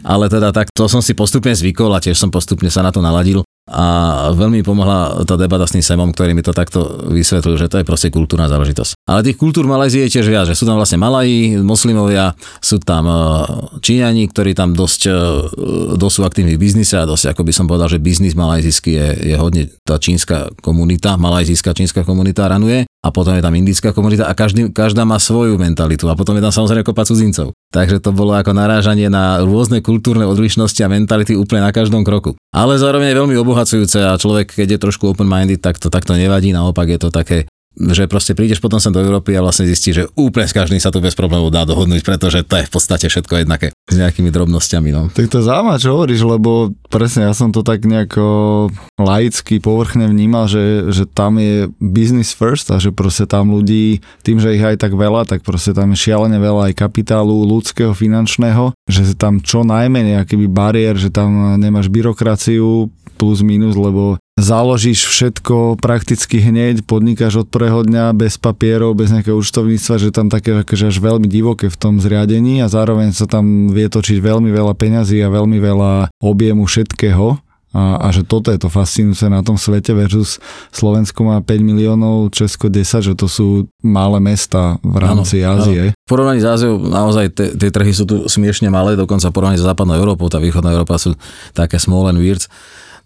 Ale 0.00 0.32
teda 0.32 0.48
tak 0.48 0.72
to 0.72 0.88
som 0.88 1.04
si 1.04 1.12
postupne 1.12 1.52
zvykol 1.52 1.92
a 1.92 2.00
tiež 2.00 2.16
som 2.16 2.32
postupne 2.32 2.72
sa 2.72 2.80
na 2.80 2.88
to 2.88 3.04
naladil 3.04 3.44
a 3.70 3.84
veľmi 4.34 4.66
pomohla 4.66 5.22
tá 5.22 5.38
debata 5.38 5.62
s 5.62 5.76
tým 5.78 5.84
Semom, 5.84 6.10
ktorý 6.10 6.34
mi 6.34 6.42
to 6.42 6.50
takto 6.50 7.06
vysvetlil, 7.06 7.54
že 7.54 7.70
to 7.70 7.78
je 7.78 7.86
proste 7.86 8.10
kultúrna 8.10 8.50
záležitosť. 8.50 8.98
Ale 9.06 9.22
tých 9.22 9.38
kultúr 9.38 9.62
Malajzie 9.70 10.10
je 10.10 10.18
tiež 10.18 10.26
viac, 10.26 10.50
že 10.50 10.58
sú 10.58 10.66
tam 10.66 10.74
vlastne 10.74 10.98
Malají, 10.98 11.62
moslimovia, 11.62 12.34
sú 12.58 12.82
tam 12.82 13.06
e, 13.06 13.14
Číňani, 13.78 14.26
ktorí 14.26 14.58
tam 14.58 14.74
dosť, 14.74 15.00
e, 15.06 15.14
dosť 15.94 16.14
sú 16.18 16.22
aktívni 16.26 16.58
v 16.58 16.62
biznise 16.66 16.98
a 16.98 17.06
dosť, 17.06 17.30
ako 17.30 17.42
by 17.46 17.52
som 17.54 17.70
povedal, 17.70 17.86
že 17.86 18.02
biznis 18.02 18.34
malajzijský 18.34 18.90
je, 18.90 19.08
je 19.30 19.36
hodne 19.38 19.70
tá 19.86 20.02
čínska 20.02 20.50
komunita, 20.58 21.14
malajzijská 21.14 21.70
čínska 21.70 22.02
komunita 22.02 22.50
ranuje 22.50 22.89
a 23.00 23.08
potom 23.08 23.32
je 23.32 23.40
tam 23.40 23.56
indická 23.56 23.96
komunita 23.96 24.28
a 24.28 24.36
každý, 24.36 24.68
každá 24.68 25.08
má 25.08 25.16
svoju 25.16 25.56
mentalitu 25.56 26.04
a 26.12 26.16
potom 26.16 26.36
je 26.36 26.44
tam 26.44 26.52
samozrejme 26.52 26.84
kopa 26.84 27.08
cudzincov. 27.08 27.56
Takže 27.72 27.96
to 28.04 28.12
bolo 28.12 28.36
ako 28.36 28.52
narážanie 28.52 29.08
na 29.08 29.40
rôzne 29.40 29.80
kultúrne 29.80 30.28
odlišnosti 30.28 30.80
a 30.84 30.92
mentality 30.92 31.32
úplne 31.32 31.64
na 31.64 31.72
každom 31.72 32.04
kroku. 32.04 32.36
Ale 32.52 32.76
zároveň 32.76 33.16
je 33.16 33.20
veľmi 33.24 33.36
obohacujúce 33.40 34.04
a 34.04 34.20
človek, 34.20 34.52
keď 34.52 34.76
je 34.76 34.82
trošku 34.84 35.08
open-minded, 35.08 35.64
tak 35.64 35.80
to 35.80 35.88
takto 35.88 36.12
nevadí, 36.12 36.52
naopak 36.52 36.92
je 36.92 37.00
to 37.00 37.08
také 37.08 37.48
že 37.78 38.10
proste 38.10 38.34
prídeš 38.34 38.58
potom 38.58 38.82
sem 38.82 38.90
do 38.90 38.98
Európy 38.98 39.38
a 39.38 39.44
vlastne 39.46 39.62
zistíš, 39.62 39.94
že 39.94 40.04
úplne 40.18 40.50
s 40.50 40.52
každým 40.52 40.82
sa 40.82 40.90
tu 40.90 40.98
bez 40.98 41.14
problémov 41.14 41.54
dá 41.54 41.62
dohodnúť, 41.62 42.02
pretože 42.02 42.42
to 42.42 42.58
je 42.58 42.66
v 42.66 42.72
podstate 42.74 43.06
všetko 43.06 43.46
jednaké 43.46 43.70
s 43.90 43.98
nejakými 43.98 44.30
drobnosťami. 44.30 44.90
No. 44.94 45.10
Tak 45.10 45.26
to 45.26 45.42
zaujímavé, 45.42 45.82
čo 45.82 45.90
hovoríš, 45.98 46.22
lebo 46.22 46.70
presne 46.86 47.26
ja 47.26 47.34
som 47.34 47.50
to 47.50 47.66
tak 47.66 47.82
nejako 47.82 48.70
laicky, 48.96 49.58
povrchne 49.58 50.06
vnímal, 50.06 50.46
že, 50.46 50.94
že 50.94 51.04
tam 51.10 51.42
je 51.42 51.66
business 51.82 52.30
first 52.30 52.70
a 52.70 52.78
že 52.78 52.94
proste 52.94 53.26
tam 53.26 53.50
ľudí, 53.50 53.98
tým, 54.22 54.38
že 54.38 54.54
ich 54.54 54.62
aj 54.62 54.78
tak 54.78 54.94
veľa, 54.94 55.26
tak 55.26 55.42
proste 55.42 55.74
tam 55.74 55.90
je 55.90 55.98
šialene 55.98 56.38
veľa 56.38 56.70
aj 56.70 56.78
kapitálu 56.78 57.42
ľudského, 57.44 57.90
finančného, 57.90 58.72
že 58.86 59.02
tam 59.18 59.42
čo 59.42 59.66
najmenej 59.66 60.22
akýby 60.22 60.46
bariér, 60.46 60.94
že 60.94 61.10
tam 61.10 61.58
nemáš 61.58 61.90
byrokraciu 61.90 62.88
plus 63.20 63.44
minus, 63.44 63.76
lebo 63.76 64.16
založíš 64.40 65.06
všetko 65.06 65.78
prakticky 65.78 66.40
hneď, 66.40 66.82
podnikáš 66.88 67.44
od 67.44 67.48
prvého 67.52 67.84
dňa 67.84 68.16
bez 68.16 68.40
papierov, 68.40 68.96
bez 68.96 69.12
nejakého 69.12 69.36
účtovníctva, 69.36 69.94
že 70.00 70.10
tam 70.10 70.32
také 70.32 70.64
akože 70.64 70.90
až 70.90 70.96
veľmi 70.98 71.28
divoké 71.28 71.68
v 71.68 71.76
tom 71.78 72.00
zriadení 72.00 72.64
a 72.64 72.72
zároveň 72.72 73.12
sa 73.12 73.28
tam 73.28 73.70
vie 73.70 73.86
točiť 73.86 74.18
veľmi 74.18 74.48
veľa 74.50 74.74
peňazí 74.74 75.20
a 75.22 75.30
veľmi 75.30 75.60
veľa 75.60 75.92
objemu 76.24 76.64
všetkého. 76.66 77.38
A, 77.70 78.02
a 78.02 78.10
že 78.10 78.26
toto 78.26 78.50
je 78.50 78.58
to 78.58 78.66
fascinujúce 78.66 79.30
na 79.30 79.46
tom 79.46 79.54
svete 79.54 79.94
versus 79.94 80.42
Slovensko 80.74 81.22
má 81.22 81.38
5 81.38 81.62
miliónov, 81.62 82.34
Česko 82.34 82.66
10, 82.66 82.82
že 82.82 83.14
to 83.14 83.30
sú 83.30 83.70
malé 83.78 84.18
mesta 84.18 84.82
v 84.82 84.98
rámci 84.98 85.46
ano, 85.46 85.62
Ázie. 85.62 85.94
V 85.94 86.10
porovnaní 86.10 86.42
s 86.42 86.50
Áziou 86.50 86.82
naozaj 86.82 87.30
tie 87.30 87.70
trhy 87.70 87.94
sú 87.94 88.10
tu 88.10 88.26
smiešne 88.26 88.74
malé, 88.74 88.98
dokonca 88.98 89.30
v 89.30 89.34
porovnaní 89.38 89.62
s 89.62 89.62
západnou 89.62 89.94
Európou, 89.94 90.26
tá 90.26 90.42
východná 90.42 90.74
Európa 90.74 90.98
sú 90.98 91.14
také 91.54 91.78
small 91.78 92.10
and 92.10 92.18
weird 92.18 92.42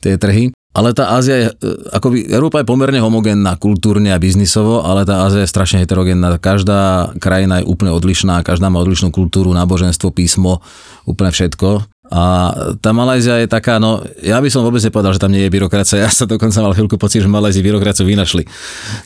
tie 0.01 0.17
trhy. 0.17 0.53
Ale 0.75 0.91
tá 0.91 1.15
Ázia 1.15 1.37
je, 1.39 1.49
e, 1.55 1.71
akoby 1.95 2.27
Európa 2.35 2.59
je 2.59 2.67
pomerne 2.67 2.99
homogénna 2.99 3.55
kultúrne 3.63 4.11
a 4.11 4.19
biznisovo, 4.19 4.83
ale 4.83 5.07
tá 5.07 5.23
Ázia 5.23 5.47
je 5.47 5.53
strašne 5.55 5.79
heterogénna. 5.79 6.43
Každá 6.43 7.15
krajina 7.23 7.63
je 7.63 7.71
úplne 7.71 7.95
odlišná, 7.95 8.43
každá 8.43 8.67
má 8.75 8.83
odlišnú 8.83 9.15
kultúru, 9.15 9.55
náboženstvo, 9.55 10.11
písmo, 10.11 10.59
úplne 11.07 11.31
všetko. 11.31 11.94
A 12.15 12.23
tá 12.79 12.95
Malajzia 12.95 13.43
je 13.43 13.51
taká, 13.51 13.83
no 13.83 13.99
ja 14.23 14.39
by 14.39 14.47
som 14.47 14.63
vôbec 14.63 14.79
nepovedal, 14.79 15.19
že 15.19 15.19
tam 15.19 15.35
nie 15.35 15.43
je 15.43 15.51
byrokracia. 15.51 16.07
Ja 16.07 16.11
sa 16.15 16.31
dokonca 16.31 16.63
mal 16.63 16.71
chvíľku 16.71 16.95
pocit, 16.95 17.27
že 17.27 17.27
v 17.27 17.35
Malajzii 17.35 17.67
byrokraciu 17.67 18.07
vynašli. 18.07 18.47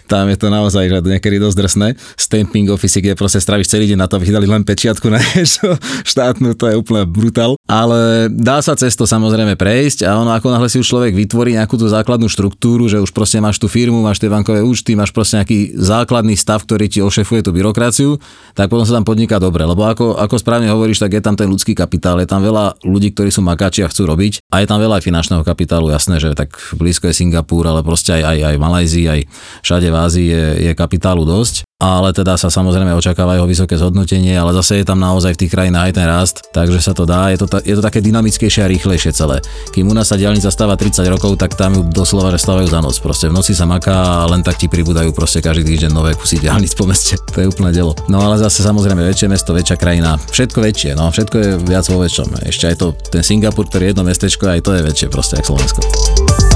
Tam 0.04 0.28
je 0.28 0.36
to 0.36 0.52
naozaj 0.52 0.92
že 0.92 1.00
niekedy 1.00 1.40
dosť 1.40 1.56
drsné. 1.56 1.88
Stamping 2.20 2.68
office, 2.68 3.00
kde 3.00 3.16
proste 3.16 3.40
stráviš 3.40 3.72
celý 3.72 3.88
deň 3.88 4.04
na 4.04 4.12
to, 4.12 4.20
vydali 4.20 4.44
len 4.44 4.60
pečiatku 4.60 5.08
na 5.08 5.24
niečo 5.32 5.80
štátnu, 6.04 6.52
to 6.52 6.68
je 6.68 6.76
úplne 6.76 7.08
brutál. 7.08 7.56
Ale 7.64 8.28
dá 8.28 8.60
sa 8.60 8.76
cez 8.76 8.92
to 8.92 9.08
samozrejme 9.08 9.56
prejsť 9.56 10.04
a 10.04 10.20
ono 10.20 10.36
ako 10.36 10.52
náhle 10.52 10.68
si 10.68 10.76
už 10.76 10.88
človek 10.92 11.16
vytvorí 11.16 11.56
nejakú 11.56 11.80
tú 11.80 11.88
základnú 11.88 12.28
štruktúru, 12.28 12.92
že 12.92 13.00
už 13.00 13.16
proste 13.16 13.40
máš 13.40 13.56
tú 13.56 13.72
firmu, 13.72 14.04
máš 14.04 14.20
tie 14.20 14.28
bankové 14.28 14.60
účty, 14.60 14.92
máš 14.92 15.16
proste 15.16 15.40
nejaký 15.40 15.80
základný 15.80 16.36
stav, 16.36 16.60
ktorý 16.60 16.92
ti 16.92 17.00
ošefuje 17.00 17.40
tú 17.40 17.56
byrokraciu, 17.56 18.20
tak 18.52 18.68
potom 18.68 18.84
sa 18.84 19.00
tam 19.00 19.08
podniká 19.08 19.40
dobre. 19.40 19.64
Lebo 19.64 19.88
ako, 19.88 20.20
ako 20.20 20.36
správne 20.36 20.68
hovoríš, 20.68 21.00
tak 21.00 21.16
je 21.16 21.22
tam 21.24 21.38
ten 21.38 21.48
ľudský 21.48 21.72
kapitál, 21.72 22.20
je 22.20 22.28
tam 22.28 22.44
veľa 22.44 22.82
ľudí, 22.82 22.97
ľudí, 22.98 23.14
ktorí 23.14 23.30
sú 23.30 23.46
makáči 23.46 23.86
a 23.86 23.88
chcú 23.88 24.10
robiť. 24.10 24.42
A 24.50 24.60
je 24.60 24.66
tam 24.66 24.82
veľa 24.82 24.98
aj 24.98 25.06
finančného 25.06 25.46
kapitálu, 25.46 25.94
jasné, 25.94 26.18
že 26.18 26.34
tak 26.34 26.58
blízko 26.74 27.06
je 27.06 27.14
Singapur, 27.14 27.62
ale 27.70 27.86
proste 27.86 28.18
aj, 28.18 28.22
aj, 28.26 28.38
aj 28.50 28.56
Malajzii, 28.58 29.06
aj 29.06 29.20
všade 29.62 29.88
v 29.88 29.96
Ázii 29.96 30.28
je, 30.28 30.44
je 30.66 30.72
kapitálu 30.74 31.22
dosť 31.22 31.67
ale 31.78 32.10
teda 32.10 32.34
sa 32.34 32.50
samozrejme 32.50 32.90
očakáva 32.90 33.38
jeho 33.38 33.46
vysoké 33.46 33.78
zhodnotenie, 33.78 34.34
ale 34.34 34.50
zase 34.50 34.82
je 34.82 34.84
tam 34.90 34.98
naozaj 34.98 35.38
v 35.38 35.46
tých 35.46 35.52
krajinách 35.54 35.84
aj 35.86 35.94
ten 35.94 36.06
rast, 36.10 36.36
takže 36.50 36.82
sa 36.82 36.90
to 36.90 37.06
dá, 37.06 37.30
je 37.30 37.38
to, 37.38 37.46
ta, 37.46 37.62
je 37.62 37.74
to 37.78 37.82
také 37.86 38.02
dynamickejšie 38.02 38.66
a 38.66 38.68
rýchlejšie 38.68 39.14
celé. 39.14 39.38
Kým 39.70 39.86
u 39.86 39.94
nás 39.94 40.10
sa 40.10 40.18
diálnica 40.18 40.50
stáva 40.50 40.74
30 40.74 41.06
rokov, 41.06 41.38
tak 41.38 41.54
tam 41.54 41.78
ju 41.78 41.86
doslova, 41.86 42.34
že 42.34 42.42
stávajú 42.42 42.66
za 42.66 42.82
noc. 42.82 42.98
Proste 42.98 43.30
v 43.30 43.38
noci 43.38 43.54
sa 43.54 43.62
maká 43.62 44.26
a 44.26 44.26
len 44.26 44.42
tak 44.42 44.58
ti 44.58 44.66
pribúdajú 44.66 45.14
proste 45.14 45.38
každý 45.38 45.70
týždeň 45.70 45.94
nové 45.94 46.18
kusy 46.18 46.42
diálnic 46.42 46.74
po 46.74 46.82
meste. 46.82 47.14
To 47.38 47.46
je 47.46 47.50
úplne 47.54 47.70
delo. 47.70 47.94
No 48.10 48.18
ale 48.18 48.34
zase 48.42 48.66
samozrejme 48.66 48.98
väčšie 48.98 49.30
mesto, 49.30 49.54
väčšia 49.54 49.78
krajina, 49.78 50.18
všetko 50.18 50.58
väčšie, 50.58 50.98
no 50.98 51.14
všetko 51.14 51.36
je 51.38 51.48
viac 51.62 51.86
vo 51.86 52.02
väčšom. 52.02 52.42
Ešte 52.50 52.74
aj 52.74 52.76
to, 52.82 52.86
ten 53.14 53.22
Singapur, 53.22 53.70
ktorý 53.70 53.86
je 53.86 53.90
jedno 53.94 54.02
mestečko, 54.02 54.50
aj 54.50 54.66
to 54.66 54.74
je 54.74 54.82
väčšie 54.82 55.06
proste, 55.06 55.38
ako 55.38 55.54
Slovensko. 55.54 56.47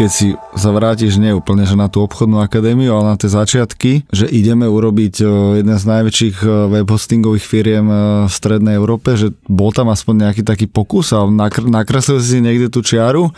Keď 0.00 0.08
si 0.08 0.32
sa 0.56 0.72
vrátiš 0.72 1.20
nie 1.20 1.28
úplne 1.36 1.68
že 1.68 1.76
na 1.76 1.92
tú 1.92 2.00
obchodnú 2.00 2.40
akadémiu, 2.40 2.96
ale 2.96 3.12
na 3.12 3.16
tie 3.20 3.28
začiatky, 3.28 4.08
že 4.08 4.24
ideme 4.32 4.64
urobiť 4.64 5.20
jeden 5.60 5.76
z 5.76 5.84
najväčších 5.84 6.40
web 6.72 6.88
hostingových 6.88 7.44
firiem 7.44 7.84
v 8.24 8.32
Strednej 8.32 8.80
Európe, 8.80 9.12
že 9.20 9.36
bol 9.44 9.76
tam 9.76 9.92
aspoň 9.92 10.24
nejaký 10.24 10.42
taký 10.48 10.72
pokus 10.72 11.12
a 11.12 11.28
nakr- 11.28 11.68
nakreslil 11.68 12.16
si 12.24 12.40
niekde 12.40 12.72
tú 12.72 12.80
čiaru, 12.80 13.28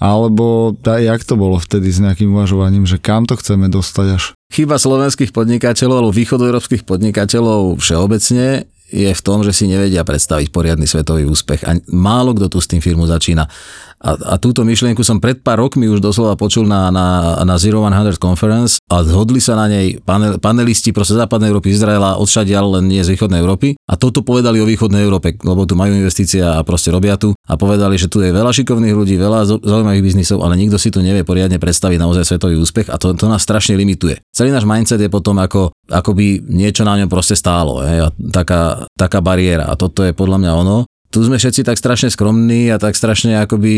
alebo 0.00 0.72
tá, 0.80 0.96
jak 0.96 1.20
to 1.20 1.36
bolo 1.36 1.60
vtedy 1.60 1.92
s 1.92 2.00
nejakým 2.00 2.32
uvažovaním, 2.32 2.88
že 2.88 2.96
kam 2.96 3.28
to 3.28 3.36
chceme 3.36 3.68
dostať 3.68 4.06
až? 4.16 4.32
Chyba 4.56 4.80
slovenských 4.80 5.36
podnikateľov 5.36 5.96
alebo 6.00 6.16
východoeurópskych 6.16 6.88
podnikateľov 6.88 7.76
všeobecne 7.76 8.64
je 8.86 9.10
v 9.10 9.24
tom, 9.24 9.42
že 9.42 9.50
si 9.50 9.66
nevedia 9.66 10.06
predstaviť 10.06 10.54
poriadny 10.54 10.86
svetový 10.86 11.26
úspech. 11.26 11.66
A 11.66 11.74
málo 11.90 12.38
kto 12.38 12.46
tu 12.46 12.58
s 12.62 12.70
tým 12.70 12.78
firmu 12.78 13.02
začína. 13.04 13.50
A, 13.96 14.12
a 14.14 14.34
túto 14.36 14.60
myšlienku 14.60 15.00
som 15.00 15.16
pred 15.16 15.40
pár 15.40 15.64
rokmi 15.64 15.88
už 15.88 16.04
doslova 16.04 16.36
počul 16.36 16.68
na, 16.68 16.92
na, 16.92 17.40
na 17.48 17.56
Zero 17.56 17.80
100 17.80 18.20
Conference 18.20 18.76
a 18.92 19.00
zhodli 19.00 19.40
sa 19.40 19.56
na 19.56 19.72
nej 19.72 19.96
panel, 20.04 20.36
panelisti 20.36 20.92
proste 20.92 21.16
západnej 21.16 21.48
Európy, 21.48 21.72
Izraela, 21.72 22.20
odšadial 22.20 22.76
len 22.76 22.92
nie 22.92 23.00
z 23.00 23.16
východnej 23.16 23.40
Európy. 23.40 23.72
A 23.88 23.96
toto 23.96 24.20
povedali 24.20 24.60
o 24.60 24.68
východnej 24.68 25.00
Európe, 25.00 25.40
lebo 25.40 25.64
tu 25.64 25.72
majú 25.78 25.96
investície 25.96 26.44
a 26.44 26.60
proste 26.60 26.92
robia 26.92 27.16
tu. 27.16 27.32
A 27.48 27.56
povedali, 27.56 27.96
že 27.96 28.12
tu 28.12 28.20
je 28.20 28.34
veľa 28.34 28.52
šikovných 28.52 28.92
ľudí, 28.92 29.16
veľa 29.16 29.64
zaujímavých 29.64 30.04
biznisov, 30.04 30.44
ale 30.44 30.60
nikto 30.60 30.76
si 30.76 30.92
tu 30.92 31.00
nevie 31.00 31.24
poriadne 31.24 31.56
predstaviť 31.56 31.96
naozaj 31.96 32.36
svetový 32.36 32.60
úspech 32.60 32.92
a 32.92 33.00
to, 33.00 33.16
to 33.16 33.26
nás 33.30 33.40
strašne 33.40 33.78
limituje. 33.78 34.20
Celý 34.34 34.52
náš 34.52 34.68
mindset 34.68 35.00
je 35.00 35.08
potom 35.08 35.38
ako, 35.40 35.72
ako 35.88 36.10
by 36.12 36.42
niečo 36.44 36.84
na 36.84 37.00
ňom 37.00 37.08
proste 37.08 37.38
stálo. 37.38 37.80
Je, 37.80 38.02
a 38.04 38.10
taká, 38.34 38.84
taká 38.98 39.24
bariéra. 39.24 39.70
A 39.70 39.78
toto 39.78 40.04
je 40.04 40.12
podľa 40.12 40.42
mňa 40.42 40.52
ono 40.52 40.76
tu 41.10 41.22
sme 41.22 41.38
všetci 41.38 41.62
tak 41.62 41.78
strašne 41.78 42.10
skromní 42.10 42.68
a 42.68 42.76
tak 42.82 42.98
strašne 42.98 43.38
akoby 43.38 43.74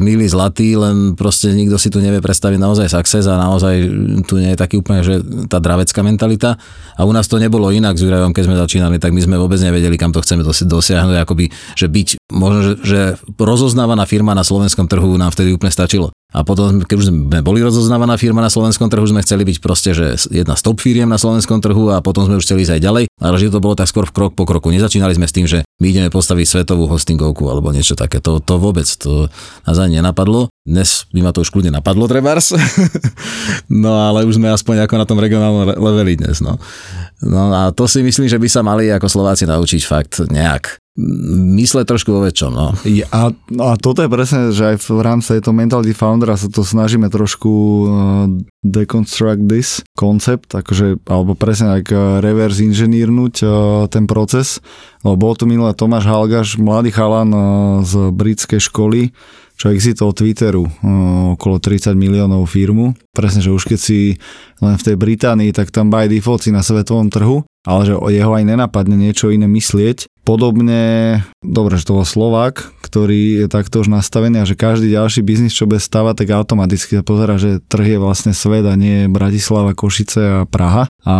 milí 0.00 0.26
zlatí, 0.26 0.74
len 0.74 1.12
proste 1.12 1.52
nikto 1.52 1.76
si 1.76 1.92
tu 1.92 2.00
nevie 2.00 2.24
predstaviť 2.24 2.58
naozaj 2.58 2.86
success 2.88 3.28
a 3.28 3.36
naozaj 3.36 3.74
tu 4.24 4.40
nie 4.40 4.52
je 4.52 4.58
taký 4.58 4.80
úplne, 4.80 5.04
že 5.04 5.20
tá 5.46 5.60
dravecká 5.60 6.00
mentalita. 6.00 6.56
A 6.96 7.04
u 7.04 7.12
nás 7.12 7.28
to 7.28 7.36
nebolo 7.36 7.68
inak 7.68 8.00
s 8.00 8.02
Jurajom, 8.02 8.32
keď 8.32 8.44
sme 8.48 8.56
začínali, 8.56 8.96
tak 8.96 9.12
my 9.12 9.20
sme 9.20 9.36
vôbec 9.36 9.60
nevedeli, 9.60 10.00
kam 10.00 10.10
to 10.10 10.24
chceme 10.24 10.42
dosiahnuť, 10.44 11.16
akoby, 11.20 11.52
že 11.76 11.86
byť, 11.86 12.08
možno, 12.32 12.60
že, 12.60 12.72
že 12.82 13.00
rozoznávaná 13.36 14.08
firma 14.08 14.32
na 14.32 14.42
slovenskom 14.42 14.88
trhu 14.88 15.14
nám 15.20 15.36
vtedy 15.36 15.52
úplne 15.52 15.70
stačilo. 15.70 16.10
A 16.34 16.42
potom, 16.42 16.82
keď 16.82 16.96
už 16.98 17.06
sme 17.14 17.38
boli 17.46 17.62
rozoznávaná 17.62 18.18
firma 18.18 18.42
na 18.42 18.50
slovenskom 18.50 18.90
trhu, 18.90 19.06
sme 19.06 19.22
chceli 19.22 19.46
byť 19.46 19.56
proste, 19.62 19.94
že 19.94 20.18
jedna 20.34 20.58
z 20.58 20.66
top 20.66 20.82
firiem 20.82 21.06
na 21.06 21.14
slovenskom 21.14 21.62
trhu 21.62 21.94
a 21.94 22.02
potom 22.02 22.26
sme 22.26 22.42
už 22.42 22.44
chceli 22.44 22.66
ísť 22.66 22.74
aj 22.74 22.82
ďalej. 22.82 23.04
Ale 23.22 23.38
že 23.38 23.54
to 23.54 23.62
bolo 23.62 23.78
tak 23.78 23.86
skôr 23.86 24.02
v 24.02 24.10
krok 24.10 24.34
po 24.34 24.42
kroku. 24.42 24.74
Nezačínali 24.74 25.14
sme 25.14 25.30
s 25.30 25.34
tým, 25.34 25.46
že 25.46 25.62
my 25.78 25.86
ideme 25.94 26.10
postaviť 26.10 26.46
svetovú 26.50 26.90
hostingovku 26.90 27.46
alebo 27.46 27.70
niečo 27.70 27.94
také. 27.94 28.18
To, 28.18 28.42
to 28.42 28.58
vôbec, 28.58 28.86
to 28.98 29.30
nás 29.62 29.78
ani 29.78 30.02
nenapadlo. 30.02 30.50
Dnes 30.66 31.06
by 31.14 31.22
ma 31.22 31.30
to 31.30 31.46
už 31.46 31.54
kľudne 31.54 31.70
napadlo, 31.70 32.10
trebárs. 32.10 32.50
no 33.70 33.94
ale 33.94 34.26
už 34.26 34.42
sme 34.42 34.50
aspoň 34.50 34.90
ako 34.90 34.94
na 34.98 35.06
tom 35.06 35.22
regionálnom 35.22 35.78
leveli 35.78 36.18
dnes. 36.18 36.42
No. 36.42 36.58
no 37.22 37.54
a 37.54 37.70
to 37.70 37.86
si 37.86 38.02
myslím, 38.02 38.26
že 38.26 38.42
by 38.42 38.48
sa 38.50 38.66
mali 38.66 38.90
ako 38.90 39.06
Slováci 39.06 39.46
naučiť 39.46 39.82
fakt 39.86 40.18
nejak 40.26 40.82
mysle 40.94 41.82
trošku 41.82 42.14
vo 42.14 42.22
väčšom. 42.22 42.52
No. 42.54 42.70
A, 43.10 43.20
a 43.34 43.68
toto 43.74 43.98
je 43.98 44.10
presne, 44.10 44.54
že 44.54 44.74
aj 44.74 44.86
v 44.86 45.02
rámci 45.02 45.34
tejto 45.34 45.50
Mentality 45.50 45.90
Foundera 45.90 46.38
sa 46.38 46.46
to 46.46 46.62
snažíme 46.62 47.10
trošku 47.10 47.50
uh, 47.50 47.86
deconstruct 48.62 49.42
this 49.50 49.82
koncept, 49.98 50.54
akože, 50.54 51.02
alebo 51.10 51.34
presne 51.34 51.82
tak 51.82 51.90
uh, 51.90 52.22
reverse 52.22 52.62
inženírnuť 52.62 53.34
uh, 53.42 53.50
ten 53.90 54.06
proces. 54.06 54.62
Lebo 55.02 55.18
bol 55.18 55.34
tu 55.34 55.50
minulé 55.50 55.74
Tomáš 55.74 56.06
Halgaš, 56.06 56.48
mladý 56.62 56.94
chalan 56.94 57.30
uh, 57.34 57.42
z 57.82 58.14
britskej 58.14 58.62
školy, 58.62 59.10
čo 59.58 59.74
exitol 59.74 60.14
Twitteru 60.14 60.62
uh, 60.62 61.34
okolo 61.34 61.58
30 61.58 61.90
miliónov 61.98 62.46
firmu. 62.46 62.94
Presne, 63.10 63.42
že 63.42 63.50
už 63.50 63.66
keď 63.66 63.78
si 63.82 64.14
len 64.62 64.78
v 64.78 64.86
tej 64.86 64.94
Británii, 64.94 65.50
tak 65.50 65.74
tam 65.74 65.90
by 65.90 66.06
default 66.06 66.46
si 66.46 66.54
na 66.54 66.62
svetovom 66.62 67.10
trhu 67.10 67.42
ale 67.64 67.88
že 67.88 67.96
jeho 67.96 68.32
aj 68.36 68.44
nenapadne 68.44 68.96
niečo 69.00 69.32
iné 69.32 69.48
myslieť. 69.48 70.12
Podobne, 70.24 71.20
dobre, 71.44 71.76
že 71.76 71.84
to 71.84 72.00
bol 72.00 72.08
Slovák, 72.08 72.72
ktorý 72.80 73.44
je 73.44 73.46
takto 73.52 73.84
už 73.84 73.92
nastavený 73.92 74.40
a 74.40 74.48
že 74.48 74.56
každý 74.56 74.88
ďalší 74.88 75.20
biznis, 75.20 75.52
čo 75.52 75.68
bude 75.68 75.84
stavať, 75.84 76.24
tak 76.24 76.32
automaticky 76.32 76.96
sa 76.96 77.04
pozera, 77.04 77.36
že 77.36 77.60
trh 77.60 77.96
je 77.96 77.98
vlastne 78.00 78.32
svet 78.32 78.64
a 78.64 78.72
nie 78.72 79.04
Bratislava, 79.12 79.76
Košice 79.76 80.22
a 80.24 80.48
Praha. 80.48 80.88
A 81.04 81.14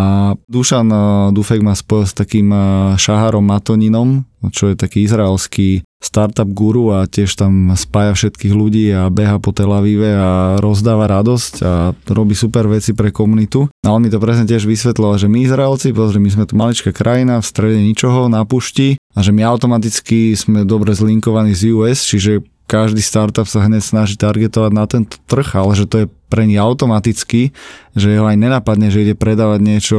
Dušan 0.49 0.89
eh, 0.89 1.01
Dufek 1.37 1.61
ma 1.61 1.77
spojil 1.77 2.09
s 2.09 2.17
takým 2.17 2.49
eh, 2.49 2.61
Šaharom 2.97 3.45
Matoninom, 3.45 4.25
čo 4.49 4.73
je 4.73 4.81
taký 4.81 5.05
izraelský 5.05 5.85
startup 6.05 6.47
guru 6.53 6.93
a 6.93 7.09
tiež 7.09 7.33
tam 7.35 7.73
spája 7.73 8.13
všetkých 8.13 8.53
ľudí 8.53 8.93
a 8.93 9.09
beha 9.09 9.41
po 9.41 9.57
Tel 9.57 9.73
Avive 9.73 10.13
a 10.13 10.61
rozdáva 10.61 11.09
radosť 11.09 11.55
a 11.65 11.97
robí 12.13 12.37
super 12.37 12.69
veci 12.69 12.93
pre 12.93 13.09
komunitu. 13.09 13.73
A 13.83 13.89
on 13.91 14.05
mi 14.05 14.13
to 14.13 14.21
presne 14.21 14.45
tiež 14.45 14.69
vysvetlil, 14.69 15.17
že 15.17 15.33
my 15.33 15.41
Izraelci, 15.49 15.97
pozri, 15.97 16.21
my 16.21 16.31
sme 16.31 16.45
tu 16.45 16.55
maličká 16.61 16.93
krajina 16.93 17.41
v 17.41 17.49
strede 17.49 17.81
ničoho 17.81 18.29
na 18.29 18.45
pušti 18.45 19.01
a 19.17 19.19
že 19.25 19.33
my 19.33 19.41
automaticky 19.49 20.37
sme 20.37 20.69
dobre 20.69 20.93
zlinkovaní 20.93 21.57
z 21.57 21.73
US, 21.73 22.05
čiže 22.05 22.45
každý 22.65 23.05
startup 23.05 23.49
sa 23.49 23.65
hneď 23.65 23.85
snaží 23.85 24.17
targetovať 24.17 24.73
na 24.73 24.85
tento 24.89 25.21
trh, 25.29 25.49
ale 25.57 25.73
že 25.77 25.85
to 25.85 25.97
je 26.05 26.07
pre 26.33 26.49
nich 26.49 26.59
automaticky, 26.59 27.53
že 27.93 28.19
ho 28.19 28.25
aj 28.25 28.41
nenapadne, 28.41 28.89
že 28.89 29.05
ide 29.05 29.15
predávať 29.15 29.61
niečo 29.61 29.99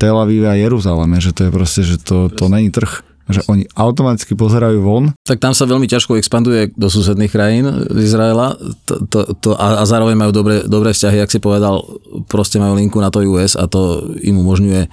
Tel 0.00 0.16
Avive 0.16 0.48
a 0.48 0.56
Jeruzaleme, 0.56 1.20
že 1.20 1.34
to 1.36 1.48
je 1.48 1.50
proste, 1.52 1.82
že 1.84 2.00
to, 2.00 2.32
to 2.32 2.48
není 2.48 2.72
trh 2.72 3.04
že 3.28 3.44
oni 3.46 3.68
automaticky 3.76 4.32
pozerajú 4.32 4.80
von. 4.80 5.12
Tak 5.28 5.38
tam 5.38 5.52
sa 5.52 5.68
veľmi 5.68 5.84
ťažko 5.84 6.16
expanduje 6.16 6.72
do 6.72 6.88
susedných 6.88 7.32
krajín 7.32 7.68
z 7.68 7.98
Izraela 8.00 8.56
to, 8.88 9.04
to, 9.04 9.20
to, 9.36 9.50
a, 9.52 9.80
a 9.80 9.84
zároveň 9.84 10.16
majú 10.16 10.32
dobré, 10.32 10.64
dobré 10.64 10.96
vzťahy, 10.96 11.20
ak 11.20 11.32
si 11.32 11.38
povedal, 11.38 11.84
proste 12.26 12.56
majú 12.56 12.80
linku 12.80 12.96
na 12.98 13.12
to 13.12 13.20
US 13.36 13.54
a 13.54 13.68
to 13.68 14.00
im 14.24 14.40
umožňuje 14.40 14.88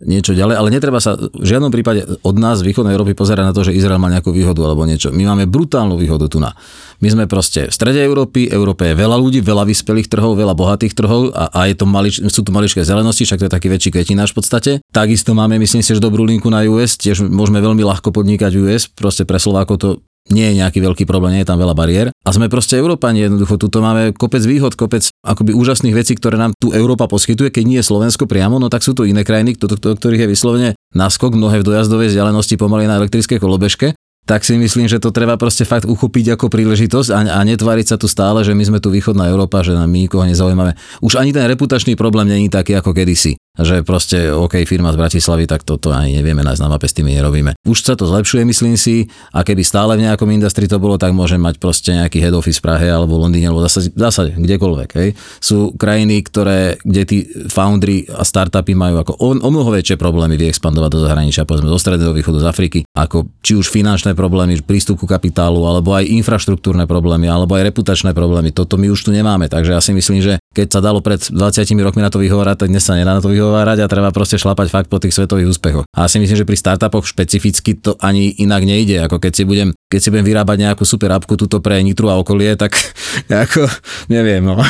niečo 0.00 0.32
ďalej, 0.32 0.56
ale 0.56 0.68
netreba 0.72 0.96
sa 0.98 1.16
v 1.16 1.44
žiadnom 1.44 1.68
prípade 1.68 2.08
od 2.24 2.36
nás 2.40 2.64
z 2.64 2.72
východnej 2.72 2.96
Európy 2.96 3.12
pozerať 3.12 3.44
na 3.44 3.54
to, 3.54 3.68
že 3.68 3.76
Izrael 3.76 4.00
má 4.00 4.08
nejakú 4.08 4.32
výhodu 4.32 4.64
alebo 4.64 4.88
niečo. 4.88 5.12
My 5.12 5.28
máme 5.28 5.44
brutálnu 5.44 6.00
výhodu 6.00 6.24
tu 6.26 6.40
na. 6.40 6.56
My 7.04 7.08
sme 7.12 7.24
proste 7.28 7.68
v 7.68 7.72
strede 7.72 8.00
Európy, 8.00 8.48
Európe 8.48 8.92
je 8.92 8.94
veľa 8.96 9.16
ľudí, 9.20 9.44
veľa 9.44 9.68
vyspelých 9.68 10.08
trhov, 10.08 10.36
veľa 10.36 10.56
bohatých 10.56 10.96
trhov 10.96 11.32
a, 11.32 11.52
a 11.52 11.60
je 11.68 11.76
to 11.76 11.84
malič, 11.84 12.20
sú 12.20 12.40
tu 12.40 12.52
maličké 12.52 12.80
zelenosti, 12.84 13.28
však 13.28 13.40
to 13.40 13.46
je 13.48 13.52
taký 13.52 13.68
väčší 13.68 13.90
kvetináš 13.92 14.32
v 14.32 14.36
podstate. 14.40 14.70
Takisto 14.92 15.36
máme, 15.36 15.60
myslím 15.60 15.84
si, 15.84 15.92
že 15.92 16.00
dobrú 16.00 16.24
linku 16.24 16.48
na 16.48 16.64
US, 16.68 16.96
tiež 16.96 17.24
môžeme 17.28 17.60
veľmi 17.60 17.84
ľahko 17.84 18.12
podnikať 18.12 18.52
US, 18.60 18.88
proste 18.88 19.28
pre 19.28 19.36
Slovákov 19.36 19.76
to 19.80 19.88
nie 20.30 20.50
je 20.50 20.58
nejaký 20.62 20.78
veľký 20.78 21.04
problém, 21.04 21.38
nie 21.38 21.42
je 21.42 21.50
tam 21.50 21.58
veľa 21.58 21.74
bariér. 21.74 22.06
A 22.24 22.30
sme 22.30 22.46
proste 22.46 22.78
Európani 22.78 23.26
jednoducho, 23.26 23.58
tuto 23.58 23.82
máme 23.82 24.14
kopec 24.14 24.42
výhod, 24.46 24.78
kopec 24.78 25.10
akoby 25.26 25.52
úžasných 25.52 25.94
vecí, 25.94 26.14
ktoré 26.14 26.38
nám 26.38 26.54
tu 26.56 26.70
Európa 26.70 27.10
poskytuje, 27.10 27.50
keď 27.50 27.64
nie 27.66 27.78
je 27.82 27.88
Slovensko 27.90 28.30
priamo, 28.30 28.62
no 28.62 28.70
tak 28.70 28.86
sú 28.86 28.94
tu 28.94 29.04
iné 29.04 29.26
krajiny, 29.26 29.58
do 29.58 29.94
ktorých 29.94 30.24
je 30.24 30.32
vyslovene 30.32 30.70
naskok, 30.94 31.34
mnohé 31.34 31.60
v 31.60 31.68
dojazdovej 31.74 32.14
vzdialenosti 32.14 32.54
pomaly 32.56 32.86
na 32.86 32.98
elektrickej 33.02 33.38
kolobežke 33.42 33.98
tak 34.30 34.46
si 34.46 34.54
myslím, 34.54 34.86
že 34.86 35.02
to 35.02 35.10
treba 35.10 35.34
proste 35.34 35.66
fakt 35.66 35.90
uchopiť 35.90 36.38
ako 36.38 36.54
príležitosť 36.54 37.10
a, 37.10 37.18
a 37.34 37.38
netváriť 37.42 37.86
sa 37.90 37.96
tu 37.98 38.06
stále, 38.06 38.46
že 38.46 38.54
my 38.54 38.62
sme 38.62 38.78
tu 38.78 38.86
východná 38.86 39.26
Európa, 39.26 39.66
že 39.66 39.74
my 39.74 40.06
nikoho 40.06 40.22
nezaujímame. 40.22 40.78
Už 41.02 41.18
ani 41.18 41.34
ten 41.34 41.50
reputačný 41.50 41.98
problém 41.98 42.30
není 42.30 42.46
taký 42.46 42.78
ako 42.78 42.94
kedysi. 42.94 43.34
Že 43.58 43.82
proste 43.82 44.30
OK, 44.30 44.62
firma 44.62 44.94
z 44.94 45.00
Bratislavy, 45.00 45.50
tak 45.50 45.66
toto 45.66 45.90
ani 45.90 46.14
nevieme 46.14 46.46
nájsť 46.46 46.62
na 46.62 46.68
mape, 46.70 46.86
s 46.86 46.94
tými 46.94 47.18
nerobíme. 47.18 47.58
Už 47.66 47.82
sa 47.82 47.98
to 47.98 48.06
zlepšuje, 48.06 48.46
myslím 48.46 48.78
si, 48.78 49.10
a 49.34 49.42
keby 49.42 49.66
stále 49.66 49.98
v 49.98 50.06
nejakom 50.06 50.30
industrii 50.30 50.70
to 50.70 50.78
bolo, 50.78 50.94
tak 50.94 51.10
môžem 51.10 51.42
mať 51.42 51.58
proste 51.58 51.90
nejaký 51.90 52.22
head 52.22 52.34
office 52.34 52.62
v 52.62 52.70
Prahe 52.70 52.86
alebo 52.86 53.18
v 53.18 53.26
Londýne, 53.26 53.50
alebo 53.50 53.66
zase, 53.66 53.90
zase 53.90 54.38
kdekoľvek. 54.38 54.90
Hej. 54.94 55.08
Sú 55.42 55.74
krajiny, 55.74 56.22
ktoré, 56.22 56.78
kde 56.86 57.02
tí 57.02 57.18
foundry 57.50 58.06
a 58.06 58.22
startupy 58.22 58.78
majú 58.78 59.02
ako 59.02 59.12
o, 59.18 59.34
o 59.34 59.48
mnoho 59.50 59.74
väčšie 59.74 59.98
problémy 59.98 60.38
vyexpandovať 60.38 60.90
do 60.94 61.00
zahraničia, 61.02 61.42
povedzme 61.42 61.74
zo 61.74 61.80
stredného 61.82 62.14
východu, 62.14 62.38
z 62.38 62.46
Afriky, 62.46 62.80
ako 62.94 63.34
či 63.42 63.58
už 63.58 63.66
finančné 63.66 64.14
problémy, 64.14 64.62
prístup 64.62 65.02
ku 65.02 65.06
kapitálu, 65.10 65.66
alebo 65.66 65.90
aj 65.98 66.06
infraštruktúrne 66.06 66.86
problémy, 66.86 67.26
alebo 67.26 67.58
aj 67.58 67.66
reputačné 67.74 68.14
problémy. 68.14 68.54
Toto 68.54 68.78
my 68.78 68.88
už 68.94 69.04
tu 69.04 69.10
nemáme, 69.10 69.50
takže 69.50 69.74
ja 69.74 69.82
si 69.82 69.90
myslím, 69.90 70.22
že 70.22 70.38
keď 70.54 70.66
sa 70.70 70.80
dalo 70.82 71.02
pred 71.02 71.18
20 71.18 71.34
rokmi 71.82 72.00
na 72.02 72.10
to 72.10 72.22
vyhovárať, 72.22 72.66
tak 72.66 72.70
dnes 72.70 72.82
sa 72.82 72.94
nedá 72.94 73.14
na 73.14 73.22
to 73.22 73.30
vyhovárať 73.30 73.39
a 73.40 73.88
treba 73.88 74.12
proste 74.12 74.36
šlapať 74.36 74.68
fakt 74.68 74.88
po 74.92 75.00
tých 75.00 75.16
svetových 75.16 75.50
úspechoch. 75.50 75.86
A 75.96 76.06
si 76.06 76.20
myslím, 76.20 76.36
že 76.36 76.48
pri 76.48 76.58
startupoch 76.58 77.08
špecificky 77.08 77.80
to 77.80 77.96
ani 77.98 78.36
inak 78.38 78.62
nejde, 78.64 79.00
ako 79.06 79.18
keď 79.18 79.32
si 79.32 79.42
budem, 79.48 79.68
keď 79.88 80.00
si 80.00 80.08
budem 80.12 80.26
vyrábať 80.28 80.56
nejakú 80.68 80.84
super 80.84 81.10
apku 81.16 81.34
tuto 81.40 81.58
pre 81.64 81.80
Nitru 81.80 82.12
a 82.12 82.20
okolie, 82.20 82.54
tak 82.54 82.76
ako 83.48 83.66
neviem, 84.12 84.44
no. 84.44 84.60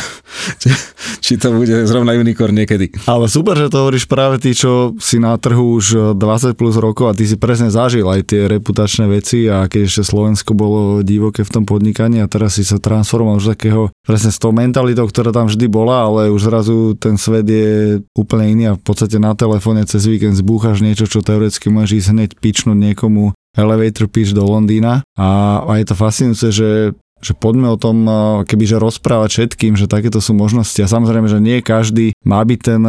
či, 0.60 0.70
či 1.24 1.32
to 1.40 1.54
bude 1.54 1.72
zrovna 1.86 2.14
unicorn 2.14 2.54
niekedy. 2.54 2.92
Ale 3.10 3.26
super, 3.26 3.58
že 3.58 3.72
to 3.72 3.86
hovoríš 3.86 4.06
práve 4.06 4.38
ty, 4.38 4.54
čo 4.54 4.94
si 4.98 5.18
na 5.18 5.34
trhu 5.40 5.78
už 5.78 6.16
20 6.16 6.54
plus 6.54 6.76
rokov 6.76 7.10
a 7.10 7.16
ty 7.16 7.24
si 7.26 7.36
presne 7.40 7.72
zažil 7.72 8.06
aj 8.06 8.30
tie 8.30 8.46
reputačné 8.46 9.08
veci 9.08 9.46
a 9.48 9.66
keď 9.66 9.80
ešte 9.86 10.02
Slovensko 10.06 10.52
bolo 10.52 11.00
divoké 11.00 11.42
v 11.46 11.52
tom 11.60 11.64
podnikaní 11.64 12.20
a 12.20 12.30
teraz 12.30 12.58
si 12.58 12.64
sa 12.66 12.76
transformoval 12.76 13.40
už 13.40 13.56
takého 13.56 13.88
presne 14.04 14.34
s 14.34 14.42
tou 14.42 14.52
mentalitou, 14.52 15.06
ktorá 15.06 15.30
tam 15.30 15.46
vždy 15.48 15.66
bola, 15.70 16.10
ale 16.10 16.32
už 16.34 16.50
zrazu 16.50 16.76
ten 16.98 17.14
svet 17.14 17.46
je 17.46 18.02
úplne 18.12 18.52
iný 18.52 18.59
a 18.68 18.76
v 18.76 18.82
podstate 18.82 19.16
na 19.16 19.32
telefóne 19.32 19.86
cez 19.88 20.04
víkend 20.04 20.36
zbúchaš 20.36 20.84
niečo, 20.84 21.08
čo 21.08 21.24
teoreticky 21.24 21.72
môžeš 21.72 21.92
ísť 21.96 22.10
hneď 22.12 22.30
pičnúť 22.36 22.76
niekomu 22.76 23.32
elevator 23.56 24.06
pitch 24.06 24.36
do 24.36 24.46
Londýna 24.46 25.06
a, 25.18 25.28
a 25.64 25.72
je 25.80 25.84
to 25.86 25.94
fascinujúce, 25.96 26.48
že 26.52 26.70
že 27.20 27.36
poďme 27.36 27.68
o 27.68 27.76
tom 27.76 28.08
kebyže 28.48 28.80
rozprávať 28.80 29.28
všetkým, 29.30 29.76
že 29.76 29.84
takéto 29.84 30.24
sú 30.24 30.32
možnosti. 30.32 30.80
A 30.80 30.88
samozrejme, 30.88 31.28
že 31.28 31.36
nie 31.36 31.60
každý 31.60 32.16
má 32.24 32.40
byť 32.40 32.60
ten 32.64 32.82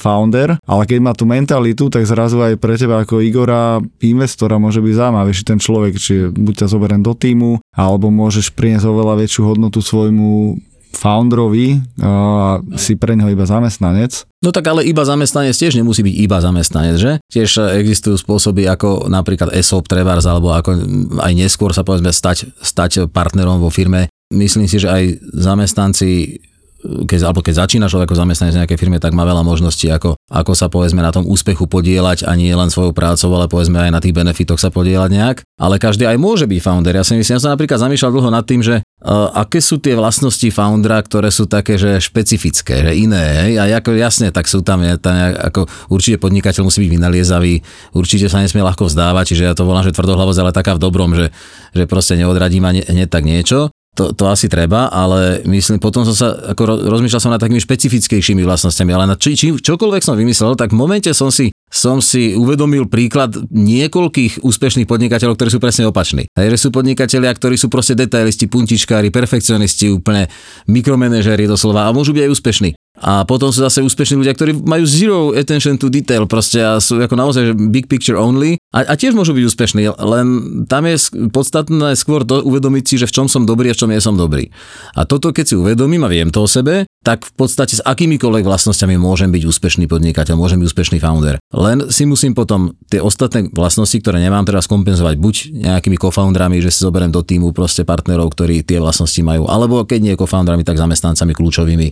founder, 0.00 0.56
ale 0.64 0.82
keď 0.88 0.98
má 1.04 1.12
tú 1.12 1.28
mentalitu, 1.28 1.92
tak 1.92 2.08
zrazu 2.08 2.40
aj 2.40 2.56
pre 2.56 2.80
teba 2.80 3.04
ako 3.04 3.20
Igora 3.20 3.84
investora 4.00 4.56
môže 4.56 4.80
byť 4.80 4.94
zaujímavejší 4.96 5.42
ten 5.44 5.60
človek, 5.60 5.94
či 6.00 6.32
buď 6.32 6.64
ťa 6.64 6.66
zoberiem 6.72 7.04
do 7.04 7.12
týmu, 7.12 7.60
alebo 7.76 8.08
môžeš 8.08 8.56
priniesť 8.56 8.88
oveľa 8.88 9.20
väčšiu 9.20 9.42
hodnotu 9.44 9.84
svojmu 9.84 10.56
founderovi 10.94 11.82
a 12.00 12.58
si 12.78 12.94
pre 12.94 13.18
neho 13.18 13.28
iba 13.30 13.44
zamestnanec. 13.44 14.24
No 14.40 14.54
tak 14.54 14.70
ale 14.70 14.86
iba 14.86 15.02
zamestnanec 15.02 15.56
tiež 15.56 15.76
nemusí 15.76 16.00
byť 16.06 16.14
iba 16.20 16.38
zamestnanec, 16.38 16.96
že? 16.96 17.12
Tiež 17.28 17.74
existujú 17.80 18.16
spôsoby 18.16 18.70
ako 18.70 19.10
napríklad 19.10 19.52
ESOP, 19.52 19.90
Trevars, 19.90 20.24
alebo 20.24 20.54
ako 20.54 20.78
aj 21.20 21.32
neskôr 21.34 21.74
sa 21.74 21.82
povedzme 21.82 22.14
stať, 22.14 22.54
stať 22.62 23.10
partnerom 23.10 23.58
vo 23.60 23.68
firme. 23.68 24.08
Myslím 24.32 24.70
si, 24.70 24.80
že 24.80 24.88
aj 24.88 25.20
zamestnanci 25.34 26.40
keď, 26.84 27.20
alebo 27.24 27.40
keď 27.40 27.64
začína 27.64 27.88
človek 27.88 28.12
ako 28.12 28.20
zamestnanec 28.20 28.60
nejakej 28.60 28.78
firme, 28.78 29.00
tak 29.00 29.16
má 29.16 29.24
veľa 29.24 29.40
možností, 29.40 29.88
ako, 29.88 30.20
ako 30.28 30.52
sa 30.52 30.68
povedzme 30.68 31.00
na 31.00 31.10
tom 31.10 31.24
úspechu 31.24 31.64
podielať 31.64 32.28
a 32.28 32.36
nie 32.36 32.52
len 32.52 32.68
svojou 32.68 32.92
prácou, 32.92 33.32
ale 33.32 33.48
povedzme 33.48 33.80
aj 33.80 33.90
na 33.90 34.00
tých 34.04 34.12
benefitoch 34.12 34.60
sa 34.60 34.68
podielať 34.68 35.10
nejak. 35.10 35.36
Ale 35.56 35.80
každý 35.80 36.04
aj 36.04 36.20
môže 36.20 36.44
byť 36.44 36.60
founder. 36.60 36.94
Ja 37.00 37.04
si 37.04 37.16
myslím, 37.16 37.40
ja 37.40 37.42
som 37.42 37.52
napríklad 37.56 37.80
zamýšľal 37.80 38.12
dlho 38.12 38.30
nad 38.30 38.44
tým, 38.44 38.60
že 38.60 38.84
uh, 38.84 39.32
aké 39.32 39.64
sú 39.64 39.80
tie 39.80 39.96
vlastnosti 39.96 40.48
foundera, 40.52 41.00
ktoré 41.00 41.32
sú 41.32 41.48
také, 41.48 41.80
že 41.80 41.96
špecifické, 42.04 42.84
že 42.84 42.92
iné. 42.92 43.48
Hej? 43.48 43.52
A 43.64 43.64
ako 43.80 43.96
jasne, 43.96 44.28
tak 44.28 44.44
sú 44.44 44.60
tam, 44.60 44.84
je 44.84 45.00
tam 45.00 45.16
ako 45.40 45.64
určite 45.88 46.20
podnikateľ 46.20 46.68
musí 46.68 46.84
byť 46.84 46.90
vynaliezavý, 46.92 47.54
určite 47.96 48.28
sa 48.28 48.44
nesmie 48.44 48.60
ľahko 48.60 48.92
vzdávať, 48.92 49.32
čiže 49.32 49.48
ja 49.48 49.54
to 49.56 49.64
volám, 49.64 49.88
že 49.88 49.96
tvrdohlavosť, 49.96 50.40
ale 50.40 50.52
taká 50.52 50.76
v 50.76 50.82
dobrom, 50.84 51.16
že, 51.16 51.32
že 51.72 51.88
proste 51.88 52.20
neodradí 52.20 52.60
ma 52.60 52.76
hneď 52.76 53.08
tak 53.08 53.24
niečo 53.24 53.72
to, 53.94 54.10
to 54.12 54.26
asi 54.26 54.50
treba, 54.50 54.90
ale 54.90 55.46
myslím, 55.46 55.78
potom 55.78 56.02
som 56.02 56.12
sa, 56.12 56.28
ako 56.52 56.90
rozmýšľal 56.90 57.22
som 57.22 57.32
nad 57.32 57.38
takými 57.38 57.62
špecifickejšími 57.62 58.42
vlastnosťami, 58.42 58.90
ale 58.90 59.06
na 59.06 59.14
či, 59.14 59.38
či, 59.38 59.54
čokoľvek 59.54 60.02
som 60.02 60.18
vymyslel, 60.18 60.58
tak 60.58 60.74
v 60.74 60.78
momente 60.82 61.10
som 61.14 61.30
si 61.30 61.54
som 61.74 61.98
si 61.98 62.38
uvedomil 62.38 62.86
príklad 62.86 63.34
niekoľkých 63.50 64.46
úspešných 64.46 64.86
podnikateľov, 64.86 65.34
ktorí 65.34 65.50
sú 65.50 65.58
presne 65.58 65.90
opační. 65.90 66.30
Hej, 66.38 66.54
že 66.54 66.58
sú 66.62 66.68
podnikatelia, 66.70 67.34
ktorí 67.34 67.58
sú 67.58 67.66
proste 67.66 67.98
detailisti, 67.98 68.46
puntičkári, 68.46 69.10
perfekcionisti, 69.10 69.90
úplne 69.90 70.30
mikromenežéri 70.70 71.50
doslova 71.50 71.90
a 71.90 71.94
môžu 71.94 72.14
byť 72.14 72.22
aj 72.22 72.30
úspešní. 72.30 72.70
A 73.04 73.28
potom 73.28 73.52
sú 73.52 73.60
zase 73.60 73.84
úspešní 73.84 74.24
ľudia, 74.24 74.32
ktorí 74.32 74.64
majú 74.64 74.88
zero 74.88 75.36
attention 75.36 75.76
to 75.76 75.92
detail 75.92 76.24
proste 76.24 76.56
a 76.56 76.80
sú 76.80 76.96
ako 76.96 77.12
naozaj 77.12 77.52
big 77.68 77.84
picture 77.84 78.16
only 78.16 78.56
a, 78.72 78.88
a 78.88 78.96
tiež 78.96 79.12
môžu 79.12 79.36
byť 79.36 79.44
úspešní, 79.44 79.82
len 80.00 80.26
tam 80.64 80.88
je 80.88 80.96
podstatné 81.28 82.00
skôr 82.00 82.24
to 82.24 82.40
uvedomiť 82.40 82.84
si, 82.88 82.94
že 82.96 83.04
v 83.04 83.14
čom 83.20 83.26
som 83.28 83.44
dobrý 83.44 83.68
a 83.70 83.76
v 83.76 83.80
čom 83.84 83.92
nie 83.92 84.00
som 84.00 84.16
dobrý. 84.16 84.48
A 84.96 85.04
toto 85.04 85.36
keď 85.36 85.44
si 85.52 85.54
uvedomím 85.60 86.00
a 86.02 86.08
viem 86.08 86.32
to 86.32 86.40
o 86.40 86.48
sebe, 86.48 86.88
tak 87.04 87.28
v 87.28 87.32
podstate 87.36 87.76
s 87.76 87.84
akýmikoľvek 87.84 88.48
vlastnosťami 88.48 88.96
môžem 88.96 89.28
byť 89.28 89.42
úspešný 89.44 89.84
podnikateľ, 89.84 90.40
môžem 90.40 90.56
byť 90.56 90.72
úspešný 90.72 90.98
founder. 91.04 91.36
Len 91.52 91.92
si 91.92 92.08
musím 92.08 92.32
potom 92.32 92.72
tie 92.88 93.04
ostatné 93.04 93.52
vlastnosti, 93.52 94.00
ktoré 94.00 94.16
nemám 94.24 94.48
teraz 94.48 94.64
kompenzovať 94.64 95.20
buď 95.20 95.34
nejakými 95.52 96.00
co-founderami, 96.00 96.64
že 96.64 96.72
si 96.72 96.80
zoberiem 96.80 97.12
do 97.12 97.20
týmu 97.20 97.52
proste 97.52 97.84
partnerov, 97.84 98.32
ktorí 98.32 98.64
tie 98.64 98.80
vlastnosti 98.80 99.20
majú, 99.20 99.44
alebo 99.44 99.84
keď 99.84 100.00
nie 100.00 100.14
co-founderami, 100.16 100.64
tak 100.64 100.80
zamestnancami 100.80 101.36
kľúčovými, 101.36 101.86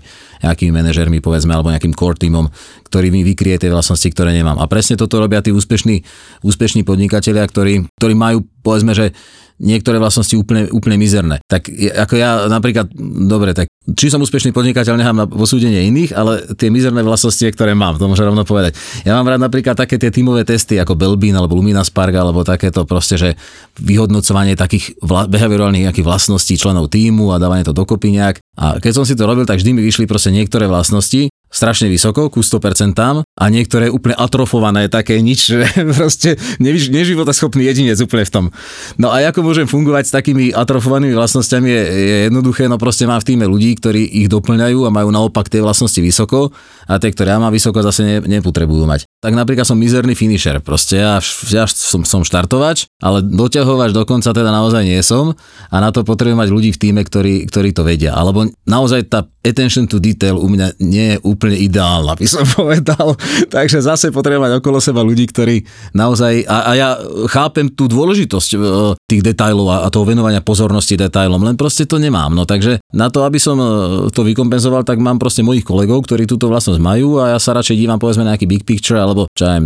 nejakými 0.49 0.73
manažermi 0.73 1.02
povedzme, 1.25 1.57
alebo 1.57 1.73
nejakým 1.73 1.97
core 1.97 2.21
týmom, 2.21 2.47
ktorý 2.87 3.09
mi 3.11 3.27
vykrie 3.27 3.59
tie 3.59 3.73
vlastnosti, 3.73 4.07
ktoré 4.13 4.37
nemám. 4.37 4.61
A 4.63 4.69
presne 4.69 4.95
toto 4.95 5.19
robia 5.19 5.43
tí 5.43 5.51
úspešní, 5.51 6.05
úspešní 6.47 6.87
podnikatelia, 6.87 7.43
ktorí, 7.49 7.89
ktorí 7.99 8.15
majú 8.15 8.47
povedzme, 8.63 8.95
že 8.95 9.11
niektoré 9.63 10.03
vlastnosti 10.03 10.35
úplne, 10.35 10.67
úplne 10.75 10.99
mizerné. 10.99 11.39
Tak 11.47 11.71
ako 11.95 12.15
ja 12.19 12.51
napríklad, 12.51 12.91
dobre, 13.31 13.55
tak 13.55 13.71
či 13.95 14.11
som 14.11 14.23
úspešný 14.23 14.51
podnikateľ, 14.51 14.95
nechám 14.99 15.19
na 15.19 15.27
posúdenie 15.27 15.87
iných, 15.91 16.15
ale 16.15 16.55
tie 16.59 16.71
mizerné 16.71 17.03
vlastnosti, 17.03 17.43
ktoré 17.43 17.75
mám, 17.75 17.99
to 17.99 18.11
môžem 18.11 18.31
rovno 18.31 18.43
povedať. 18.43 18.75
Ja 19.07 19.19
mám 19.19 19.27
rád 19.31 19.43
napríklad 19.43 19.79
také 19.79 19.99
tie 19.99 20.11
tímové 20.11 20.43
testy 20.43 20.79
ako 20.79 20.99
Belbin 20.99 21.35
alebo 21.35 21.59
Lumina 21.59 21.83
Spark 21.87 22.15
alebo 22.15 22.43
takéto 22.43 22.83
proste, 22.87 23.15
že 23.19 23.31
vyhodnocovanie 23.79 24.59
takých 24.59 24.99
vla, 25.03 25.31
behaviorálnych 25.31 25.91
nejakých 25.91 26.07
vlastností 26.07 26.59
členov 26.59 26.91
týmu 26.91 27.35
a 27.35 27.43
dávanie 27.43 27.67
to 27.67 27.75
dokopy 27.75 28.15
nejak. 28.15 28.43
A 28.59 28.79
keď 28.83 28.93
som 29.03 29.05
si 29.07 29.15
to 29.15 29.27
robil, 29.27 29.47
tak 29.47 29.63
vždy 29.63 29.75
mi 29.75 29.83
vyšli 29.83 30.07
proste 30.07 30.31
niektoré 30.31 30.71
vlastnosti, 30.71 31.31
strašne 31.53 31.93
vysoko, 31.93 32.33
ku 32.33 32.41
100% 32.41 32.97
a 33.33 33.49
niektoré 33.49 33.89
úplne 33.89 34.13
atrofované, 34.13 34.93
také 34.93 35.17
nič, 35.25 35.57
že 35.57 35.65
proste 35.97 36.37
neživotaschopný 36.61 37.65
jedinec 37.65 37.97
úplne 38.05 38.29
v 38.29 38.33
tom. 38.33 38.45
No 39.01 39.09
a 39.09 39.25
ako 39.25 39.41
môžem 39.41 39.65
fungovať 39.65 40.05
s 40.05 40.13
takými 40.13 40.53
atrofovanými 40.53 41.17
vlastnosťami 41.17 41.65
je, 41.65 41.83
je 41.89 42.17
jednoduché, 42.29 42.69
no 42.69 42.77
proste 42.77 43.09
mám 43.09 43.25
v 43.25 43.33
týme 43.33 43.49
ľudí, 43.49 43.73
ktorí 43.81 44.05
ich 44.05 44.29
doplňajú 44.29 44.85
a 44.85 44.93
majú 44.93 45.09
naopak 45.09 45.49
tie 45.49 45.65
vlastnosti 45.65 45.97
vysoko 45.97 46.53
a 46.85 47.01
tie, 47.01 47.09
ktoré 47.09 47.33
ja 47.33 47.41
mám 47.41 47.57
vysoko, 47.57 47.81
zase 47.81 48.05
ne, 48.05 48.17
nepotrebujú 48.21 48.85
mať. 48.85 49.09
Tak 49.25 49.33
napríklad 49.33 49.65
som 49.65 49.81
mizerný 49.81 50.13
finisher, 50.13 50.61
proste 50.61 51.01
ja, 51.01 51.17
ja 51.49 51.65
som, 51.65 52.05
som 52.05 52.21
štartovač, 52.29 52.85
ale 53.01 53.25
doťahovač 53.25 53.97
dokonca 53.97 54.29
teda 54.29 54.53
naozaj 54.53 54.85
nie 54.85 55.01
som 55.01 55.33
a 55.73 55.77
na 55.81 55.89
to 55.89 56.05
potrebujem 56.05 56.37
mať 56.37 56.51
ľudí 56.53 56.71
v 56.77 56.81
týme, 56.85 57.01
ktorí, 57.01 57.49
ktorí 57.49 57.73
to 57.73 57.81
vedia. 57.81 58.13
Alebo 58.13 58.45
naozaj 58.69 59.09
tá 59.09 59.25
attention 59.41 59.89
to 59.89 59.99
detail 59.99 60.37
u 60.37 60.47
mňa 60.53 60.79
nie 60.85 61.17
je 61.17 61.19
úplne 61.25 61.57
ideálna, 61.57 62.13
by 62.15 62.27
som 62.29 62.45
povedal. 62.59 63.17
Takže 63.55 63.85
zase 63.85 64.11
potrebujem 64.11 64.43
mať 64.43 64.53
okolo 64.59 64.79
seba 64.79 65.01
ľudí, 65.01 65.29
ktorí 65.29 65.65
naozaj, 65.97 66.47
a, 66.47 66.59
a 66.69 66.73
ja 66.75 66.89
chápem 67.31 67.71
tú 67.73 67.87
dôležitosť 67.87 68.51
e, 68.55 68.59
tých 69.09 69.23
detailov 69.23 69.67
a, 69.71 69.77
a 69.85 69.89
toho 69.89 70.07
venovania 70.09 70.45
pozornosti 70.45 70.99
detailom, 70.99 71.41
len 71.43 71.57
proste 71.57 71.89
to 71.89 71.97
nemám. 71.97 72.33
No 72.35 72.49
takže 72.49 72.83
na 72.93 73.09
to, 73.09 73.25
aby 73.27 73.39
som 73.39 73.57
e, 73.59 73.67
to 74.11 74.23
vykompenzoval, 74.27 74.83
tak 74.83 74.99
mám 74.99 75.19
proste 75.19 75.47
mojich 75.47 75.67
kolegov, 75.67 76.05
ktorí 76.05 76.27
túto 76.27 76.51
vlastnosť 76.51 76.81
majú 76.83 77.23
a 77.23 77.37
ja 77.37 77.39
sa 77.39 77.57
radšej 77.57 77.79
dívam 77.79 77.99
povedzme 77.99 78.27
na 78.27 78.35
nejaký 78.35 78.47
big 78.49 78.63
picture, 78.65 78.99
alebo 78.99 79.29
čo 79.37 79.49
aj 79.49 79.59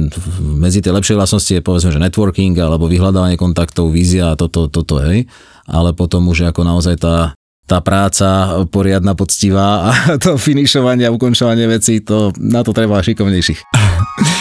medzi 0.42 0.82
tie 0.82 0.92
lepšie 0.92 1.16
vlastnosti 1.16 1.52
je 1.52 1.62
povedzme, 1.62 1.94
že 1.94 2.02
networking, 2.02 2.56
alebo 2.58 2.90
vyhľadávanie 2.90 3.38
kontaktov, 3.38 3.94
vízia 3.94 4.32
a 4.32 4.38
toto, 4.38 4.66
toto, 4.66 5.00
hej 5.02 5.28
ale 5.66 5.92
potom 5.92 6.30
už 6.30 6.54
ako 6.54 6.62
naozaj 6.62 6.94
tá, 7.02 7.34
tá 7.66 7.82
práca 7.82 8.62
poriadna, 8.70 9.18
poctivá 9.18 9.90
a 9.90 10.16
to 10.22 10.38
finišovanie 10.38 11.06
a 11.06 11.14
ukončovanie 11.14 11.66
vecí, 11.66 12.00
to, 12.00 12.30
na 12.38 12.62
to 12.62 12.70
treba 12.70 13.02
šikovnejších. 13.02 13.60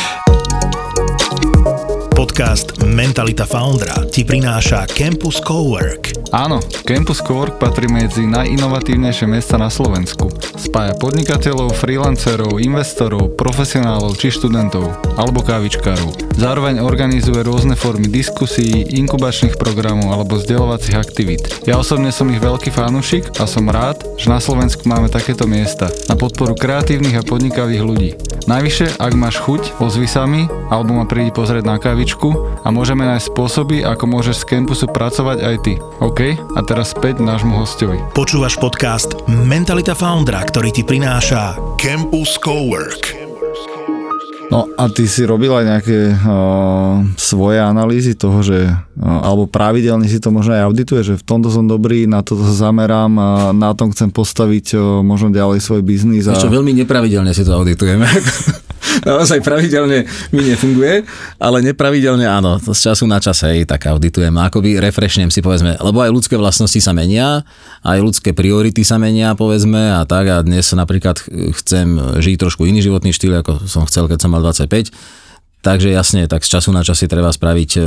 Podcast 2.35 2.83
Mentalita 2.83 3.47
Foundera 3.47 3.95
ti 4.11 4.27
prináša 4.27 4.83
Campus 4.91 5.39
Cowork. 5.39 6.35
Áno, 6.35 6.59
Campus 6.83 7.23
Cowork 7.23 7.63
patrí 7.63 7.87
medzi 7.87 8.27
najinovatívnejšie 8.27 9.23
miesta 9.23 9.55
na 9.55 9.71
Slovensku. 9.71 10.27
Spája 10.59 10.99
podnikateľov, 10.99 11.71
freelancerov, 11.79 12.59
investorov, 12.59 13.39
profesionálov 13.39 14.19
či 14.19 14.35
študentov, 14.35 15.15
alebo 15.15 15.39
kávičkárov. 15.47 16.35
Zároveň 16.35 16.83
organizuje 16.83 17.39
rôzne 17.39 17.79
formy 17.79 18.11
diskusí, 18.11 18.83
inkubačných 18.83 19.55
programov 19.55 20.11
alebo 20.11 20.35
vzdelávacích 20.35 20.99
aktivít. 20.99 21.63
Ja 21.63 21.79
osobne 21.79 22.11
som 22.11 22.27
ich 22.35 22.43
veľký 22.43 22.67
fanúšik 22.67 23.31
a 23.39 23.47
som 23.47 23.71
rád, 23.71 24.03
že 24.19 24.27
na 24.27 24.43
Slovensku 24.43 24.83
máme 24.83 25.07
takéto 25.07 25.47
miesta 25.47 25.87
na 26.11 26.19
podporu 26.19 26.51
kreatívnych 26.51 27.15
a 27.15 27.23
podnikavých 27.23 27.83
ľudí. 27.87 28.11
Najvyššie, 28.45 29.01
ak 29.01 29.13
máš 29.17 29.41
chuť, 29.41 29.81
ozvi 29.81 30.05
sa 30.05 30.29
mi, 30.29 30.45
alebo 30.69 30.93
ma 30.93 31.09
prídi 31.09 31.33
pozrieť 31.33 31.65
na 31.65 31.81
kavičku 32.25 32.65
a 32.65 32.67
môžeme 32.73 33.05
nájsť 33.05 33.27
spôsoby, 33.29 33.77
ako 33.85 34.03
môžeš 34.09 34.35
z 34.41 34.45
campusu 34.57 34.85
pracovať 34.89 35.37
aj 35.45 35.55
ty. 35.61 35.73
OK? 36.01 36.33
A 36.57 36.59
teraz 36.65 36.97
späť 36.97 37.21
nášmu 37.21 37.53
hostovi. 37.61 38.01
Počúvaš 38.17 38.57
podcast 38.57 39.13
Mentalita 39.29 39.93
Foundra, 39.93 40.41
ktorý 40.41 40.73
ti 40.73 40.81
prináša 40.81 41.57
Campus 41.77 42.41
Cowork. 42.41 43.27
No 44.45 44.69
a 44.77 44.85
ty 44.93 45.09
si 45.09 45.25
robila 45.25 45.65
nejaké 45.65 46.13
uh, 46.13 47.01
svoje 47.17 47.57
analýzy 47.57 48.13
toho, 48.13 48.45
že 48.45 48.69
uh, 48.69 49.25
alebo 49.25 49.49
pravidelne 49.49 50.05
si 50.05 50.21
to 50.21 50.29
možno 50.29 50.53
aj 50.53 50.69
audituje, 50.69 51.01
že 51.01 51.13
v 51.17 51.25
tomto 51.25 51.49
som 51.49 51.65
dobrý, 51.65 52.05
na 52.05 52.21
toto 52.21 52.45
sa 52.45 52.69
zamerám 52.69 53.09
a 53.17 53.29
na 53.57 53.73
tom 53.73 53.89
chcem 53.89 54.13
postaviť 54.13 54.77
uh, 54.77 55.01
možno 55.01 55.33
ďalej 55.33 55.65
svoj 55.65 55.81
biznis. 55.81 56.29
A... 56.29 56.37
Čo 56.37 56.53
veľmi 56.53 56.77
nepravidelne 56.77 57.33
si 57.33 57.41
to 57.41 57.57
auditujeme. 57.57 58.05
naozaj 59.09 59.39
pravidelne 59.45 60.09
mi 60.33 60.41
nefunguje, 60.49 61.05
ale 61.37 61.57
nepravidelne 61.61 62.25
áno, 62.25 62.57
z 62.57 62.79
času 62.91 63.05
na 63.05 63.21
čas, 63.21 63.45
hej, 63.45 63.69
tak 63.69 63.85
auditujem, 63.85 64.33
akoby 64.33 64.81
refreshnem 64.81 65.29
si 65.29 65.45
povedzme, 65.45 65.77
lebo 65.77 66.01
aj 66.01 66.11
ľudské 66.11 66.35
vlastnosti 66.35 66.81
sa 66.81 66.91
menia, 66.91 67.45
aj 67.85 68.01
ľudské 68.01 68.33
priority 68.33 68.81
sa 68.81 68.97
menia, 68.97 69.37
povedzme, 69.37 70.01
a 70.01 70.03
tak. 70.09 70.25
A 70.27 70.41
dnes 70.41 70.65
napríklad 70.73 71.21
chcem 71.61 72.19
žiť 72.19 72.35
trošku 72.41 72.65
iný 72.65 72.81
životný 72.81 73.13
štýl, 73.13 73.45
ako 73.45 73.69
som 73.69 73.85
chcel, 73.85 74.09
keď 74.09 74.25
som 74.25 74.33
mal 74.33 74.41
25, 74.41 74.89
Takže 75.65 75.89
jasne, 75.89 76.29
tak 76.29 76.45
z 76.45 76.53
času 76.53 76.69
na 76.69 76.85
čas 76.85 77.01
si 77.01 77.09
treba 77.09 77.33
spraviť 77.33 77.71
e, 77.73 77.81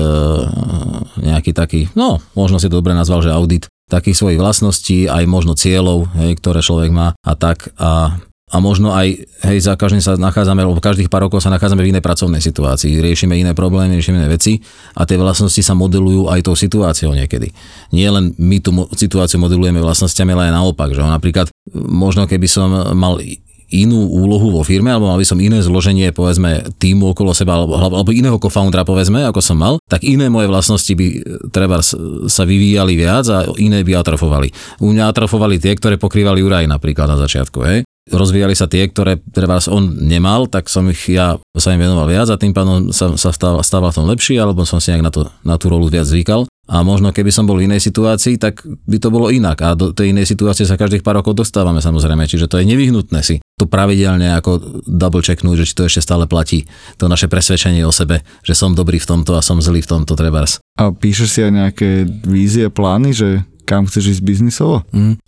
nejaký 1.30 1.54
taký, 1.54 1.86
no, 1.94 2.18
možno 2.34 2.58
si 2.58 2.66
to 2.66 2.82
dobre 2.82 2.90
nazval, 2.90 3.22
že 3.22 3.30
audit 3.30 3.70
takých 3.86 4.18
svojich 4.18 4.42
vlastností, 4.42 5.06
aj 5.06 5.22
možno 5.30 5.54
cieľov, 5.54 6.10
hej, 6.18 6.42
ktoré 6.42 6.58
človek 6.58 6.90
má 6.90 7.14
a 7.22 7.32
tak. 7.38 7.70
A 7.78 8.18
a 8.48 8.56
možno 8.64 8.96
aj, 8.96 9.28
hej, 9.44 9.58
za 9.60 9.76
každým 9.76 10.00
sa 10.00 10.16
nachádzame, 10.16 10.64
alebo 10.64 10.80
každých 10.80 11.12
pár 11.12 11.28
rokov 11.28 11.44
sa 11.44 11.52
nachádzame 11.52 11.84
v 11.84 11.92
inej 11.92 12.04
pracovnej 12.04 12.40
situácii, 12.40 12.96
riešime 13.00 13.36
iné 13.36 13.52
problémy, 13.52 14.00
riešime 14.00 14.24
iné 14.24 14.28
veci 14.32 14.64
a 14.96 15.04
tie 15.04 15.20
vlastnosti 15.20 15.60
sa 15.60 15.76
modelujú 15.76 16.32
aj 16.32 16.40
tou 16.48 16.56
situáciou 16.56 17.12
niekedy. 17.12 17.52
Nie 17.92 18.08
len 18.08 18.32
my 18.40 18.56
tú 18.64 18.72
situáciu 18.96 19.36
modelujeme 19.36 19.84
vlastnosťami, 19.84 20.32
ale 20.32 20.48
aj 20.48 20.56
naopak, 20.56 20.90
že 20.96 21.04
napríklad 21.04 21.52
možno 21.76 22.24
keby 22.24 22.48
som 22.48 22.72
mal 22.96 23.20
inú 23.68 24.08
úlohu 24.08 24.48
vo 24.48 24.64
firme, 24.64 24.88
alebo 24.88 25.12
mal 25.12 25.20
by 25.20 25.28
som 25.28 25.36
iné 25.44 25.60
zloženie, 25.60 26.08
povedzme, 26.16 26.72
týmu 26.80 27.12
okolo 27.12 27.36
seba, 27.36 27.60
alebo, 27.60 27.76
alebo 27.76 28.16
iného 28.16 28.40
co-foundera, 28.40 28.80
povedzme, 28.80 29.28
ako 29.28 29.44
som 29.44 29.60
mal, 29.60 29.76
tak 29.84 30.08
iné 30.08 30.32
moje 30.32 30.48
vlastnosti 30.48 30.88
by 30.88 31.06
treba 31.52 31.84
sa 31.84 32.42
vyvíjali 32.48 32.96
viac 32.96 33.28
a 33.28 33.44
iné 33.60 33.84
by 33.84 34.00
atrofovali. 34.00 34.48
U 34.80 34.88
mňa 34.88 35.12
atrofovali 35.12 35.60
tie, 35.60 35.76
ktoré 35.76 36.00
pokrývali 36.00 36.40
Juraj 36.40 36.64
napríklad 36.64 37.12
na 37.12 37.20
začiatku, 37.20 37.60
hej 37.68 37.87
rozvíjali 38.10 38.56
sa 38.56 38.66
tie, 38.66 38.88
ktoré 38.88 39.20
treba 39.32 39.60
on 39.68 39.96
nemal, 40.00 40.48
tak 40.48 40.66
som 40.72 40.88
ich 40.90 41.12
ja 41.12 41.38
sa 41.56 41.74
im 41.74 41.80
venoval 41.82 42.08
viac 42.08 42.28
a 42.28 42.40
tým 42.40 42.52
pádom 42.52 42.90
sa, 42.90 43.12
sa 43.14 43.30
stával, 43.30 43.60
stával 43.62 43.90
som 43.92 44.08
lepší, 44.08 44.36
alebo 44.40 44.64
som 44.64 44.80
si 44.82 44.92
nejak 44.92 45.04
na, 45.04 45.12
to, 45.12 45.28
na 45.44 45.54
tú 45.60 45.68
rolu 45.72 45.88
viac 45.88 46.08
zvykal. 46.08 46.48
A 46.68 46.84
možno 46.84 47.16
keby 47.16 47.32
som 47.32 47.48
bol 47.48 47.56
v 47.56 47.64
inej 47.64 47.80
situácii, 47.80 48.36
tak 48.36 48.60
by 48.64 49.00
to 49.00 49.08
bolo 49.08 49.32
inak. 49.32 49.56
A 49.64 49.72
do 49.72 49.96
tej 49.96 50.12
inej 50.12 50.28
situácie 50.28 50.68
sa 50.68 50.76
každých 50.76 51.00
pár 51.00 51.16
rokov 51.16 51.32
dostávame 51.32 51.80
samozrejme, 51.80 52.28
čiže 52.28 52.44
to 52.44 52.60
je 52.60 52.68
nevyhnutné 52.68 53.24
si 53.24 53.40
to 53.58 53.66
pravidelne 53.66 54.38
ako 54.38 54.82
double 54.86 55.20
checknúť, 55.20 55.66
že 55.66 55.66
či 55.66 55.74
to 55.74 55.82
ešte 55.90 56.06
stále 56.06 56.30
platí. 56.30 56.70
To 57.02 57.10
naše 57.10 57.26
presvedčenie 57.26 57.82
o 57.82 57.90
sebe, 57.90 58.22
že 58.46 58.54
som 58.54 58.78
dobrý 58.78 59.02
v 59.02 59.10
tomto 59.10 59.34
a 59.34 59.42
som 59.42 59.58
zlý 59.58 59.82
v 59.82 59.90
tomto 59.98 60.14
trebárs. 60.14 60.62
A 60.78 60.94
píšeš 60.94 61.28
si 61.28 61.40
aj 61.42 61.52
nejaké 61.52 62.06
vízie, 62.22 62.70
plány, 62.70 63.10
že 63.10 63.42
kam 63.68 63.84
chceš 63.84 64.16
ísť 64.16 64.22
biznisovo? 64.24 64.80
Mm. 64.96 65.20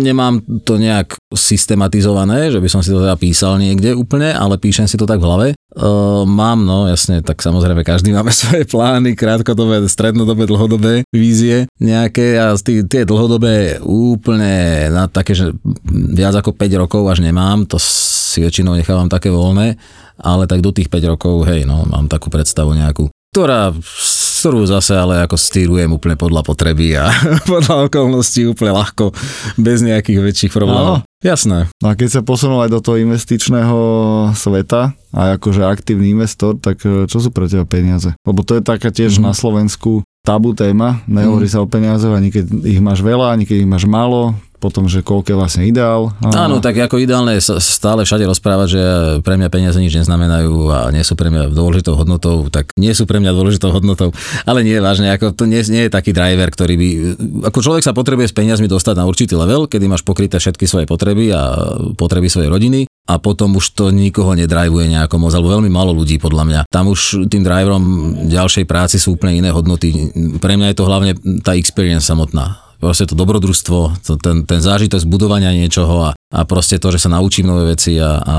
Nemám 0.00 0.40
to 0.64 0.80
nejak 0.80 1.20
systematizované, 1.36 2.48
že 2.48 2.56
by 2.56 2.68
som 2.72 2.80
si 2.80 2.88
to 2.88 3.04
teda 3.04 3.20
písal 3.20 3.60
niekde 3.60 3.92
úplne, 3.92 4.32
ale 4.32 4.56
píšem 4.56 4.88
si 4.88 4.96
to 4.96 5.04
tak 5.04 5.20
v 5.20 5.28
hlave. 5.28 5.48
Uh, 5.74 6.22
mám, 6.24 6.62
no 6.64 6.86
jasne, 6.88 7.18
tak 7.20 7.42
samozrejme 7.42 7.84
každý 7.84 8.16
máme 8.16 8.32
svoje 8.40 8.64
plány, 8.64 9.12
krátkodobé, 9.12 9.84
strednodobé, 9.90 10.48
dlhodobé 10.48 11.04
vízie 11.12 11.68
nejaké 11.82 12.40
a 12.40 12.56
tie, 12.56 12.86
tie 12.86 13.02
dlhodobé 13.04 13.82
úplne 13.84 14.88
na 14.88 15.10
také, 15.10 15.36
že 15.36 15.52
viac 16.14 16.38
ako 16.38 16.56
5 16.56 16.80
rokov 16.80 17.02
až 17.10 17.20
nemám, 17.20 17.68
to 17.68 17.76
si 17.82 18.40
väčšinou 18.40 18.78
nechávam 18.78 19.10
také 19.10 19.34
voľné, 19.34 19.74
ale 20.22 20.46
tak 20.46 20.62
do 20.62 20.70
tých 20.70 20.86
5 20.86 21.12
rokov, 21.18 21.42
hej, 21.50 21.66
no, 21.66 21.82
mám 21.90 22.06
takú 22.06 22.30
predstavu 22.30 22.70
nejakú, 22.78 23.10
ktorá 23.34 23.74
ktorú 24.44 24.68
zase 24.68 24.92
ale 24.92 25.24
ako 25.24 25.40
stýrujem 25.40 25.88
úplne 25.88 26.20
podľa 26.20 26.44
potreby 26.44 27.00
a 27.00 27.08
podľa 27.48 27.88
okolností 27.88 28.44
úplne 28.44 28.76
ľahko, 28.76 29.16
bez 29.56 29.80
nejakých 29.80 30.20
väčších 30.20 30.52
problémov. 30.52 31.00
Áno. 31.00 31.08
Jasné. 31.24 31.72
No 31.80 31.88
a 31.88 31.96
keď 31.96 32.20
sa 32.20 32.20
posunul 32.20 32.60
aj 32.60 32.76
do 32.76 32.84
toho 32.84 33.00
investičného 33.00 33.78
sveta, 34.36 34.92
a 35.16 35.40
akože 35.40 35.64
aktívny 35.64 36.12
investor, 36.12 36.60
tak 36.60 36.84
e, 36.84 37.08
čo 37.08 37.24
sú 37.24 37.32
pre 37.32 37.48
teba 37.48 37.64
peniaze? 37.64 38.12
Lebo 38.28 38.44
to 38.44 38.60
je 38.60 38.66
taká 38.66 38.92
tiež 38.92 39.16
mm. 39.16 39.24
na 39.24 39.32
Slovensku 39.32 40.04
tabu 40.20 40.52
téma, 40.52 41.00
nehovorí 41.08 41.48
mm. 41.48 41.54
sa 41.56 41.64
o 41.64 41.70
peniazoch 41.70 42.12
ani 42.12 42.28
keď 42.28 42.44
ich 42.68 42.84
máš 42.84 43.00
veľa, 43.00 43.32
ani 43.32 43.48
keď 43.48 43.64
ich 43.64 43.70
máš 43.70 43.88
málo, 43.88 44.36
potom, 44.64 44.88
že 44.88 45.04
koľko 45.04 45.28
je 45.28 45.36
vlastne 45.36 45.62
ideál. 45.68 46.16
A... 46.24 46.48
Áno, 46.48 46.64
tak 46.64 46.80
ako 46.80 46.96
ideálne 46.96 47.36
je 47.36 47.44
stále 47.60 48.08
všade 48.08 48.24
rozprávať, 48.24 48.68
že 48.72 48.82
pre 49.20 49.36
mňa 49.36 49.52
peniaze 49.52 49.76
nič 49.76 49.92
neznamenajú 49.92 50.72
a 50.72 50.88
nie 50.88 51.04
sú 51.04 51.12
pre 51.20 51.28
mňa 51.28 51.52
dôležitou 51.52 52.00
hodnotou, 52.00 52.48
tak 52.48 52.72
nie 52.80 52.96
sú 52.96 53.04
pre 53.04 53.20
mňa 53.20 53.36
dôležitou 53.36 53.68
hodnotou, 53.68 54.16
ale 54.48 54.64
nie 54.64 54.80
vážne, 54.80 55.12
ako 55.12 55.36
to 55.36 55.44
nie, 55.44 55.60
nie 55.68 55.84
je 55.84 55.92
taký 55.92 56.16
driver, 56.16 56.48
ktorý 56.48 56.74
by, 56.80 56.88
ako 57.52 57.58
človek 57.60 57.84
sa 57.84 57.92
potrebuje 57.92 58.32
s 58.32 58.34
peniazmi 58.34 58.64
dostať 58.64 58.96
na 58.96 59.04
určitý 59.04 59.36
level, 59.36 59.68
kedy 59.68 59.84
máš 59.84 60.00
pokryté 60.00 60.40
všetky 60.40 60.64
svoje 60.64 60.88
potreby 60.88 61.28
a 61.36 61.52
potreby 62.00 62.32
svojej 62.32 62.48
rodiny 62.48 62.88
a 63.04 63.20
potom 63.20 63.60
už 63.60 63.76
to 63.76 63.92
nikoho 63.92 64.32
nedrajvuje 64.32 64.88
nejako 64.88 65.20
moc, 65.20 65.36
alebo 65.36 65.52
veľmi 65.52 65.68
málo 65.68 65.92
ľudí 65.92 66.16
podľa 66.16 66.44
mňa. 66.48 66.60
Tam 66.72 66.88
už 66.88 67.28
tým 67.28 67.44
driverom 67.44 67.84
ďalšej 68.32 68.64
práci 68.64 68.96
sú 68.96 69.20
úplne 69.20 69.44
iné 69.44 69.52
hodnoty. 69.52 69.92
Pre 70.40 70.54
mňa 70.56 70.72
je 70.72 70.76
to 70.80 70.88
hlavne 70.88 71.12
tá 71.44 71.52
experience 71.52 72.08
samotná 72.08 72.64
proste 72.84 73.08
to 73.08 73.16
dobrodružstvo, 73.16 74.04
to, 74.04 74.20
ten, 74.20 74.44
ten 74.44 74.60
zážitok 74.60 75.00
zbudovania 75.00 75.56
niečoho 75.56 76.04
a, 76.04 76.10
a 76.12 76.40
proste 76.44 76.76
to, 76.76 76.92
že 76.92 77.08
sa 77.08 77.16
naučím 77.16 77.48
nové 77.48 77.72
veci 77.72 77.96
a, 77.96 78.20
a, 78.20 78.38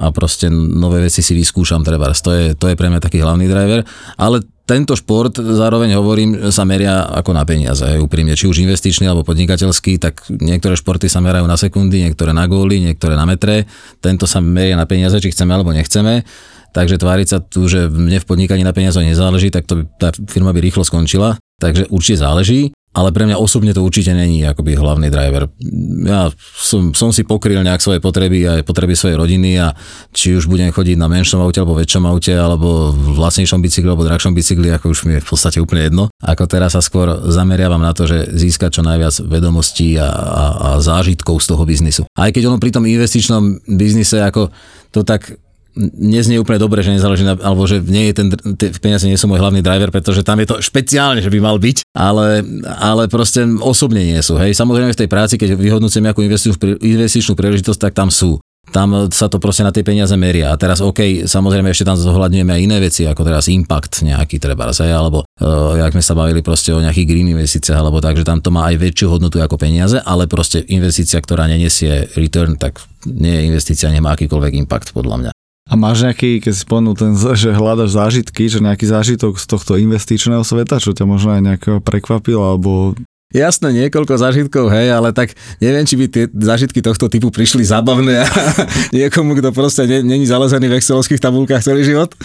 a 0.00 0.06
proste 0.08 0.48
nové 0.48 1.04
veci 1.04 1.20
si 1.20 1.36
vyskúšam 1.36 1.84
treba. 1.84 2.08
To 2.08 2.32
je, 2.32 2.56
to 2.56 2.72
je 2.72 2.78
pre 2.80 2.88
mňa 2.88 3.04
taký 3.04 3.20
hlavný 3.20 3.44
driver, 3.44 3.84
ale 4.16 4.40
tento 4.64 4.96
šport, 4.96 5.36
zároveň 5.36 5.92
hovorím, 5.98 6.30
sa 6.48 6.64
meria 6.64 7.04
ako 7.04 7.36
na 7.36 7.44
peniaze, 7.44 7.84
úprimne, 8.00 8.32
či 8.32 8.48
už 8.48 8.64
investičný 8.64 9.10
alebo 9.10 9.26
podnikateľský, 9.26 10.00
tak 10.00 10.24
niektoré 10.32 10.78
športy 10.78 11.12
sa 11.12 11.20
merajú 11.20 11.44
na 11.44 11.60
sekundy, 11.60 12.00
niektoré 12.08 12.32
na 12.32 12.48
góly, 12.48 12.80
niektoré 12.80 13.12
na 13.18 13.28
metre, 13.28 13.68
tento 14.00 14.24
sa 14.24 14.40
meria 14.40 14.78
na 14.78 14.88
peniaze, 14.88 15.18
či 15.20 15.34
chceme 15.34 15.52
alebo 15.52 15.74
nechceme. 15.74 16.24
Takže 16.72 16.96
tváriť 16.96 17.26
sa 17.28 17.38
tu, 17.44 17.68
že 17.68 17.84
mne 17.92 18.16
v 18.16 18.24
podnikaní 18.24 18.64
na 18.64 18.72
peniaze 18.72 18.96
nezáleží, 18.96 19.52
tak 19.52 19.68
to 19.68 19.82
by, 19.82 19.84
tá 20.00 20.08
firma 20.24 20.56
by 20.56 20.64
rýchlo 20.64 20.88
skončila. 20.88 21.36
Takže 21.60 21.92
určite 21.92 22.24
záleží 22.24 22.72
ale 22.92 23.08
pre 23.08 23.24
mňa 23.24 23.40
osobne 23.40 23.72
to 23.72 23.80
určite 23.80 24.12
není 24.12 24.44
akoby 24.44 24.76
hlavný 24.76 25.08
driver. 25.08 25.48
Ja 26.04 26.28
som, 26.52 26.92
som 26.92 27.08
si 27.08 27.24
pokryl 27.24 27.64
nejak 27.64 27.80
svoje 27.80 28.04
potreby 28.04 28.38
a 28.44 28.52
potreby 28.60 28.92
svojej 28.92 29.16
rodiny 29.16 29.56
a 29.56 29.72
či 30.12 30.36
už 30.36 30.44
budem 30.44 30.68
chodiť 30.68 31.00
na 31.00 31.08
menšom 31.08 31.40
aute 31.40 31.56
alebo 31.56 31.80
väčšom 31.80 32.04
aute 32.04 32.36
alebo 32.36 32.92
v 32.92 33.16
vlastnejšom 33.16 33.64
bicykli 33.64 33.88
alebo 33.88 34.04
drahšom 34.04 34.36
bicykli, 34.36 34.68
ako 34.76 34.92
už 34.92 35.08
mi 35.08 35.16
je 35.16 35.24
v 35.24 35.28
podstate 35.28 35.58
úplne 35.58 35.88
jedno. 35.88 36.04
Ako 36.20 36.44
teraz 36.44 36.76
sa 36.76 36.84
skôr 36.84 37.08
zameriavam 37.32 37.80
na 37.80 37.96
to, 37.96 38.04
že 38.04 38.28
získať 38.28 38.80
čo 38.80 38.82
najviac 38.84 39.24
vedomostí 39.24 39.96
a, 39.96 40.12
a, 40.12 40.44
a 40.52 40.68
zážitkov 40.84 41.40
z 41.40 41.46
toho 41.48 41.64
biznisu. 41.64 42.02
Aj 42.12 42.28
keď 42.28 42.52
ono 42.52 42.60
pri 42.60 42.76
tom 42.76 42.84
investičnom 42.84 43.64
biznise 43.72 44.20
ako 44.20 44.52
to 44.92 45.00
tak 45.00 45.40
neznie 45.76 46.36
úplne 46.36 46.60
dobre, 46.60 46.84
že 46.84 46.92
nezáleží 46.92 47.24
na, 47.24 47.34
alebo 47.40 47.64
že 47.64 47.80
nie 47.80 48.12
je 48.12 48.14
ten, 48.14 48.28
tie 48.60 48.68
peniaze 48.76 49.08
nie 49.08 49.16
sú 49.16 49.28
môj 49.28 49.40
hlavný 49.40 49.64
driver, 49.64 49.88
pretože 49.88 50.20
tam 50.20 50.40
je 50.40 50.48
to 50.48 50.56
špeciálne, 50.60 51.24
že 51.24 51.32
by 51.32 51.38
mal 51.40 51.56
byť, 51.56 51.88
ale, 51.96 52.44
ale 52.76 53.08
proste 53.08 53.44
osobne 53.60 54.04
nie 54.04 54.20
sú. 54.20 54.36
Hej. 54.36 54.52
Samozrejme 54.56 54.92
v 54.92 55.00
tej 55.04 55.08
práci, 55.08 55.34
keď 55.40 55.56
vyhodnúcem 55.56 56.04
nejakú 56.04 56.20
investičnú 56.80 57.34
príležitosť, 57.34 57.80
tak 57.80 57.96
tam 57.96 58.12
sú. 58.12 58.36
Tam 58.70 59.10
sa 59.10 59.26
to 59.26 59.42
proste 59.42 59.66
na 59.66 59.74
tie 59.74 59.82
peniaze 59.82 60.14
meria. 60.14 60.54
A 60.54 60.56
teraz 60.56 60.78
OK, 60.78 61.26
samozrejme 61.26 61.74
ešte 61.74 61.82
tam 61.82 61.98
zohľadňujeme 61.98 62.52
aj 62.54 62.62
iné 62.62 62.78
veci, 62.78 63.02
ako 63.02 63.26
teraz 63.26 63.50
impact 63.50 64.06
nejaký 64.06 64.38
treba, 64.38 64.70
alebo 64.70 65.26
uh, 65.26 65.74
jak 65.82 65.92
sme 65.92 66.04
sa 66.04 66.14
bavili 66.14 66.46
proste 66.46 66.70
o 66.70 66.78
nejakých 66.78 67.10
green 67.10 67.28
investíciách, 67.34 67.74
alebo 67.74 67.98
tak, 67.98 68.16
že 68.16 68.24
tam 68.24 68.38
to 68.38 68.54
má 68.54 68.70
aj 68.70 68.78
väčšiu 68.78 69.18
hodnotu 69.18 69.42
ako 69.42 69.58
peniaze, 69.58 69.98
ale 69.98 70.30
proste 70.30 70.62
investícia, 70.70 71.18
ktorá 71.18 71.50
nenesie 71.50 72.06
return, 72.14 72.54
tak 72.54 72.78
nie 73.02 73.34
je 73.34 73.42
investícia, 73.50 73.90
nemá 73.90 74.14
akýkoľvek 74.14 74.54
impact 74.54 74.94
podľa 74.94 75.16
mňa. 75.26 75.30
A 75.72 75.74
máš 75.80 76.04
nejaký, 76.04 76.44
keď 76.44 76.52
si 76.52 76.68
spomenul 76.68 76.92
ten, 76.92 77.16
že 77.16 77.48
hľadaš 77.48 77.96
zážitky, 77.96 78.44
že 78.44 78.60
nejaký 78.60 78.84
zážitok 78.84 79.40
z 79.40 79.46
tohto 79.48 79.80
investičného 79.80 80.44
sveta, 80.44 80.76
čo 80.76 80.92
ťa 80.92 81.08
možno 81.08 81.32
aj 81.32 81.40
nejako 81.40 81.80
prekvapil, 81.80 82.36
alebo 82.36 82.92
Jasné, 83.32 83.72
niekoľko 83.72 84.20
zážitkov, 84.20 84.68
hej, 84.68 84.92
ale 84.92 85.16
tak 85.16 85.32
neviem, 85.56 85.88
či 85.88 85.96
by 85.96 86.04
tie 86.04 86.28
zážitky 86.28 86.84
tohto 86.84 87.08
typu 87.08 87.32
prišli 87.32 87.64
zábavné 87.64 88.20
a 88.20 88.28
niekomu, 89.00 89.32
kto 89.40 89.56
proste 89.56 89.88
není 90.04 90.28
zalezený 90.28 90.68
v 90.68 90.76
excelovských 90.76 91.16
tabulkách 91.16 91.64
celý 91.64 91.80
život. 91.80 92.12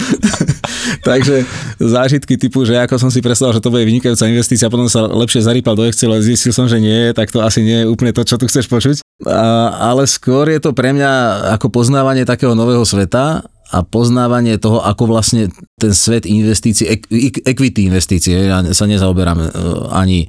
Takže 1.03 1.43
zážitky 1.77 2.37
typu, 2.37 2.63
že 2.63 2.77
ako 2.77 2.97
som 2.97 3.09
si 3.11 3.21
predstavil, 3.21 3.57
že 3.57 3.63
to 3.63 3.73
bude 3.73 3.85
vynikajúca 3.85 4.29
investícia, 4.29 4.71
potom 4.71 4.89
sa 4.89 5.05
lepšie 5.05 5.45
zarýpal 5.45 5.77
do 5.77 5.85
Excel 5.85 6.13
a 6.13 6.23
zistil 6.23 6.53
som, 6.53 6.65
že 6.65 6.81
nie, 6.81 7.11
tak 7.13 7.29
to 7.33 7.41
asi 7.41 7.61
nie 7.61 7.83
je 7.83 7.89
úplne 7.89 8.13
to, 8.13 8.25
čo 8.25 8.39
tu 8.39 8.45
chceš 8.49 8.69
počuť. 8.69 9.03
A, 9.25 9.73
ale 9.93 10.05
skôr 10.05 10.47
je 10.49 10.61
to 10.61 10.71
pre 10.77 10.93
mňa 10.93 11.11
ako 11.57 11.73
poznávanie 11.73 12.23
takého 12.23 12.53
nového 12.53 12.85
sveta 12.85 13.45
a 13.67 13.77
poznávanie 13.83 14.55
toho, 14.55 14.79
ako 14.79 15.11
vlastne 15.11 15.51
ten 15.75 15.91
svet 15.91 16.23
investícií, 16.23 17.03
equity 17.43 17.91
investície, 17.91 18.47
ja 18.47 18.63
sa 18.71 18.87
nezaoberám 18.87 19.37
e, 19.43 19.47
ani 19.91 20.19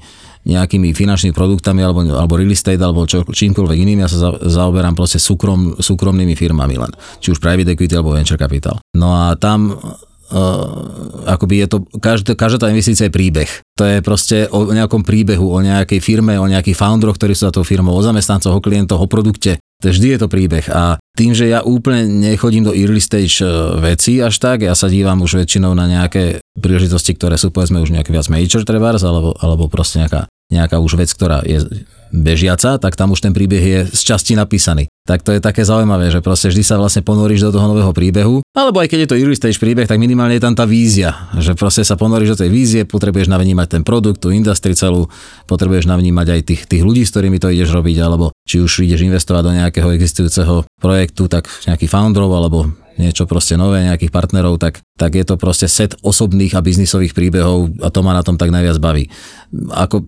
nejakými 0.48 0.96
finančnými 0.96 1.36
produktami 1.36 1.84
alebo, 1.84 2.02
alebo 2.08 2.40
real 2.40 2.50
estate 2.50 2.80
alebo 2.80 3.04
čo, 3.04 3.22
čímkoľvek 3.26 3.78
iným, 3.78 4.00
ja 4.02 4.08
sa 4.08 4.18
za, 4.18 4.30
zaoberám 4.48 4.96
proste 4.96 5.20
súkrom, 5.20 5.76
súkromnými 5.76 6.32
firmami 6.32 6.80
len, 6.80 6.92
či 7.20 7.36
už 7.36 7.38
private 7.38 7.76
equity 7.76 7.92
alebo 7.92 8.16
venture 8.16 8.40
capital. 8.40 8.80
No 8.96 9.12
a 9.12 9.36
tam 9.36 9.76
Uh, 10.28 11.24
akoby 11.24 11.64
je 11.64 11.66
to, 11.72 11.78
každá, 12.04 12.36
každá 12.36 12.66
tá 12.66 12.68
investícia 12.68 13.08
je 13.08 13.16
príbeh. 13.16 13.48
To 13.80 13.88
je 13.88 14.04
proste 14.04 14.44
o 14.52 14.68
nejakom 14.68 15.00
príbehu, 15.00 15.48
o 15.48 15.60
nejakej 15.64 16.04
firme, 16.04 16.36
o 16.36 16.44
nejakých 16.44 16.76
founderoch, 16.76 17.16
ktorí 17.16 17.32
sú 17.32 17.48
za 17.48 17.54
tou 17.56 17.64
firmou, 17.64 17.96
o 17.96 18.04
zamestnancoch, 18.04 18.52
o 18.52 18.60
klientoch, 18.60 19.00
o 19.00 19.08
produkte. 19.08 19.56
To 19.80 19.88
vždy 19.88 20.12
je 20.12 20.18
to 20.20 20.28
príbeh 20.28 20.66
a 20.74 20.98
tým, 21.16 21.32
že 21.38 21.48
ja 21.48 21.62
úplne 21.62 22.04
nechodím 22.10 22.66
do 22.66 22.74
early 22.74 22.98
stage 22.98 23.38
e, 23.40 23.46
veci 23.78 24.18
až 24.18 24.34
tak, 24.42 24.66
ja 24.66 24.74
sa 24.74 24.90
dívam 24.90 25.22
už 25.22 25.38
väčšinou 25.38 25.70
na 25.70 25.86
nejaké 25.86 26.42
príležitosti, 26.58 27.14
ktoré 27.14 27.38
sú 27.38 27.54
povedzme 27.54 27.78
už 27.78 27.94
nejaké 27.94 28.10
viac 28.10 28.26
major 28.26 28.66
trebárs, 28.66 29.06
alebo, 29.06 29.38
alebo 29.38 29.70
proste 29.70 30.02
nejaká 30.02 30.26
nejaká 30.48 30.80
už 30.80 30.96
vec, 30.96 31.12
ktorá 31.12 31.44
je 31.44 31.60
bežiaca, 32.12 32.80
tak 32.80 32.96
tam 32.96 33.12
už 33.12 33.24
ten 33.24 33.32
príbeh 33.36 33.62
je 33.62 33.80
z 33.92 34.00
časti 34.02 34.32
napísaný. 34.36 34.88
Tak 35.08 35.24
to 35.24 35.32
je 35.32 35.40
také 35.40 35.64
zaujímavé, 35.64 36.12
že 36.12 36.20
proste 36.20 36.52
vždy 36.52 36.60
sa 36.60 36.76
vlastne 36.76 37.00
ponoríš 37.00 37.48
do 37.48 37.56
toho 37.56 37.72
nového 37.72 37.92
príbehu, 37.96 38.44
alebo 38.52 38.84
aj 38.84 38.92
keď 38.92 38.98
je 39.04 39.08
to 39.08 39.16
early 39.16 39.36
stage 39.36 39.56
príbeh, 39.56 39.88
tak 39.88 39.96
minimálne 39.96 40.36
je 40.36 40.44
tam 40.44 40.52
tá 40.52 40.68
vízia, 40.68 41.32
že 41.40 41.56
proste 41.56 41.80
sa 41.80 41.96
ponoríš 41.96 42.36
do 42.36 42.40
tej 42.44 42.50
vízie, 42.52 42.80
potrebuješ 42.84 43.32
navnímať 43.32 43.66
ten 43.80 43.82
produkt, 43.84 44.20
tú 44.20 44.28
industri 44.28 44.76
celú, 44.76 45.08
potrebuješ 45.48 45.88
navnímať 45.88 46.26
aj 46.28 46.40
tých, 46.44 46.62
tých 46.68 46.82
ľudí, 46.84 47.08
s 47.08 47.12
ktorými 47.16 47.40
to 47.40 47.48
ideš 47.48 47.72
robiť, 47.72 47.96
alebo 48.04 48.36
či 48.44 48.60
už 48.60 48.84
ideš 48.84 49.08
investovať 49.08 49.42
do 49.48 49.52
nejakého 49.56 49.88
existujúceho 49.96 50.68
projektu, 50.76 51.24
tak 51.32 51.48
nejakých 51.64 51.88
founderov, 51.88 52.36
alebo 52.36 52.68
niečo 52.98 53.24
proste 53.30 53.54
nové, 53.54 53.86
nejakých 53.86 54.10
partnerov, 54.10 54.58
tak, 54.58 54.82
tak 54.98 55.14
je 55.14 55.24
to 55.24 55.38
proste 55.38 55.70
set 55.70 55.94
osobných 56.02 56.52
a 56.58 56.60
biznisových 56.60 57.14
príbehov 57.14 57.78
a 57.80 57.88
to 57.94 58.02
ma 58.02 58.12
na 58.12 58.26
tom 58.26 58.34
tak 58.34 58.50
najviac 58.50 58.76
baví. 58.82 59.06
Ako 59.70 60.04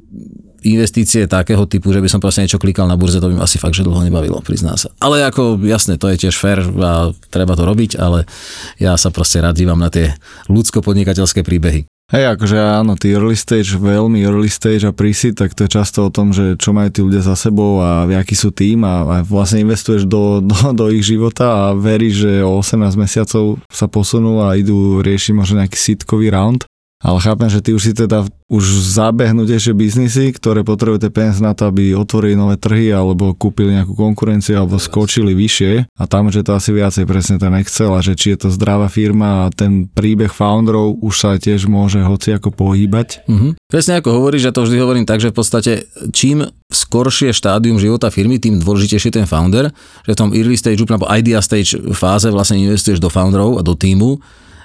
investície 0.65 1.25
takého 1.31 1.65
typu, 1.65 1.93
že 1.93 2.01
by 2.01 2.09
som 2.09 2.21
proste 2.23 2.45
niečo 2.45 2.61
klikal 2.61 2.87
na 2.89 2.99
burze, 2.99 3.21
to 3.21 3.29
by 3.29 3.41
ma 3.41 3.45
asi 3.47 3.61
fakt, 3.61 3.77
že 3.77 3.87
dlho 3.87 4.05
nebavilo, 4.05 4.41
prizná 4.45 4.77
sa. 4.77 4.93
Ale 5.01 5.25
ako 5.25 5.61
jasné, 5.65 5.97
to 5.97 6.09
je 6.13 6.29
tiež 6.29 6.37
fair 6.37 6.61
a 6.61 7.13
treba 7.33 7.57
to 7.57 7.65
robiť, 7.65 7.97
ale 7.97 8.29
ja 8.77 8.95
sa 8.97 9.09
proste 9.13 9.41
rád 9.41 9.57
dívam 9.57 9.81
na 9.81 9.89
tie 9.89 10.17
ľudsko-podnikateľské 10.51 11.43
príbehy. 11.43 11.89
Hej, 12.11 12.35
akože 12.35 12.59
áno, 12.59 12.99
tí 12.99 13.15
early 13.15 13.39
stage, 13.39 13.79
veľmi 13.79 14.19
early 14.27 14.51
stage 14.51 14.83
a 14.83 14.91
prísi, 14.91 15.31
tak 15.31 15.55
to 15.55 15.71
je 15.71 15.79
často 15.79 16.03
o 16.03 16.11
tom, 16.11 16.35
že 16.35 16.59
čo 16.59 16.75
majú 16.75 16.91
tí 16.91 17.07
ľudia 17.07 17.23
za 17.23 17.39
sebou 17.39 17.79
a 17.79 18.03
aký 18.03 18.35
sú 18.35 18.51
tým 18.51 18.83
a, 18.83 19.07
a 19.07 19.17
vlastne 19.23 19.63
investuješ 19.63 20.11
do, 20.11 20.43
do, 20.43 20.75
do 20.75 20.91
ich 20.91 21.07
života 21.07 21.47
a 21.47 21.65
veríš, 21.71 22.27
že 22.27 22.33
o 22.43 22.59
18 22.59 22.99
mesiacov 22.99 23.63
sa 23.71 23.87
posunú 23.87 24.43
a 24.43 24.59
idú 24.59 24.99
riešiť 25.07 25.39
možno 25.39 25.63
nejaký 25.63 25.79
sitkový 25.79 26.35
round 26.35 26.67
ale 27.01 27.17
chápem, 27.17 27.49
že 27.49 27.65
ty 27.65 27.73
už 27.73 27.83
si 27.83 27.93
teda 27.97 28.29
už 28.53 28.65
zabehnutejšie 28.93 29.73
biznisy, 29.73 30.37
ktoré 30.37 30.61
potrebujú 30.61 31.09
tie 31.09 31.13
peniaze 31.15 31.41
na 31.41 31.57
to, 31.57 31.73
aby 31.73 31.97
otvorili 31.97 32.37
nové 32.37 32.61
trhy 32.61 32.93
alebo 32.93 33.33
kúpili 33.33 33.73
nejakú 33.73 33.97
konkurenciu 33.97 34.61
alebo 34.61 34.77
skočili 34.77 35.33
vyššie 35.33 35.97
a 35.97 36.05
tam, 36.05 36.29
že 36.29 36.45
to 36.45 36.53
asi 36.53 36.77
viacej 36.77 37.09
presne 37.09 37.41
ten 37.41 37.57
Excel 37.57 37.89
a 37.97 38.05
že 38.05 38.13
či 38.13 38.37
je 38.37 38.45
to 38.45 38.49
zdravá 38.53 38.93
firma 38.93 39.49
a 39.49 39.55
ten 39.55 39.89
príbeh 39.89 40.29
founderov 40.29 41.01
už 41.01 41.15
sa 41.17 41.41
tiež 41.41 41.65
môže 41.73 42.05
hoci 42.05 42.37
ako 42.37 42.53
pohýbať. 42.53 43.25
Mm-hmm. 43.25 43.57
Presne 43.71 43.97
ako 43.97 44.21
hovoríš, 44.21 44.51
ja 44.51 44.53
to 44.53 44.67
vždy 44.69 44.77
hovorím 44.77 45.09
tak, 45.09 45.25
že 45.25 45.33
v 45.33 45.39
podstate 45.41 45.73
čím 46.13 46.45
skoršie 46.69 47.33
štádium 47.33 47.81
života 47.81 48.13
firmy, 48.13 48.37
tým 48.37 48.61
dôležitejšie 48.61 49.15
ten 49.15 49.25
founder, 49.25 49.73
že 50.05 50.13
v 50.13 50.21
tom 50.21 50.37
early 50.37 50.59
stage, 50.59 50.85
alebo 50.85 51.09
idea 51.09 51.41
stage 51.41 51.81
fáze 51.97 52.29
vlastne 52.29 52.61
investuješ 52.61 53.01
do 53.01 53.09
founderov 53.09 53.57
a 53.57 53.65
do 53.65 53.73
týmu 53.73 54.21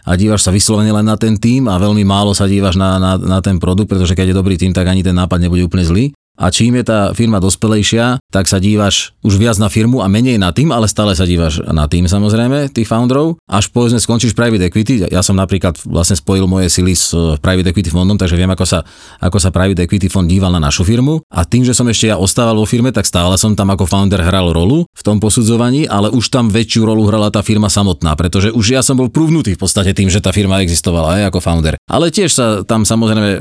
a 0.05 0.11
dívaš 0.13 0.45
sa 0.45 0.53
vyslovene 0.53 0.93
len 0.93 1.05
na 1.05 1.17
ten 1.17 1.35
tým 1.35 1.65
a 1.65 1.81
veľmi 1.81 2.05
málo 2.05 2.37
sa 2.37 2.45
dívaš 2.45 2.77
na, 2.77 3.01
na, 3.01 3.17
na 3.17 3.39
ten 3.41 3.57
produkt, 3.57 3.89
pretože 3.89 4.13
keď 4.13 4.31
je 4.31 4.39
dobrý 4.39 4.55
tým, 4.55 4.71
tak 4.71 4.85
ani 4.85 5.01
ten 5.01 5.17
nápad 5.17 5.41
nebude 5.41 5.65
úplne 5.65 5.85
zlý 5.85 6.05
a 6.35 6.51
čím 6.51 6.79
je 6.79 6.83
tá 6.83 6.99
firma 7.15 7.39
dospelejšia, 7.39 8.19
tak 8.29 8.51
sa 8.51 8.59
dívaš 8.59 9.15
už 9.23 9.39
viac 9.39 9.55
na 9.55 9.71
firmu 9.71 10.03
a 10.03 10.11
menej 10.11 10.35
na 10.35 10.51
tým, 10.51 10.75
ale 10.75 10.91
stále 10.91 11.15
sa 11.15 11.23
dívaš 11.23 11.63
na 11.63 11.87
tým 11.87 12.05
samozrejme, 12.11 12.69
tých 12.75 12.87
founderov. 12.87 13.39
Až 13.47 13.71
povedzme 13.71 14.03
skončíš 14.03 14.35
private 14.35 14.67
equity, 14.67 15.07
ja 15.07 15.23
som 15.23 15.39
napríklad 15.39 15.79
vlastne 15.87 16.19
spojil 16.19 16.45
moje 16.45 16.67
sily 16.67 16.93
s 16.93 17.15
eh, 17.15 17.39
private 17.39 17.71
equity 17.71 17.87
fondom, 17.87 18.19
takže 18.19 18.35
viem, 18.35 18.51
ako 18.51 18.65
sa, 18.67 18.83
ako 19.23 19.37
sa 19.39 19.49
private 19.55 19.87
equity 19.87 20.11
fond 20.11 20.27
díval 20.27 20.51
na 20.51 20.59
našu 20.59 20.83
firmu 20.83 21.23
a 21.31 21.47
tým, 21.47 21.63
že 21.63 21.71
som 21.71 21.87
ešte 21.87 22.11
ja 22.11 22.19
ostával 22.19 22.59
vo 22.59 22.67
firme, 22.67 22.91
tak 22.91 23.07
stále 23.07 23.39
som 23.39 23.55
tam 23.55 23.71
ako 23.71 23.87
founder 23.87 24.19
hral 24.19 24.51
rolu 24.51 24.83
v 24.91 25.01
tom 25.01 25.23
posudzovaní, 25.23 25.87
ale 25.87 26.11
už 26.11 26.27
tam 26.27 26.51
väčšiu 26.51 26.83
rolu 26.83 27.07
hrala 27.07 27.31
tá 27.31 27.39
firma 27.39 27.71
samotná, 27.71 28.11
pretože 28.19 28.51
už 28.51 28.75
ja 28.75 28.81
som 28.83 28.99
bol 28.99 29.07
prúvnutý 29.07 29.55
v 29.55 29.61
podstate 29.63 29.95
tým, 29.95 30.11
že 30.11 30.19
tá 30.19 30.35
firma 30.35 30.59
existovala 30.59 31.21
aj 31.21 31.31
ako 31.31 31.39
founder. 31.39 31.75
Ale 31.87 32.11
tiež 32.11 32.31
sa 32.33 32.45
tam 32.67 32.83
samozrejme 32.83 33.29
eh, 33.31 33.39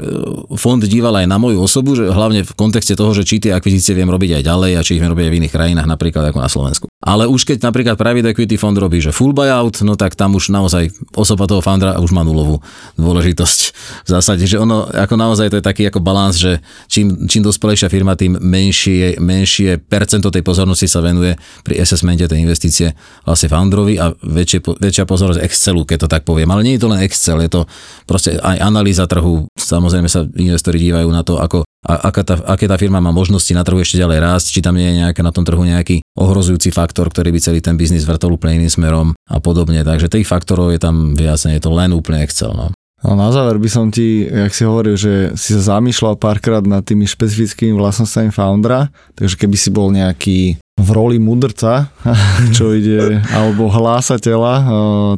fond 0.55 0.79
díval 0.79 1.19
aj 1.19 1.27
na 1.27 1.41
moju 1.43 1.59
osobu, 1.59 1.99
že 1.99 2.07
hlavne 2.13 2.45
v 2.45 2.53
kontexte 2.55 2.84
kontexte 2.85 3.01
toho, 3.01 3.17
že 3.17 3.25
či 3.25 3.41
tie 3.41 3.57
akvizície 3.57 3.97
viem 3.97 4.13
robiť 4.13 4.37
aj 4.37 4.43
ďalej 4.45 4.73
a 4.77 4.85
či 4.85 4.91
ich 4.97 5.01
viem 5.01 5.09
robiť 5.09 5.25
aj 5.25 5.33
v 5.33 5.39
iných 5.41 5.55
krajinách, 5.57 5.89
napríklad 5.89 6.29
ako 6.29 6.39
na 6.45 6.51
Slovensku. 6.53 6.87
Ale 7.05 7.29
už 7.29 7.45
keď 7.45 7.69
napríklad 7.69 8.01
private 8.01 8.33
equity 8.33 8.57
fond 8.57 8.73
robí, 8.73 8.97
že 8.97 9.13
full 9.13 9.37
buyout, 9.37 9.85
no 9.85 9.93
tak 9.93 10.17
tam 10.17 10.41
už 10.41 10.49
naozaj 10.49 10.89
osoba 11.13 11.45
toho 11.45 11.61
foundera 11.61 12.01
už 12.01 12.17
má 12.17 12.25
nulovú 12.25 12.65
dôležitosť 12.97 13.61
v 14.03 14.09
zásade, 14.09 14.49
že 14.49 14.57
ono 14.57 14.89
ako 14.89 15.15
naozaj 15.21 15.53
to 15.53 15.61
je 15.61 15.65
taký 15.69 15.83
ako 15.93 16.01
balans, 16.01 16.41
že 16.41 16.65
čím, 16.89 17.29
čím 17.29 17.45
dospelejšia 17.45 17.93
firma, 17.93 18.17
tým 18.17 18.41
menšie, 18.41 19.21
menšie 19.21 19.77
percento 19.85 20.33
tej 20.33 20.41
pozornosti 20.41 20.89
sa 20.89 21.05
venuje 21.05 21.37
pri 21.61 21.85
assessmente 21.85 22.25
tej 22.25 22.41
investície 22.41 22.97
vlastne 23.29 23.53
founderovi 23.53 24.01
a 24.01 24.17
väčšie, 24.17 24.65
väčšia 24.65 25.05
pozornosť 25.05 25.45
Excelu, 25.45 25.85
keď 25.85 26.09
to 26.09 26.09
tak 26.09 26.25
poviem. 26.25 26.49
Ale 26.57 26.65
nie 26.65 26.81
je 26.81 26.83
to 26.83 26.89
len 26.89 27.05
Excel, 27.05 27.37
je 27.45 27.53
to 27.53 27.61
proste 28.09 28.41
aj 28.41 28.57
analýza 28.65 29.05
trhu. 29.05 29.45
Samozrejme 29.61 30.09
sa 30.09 30.25
investori 30.41 30.81
dívajú 30.81 31.09
na 31.13 31.21
to, 31.21 31.37
ako 31.37 31.69
a 31.85 32.09
aká 32.09 32.25
tá, 32.25 32.35
aké 32.49 32.65
tá 32.65 32.81
firma 32.81 32.97
má 32.97 33.13
možnosti 33.13 33.53
na 33.53 33.61
trhu 33.61 33.77
ešte 33.77 34.01
ďalej 34.01 34.19
rásť, 34.25 34.57
či 34.57 34.61
tam 34.65 34.73
nie 34.73 34.89
je 34.89 35.05
nejaké 35.05 35.21
na 35.21 35.29
tom 35.37 35.45
trhu 35.45 35.61
nejaký 35.61 36.01
ohrozujúci 36.17 36.73
faktor, 36.95 37.11
ktorý 37.11 37.35
by 37.35 37.41
celý 37.43 37.59
ten 37.59 37.75
biznis 37.75 38.07
vrtol 38.07 38.39
úplne 38.39 38.63
iným 38.63 38.71
smerom 38.71 39.09
a 39.27 39.43
podobne. 39.43 39.83
Takže 39.83 40.07
tých 40.07 40.31
faktorov 40.31 40.71
je 40.71 40.79
tam 40.79 41.19
viac, 41.19 41.43
nie 41.43 41.59
je 41.59 41.67
to 41.67 41.75
len 41.75 41.91
úplne 41.91 42.23
Excel. 42.23 42.55
No. 42.55 42.71
No 43.03 43.19
na 43.19 43.35
záver 43.35 43.59
by 43.59 43.67
som 43.67 43.91
ti, 43.91 44.31
jak 44.31 44.55
si 44.55 44.63
hovoril, 44.63 44.95
že 44.95 45.35
si 45.35 45.59
sa 45.59 45.77
zamýšľal 45.77 46.23
párkrát 46.23 46.63
nad 46.63 46.87
tými 46.87 47.11
špecifickými 47.11 47.75
vlastnosťami 47.75 48.31
foundera, 48.31 48.95
takže 49.19 49.35
keby 49.35 49.57
si 49.59 49.75
bol 49.75 49.91
nejaký 49.91 50.39
v 50.79 50.89
roli 50.95 51.19
mudrca, 51.19 51.91
čo 52.57 52.71
ide, 52.71 53.19
alebo 53.35 53.67
hlásateľa 53.67 54.55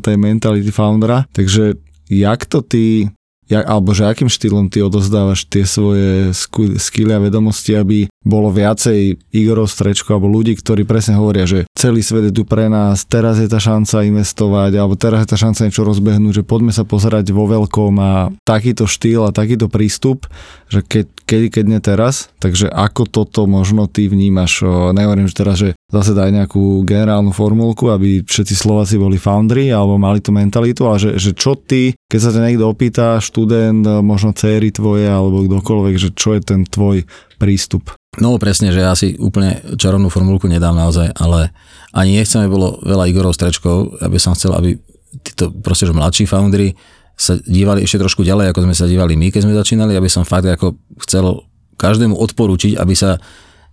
tej 0.00 0.16
mentality 0.16 0.72
foundera, 0.72 1.28
takže 1.36 1.76
jak 2.08 2.48
to 2.48 2.64
ty 2.64 3.12
jak, 3.46 3.64
alebo 3.64 3.94
že 3.94 4.06
akým 4.06 4.30
štýlom 4.30 4.66
ty 4.68 4.82
odozdávaš 4.82 5.46
tie 5.46 5.62
svoje 5.62 6.34
skily 6.78 7.14
a 7.14 7.22
vedomosti, 7.22 7.78
aby 7.78 8.10
bolo 8.26 8.50
viacej 8.50 9.22
Igorov 9.30 9.70
Strečko 9.70 10.18
alebo 10.18 10.26
ľudí, 10.26 10.58
ktorí 10.58 10.82
presne 10.82 11.14
hovoria, 11.14 11.46
že 11.46 11.62
celý 11.78 12.02
svet 12.02 12.30
je 12.30 12.34
tu 12.34 12.42
pre 12.42 12.66
nás, 12.66 13.06
teraz 13.06 13.38
je 13.38 13.46
tá 13.46 13.62
šanca 13.62 14.02
investovať 14.02 14.72
alebo 14.74 14.98
teraz 14.98 15.22
je 15.22 15.30
tá 15.30 15.38
šanca 15.38 15.70
niečo 15.70 15.86
rozbehnúť, 15.86 16.42
že 16.42 16.48
poďme 16.48 16.74
sa 16.74 16.82
pozerať 16.82 17.30
vo 17.30 17.46
veľkom 17.46 17.94
a 18.02 18.12
takýto 18.42 18.90
štýl 18.90 19.30
a 19.30 19.36
takýto 19.36 19.70
prístup, 19.70 20.26
že 20.66 20.82
keď, 20.82 21.06
keď, 21.22 21.40
keď 21.54 21.64
nie 21.70 21.78
teraz, 21.78 22.34
takže 22.42 22.66
ako 22.66 23.06
toto 23.06 23.46
možno 23.46 23.86
ty 23.86 24.10
vnímaš, 24.10 24.66
nehovorím, 24.90 25.30
že 25.30 25.38
teraz, 25.38 25.56
že 25.62 25.78
zase 25.86 26.18
daj 26.18 26.34
nejakú 26.34 26.82
generálnu 26.82 27.30
formulku, 27.30 27.94
aby 27.94 28.26
všetci 28.26 28.54
Slováci 28.58 28.98
boli 28.98 29.22
foundry 29.22 29.70
alebo 29.70 29.94
mali 29.94 30.18
tú 30.18 30.34
mentalitu, 30.34 30.82
ale 30.82 30.98
že, 30.98 31.10
že 31.14 31.30
čo 31.30 31.54
ty, 31.54 31.94
keď 32.10 32.20
sa 32.20 32.34
ťa 32.34 32.42
niekto 32.42 32.66
opýta, 32.66 33.22
študent, 33.22 33.86
možno 34.02 34.34
céry 34.34 34.74
tvoje 34.74 35.06
alebo 35.06 35.46
kdokoľvek, 35.46 35.94
že 35.94 36.10
čo 36.10 36.34
je 36.34 36.42
ten 36.42 36.66
tvoj 36.66 37.06
prístup? 37.38 37.94
No 38.18 38.34
presne, 38.42 38.74
že 38.74 38.82
ja 38.82 38.98
si 38.98 39.14
úplne 39.14 39.62
čarovnú 39.78 40.10
formulku 40.10 40.50
nedám 40.50 40.74
naozaj, 40.74 41.14
ale 41.14 41.54
ani 41.94 42.18
nechceme 42.18 42.50
bolo 42.50 42.82
veľa 42.82 43.06
Igorov 43.06 43.36
strečkov, 43.36 44.02
aby 44.02 44.18
som 44.18 44.34
chcel, 44.34 44.56
aby 44.58 44.74
títo 45.22 45.54
proste, 45.54 45.86
že 45.86 45.94
mladší 45.94 46.24
foundry 46.26 46.74
sa 47.16 47.38
dívali 47.38 47.86
ešte 47.86 48.02
trošku 48.02 48.26
ďalej, 48.26 48.52
ako 48.52 48.66
sme 48.66 48.74
sa 48.76 48.90
dívali 48.90 49.14
my, 49.16 49.30
keď 49.32 49.40
sme 49.46 49.54
začínali, 49.56 49.92
aby 49.94 50.10
som 50.10 50.26
fakt 50.26 50.48
ako 50.50 50.76
chcel 51.06 51.46
každému 51.76 52.16
odporúčiť, 52.16 52.76
aby 52.76 52.92
sa 52.96 53.20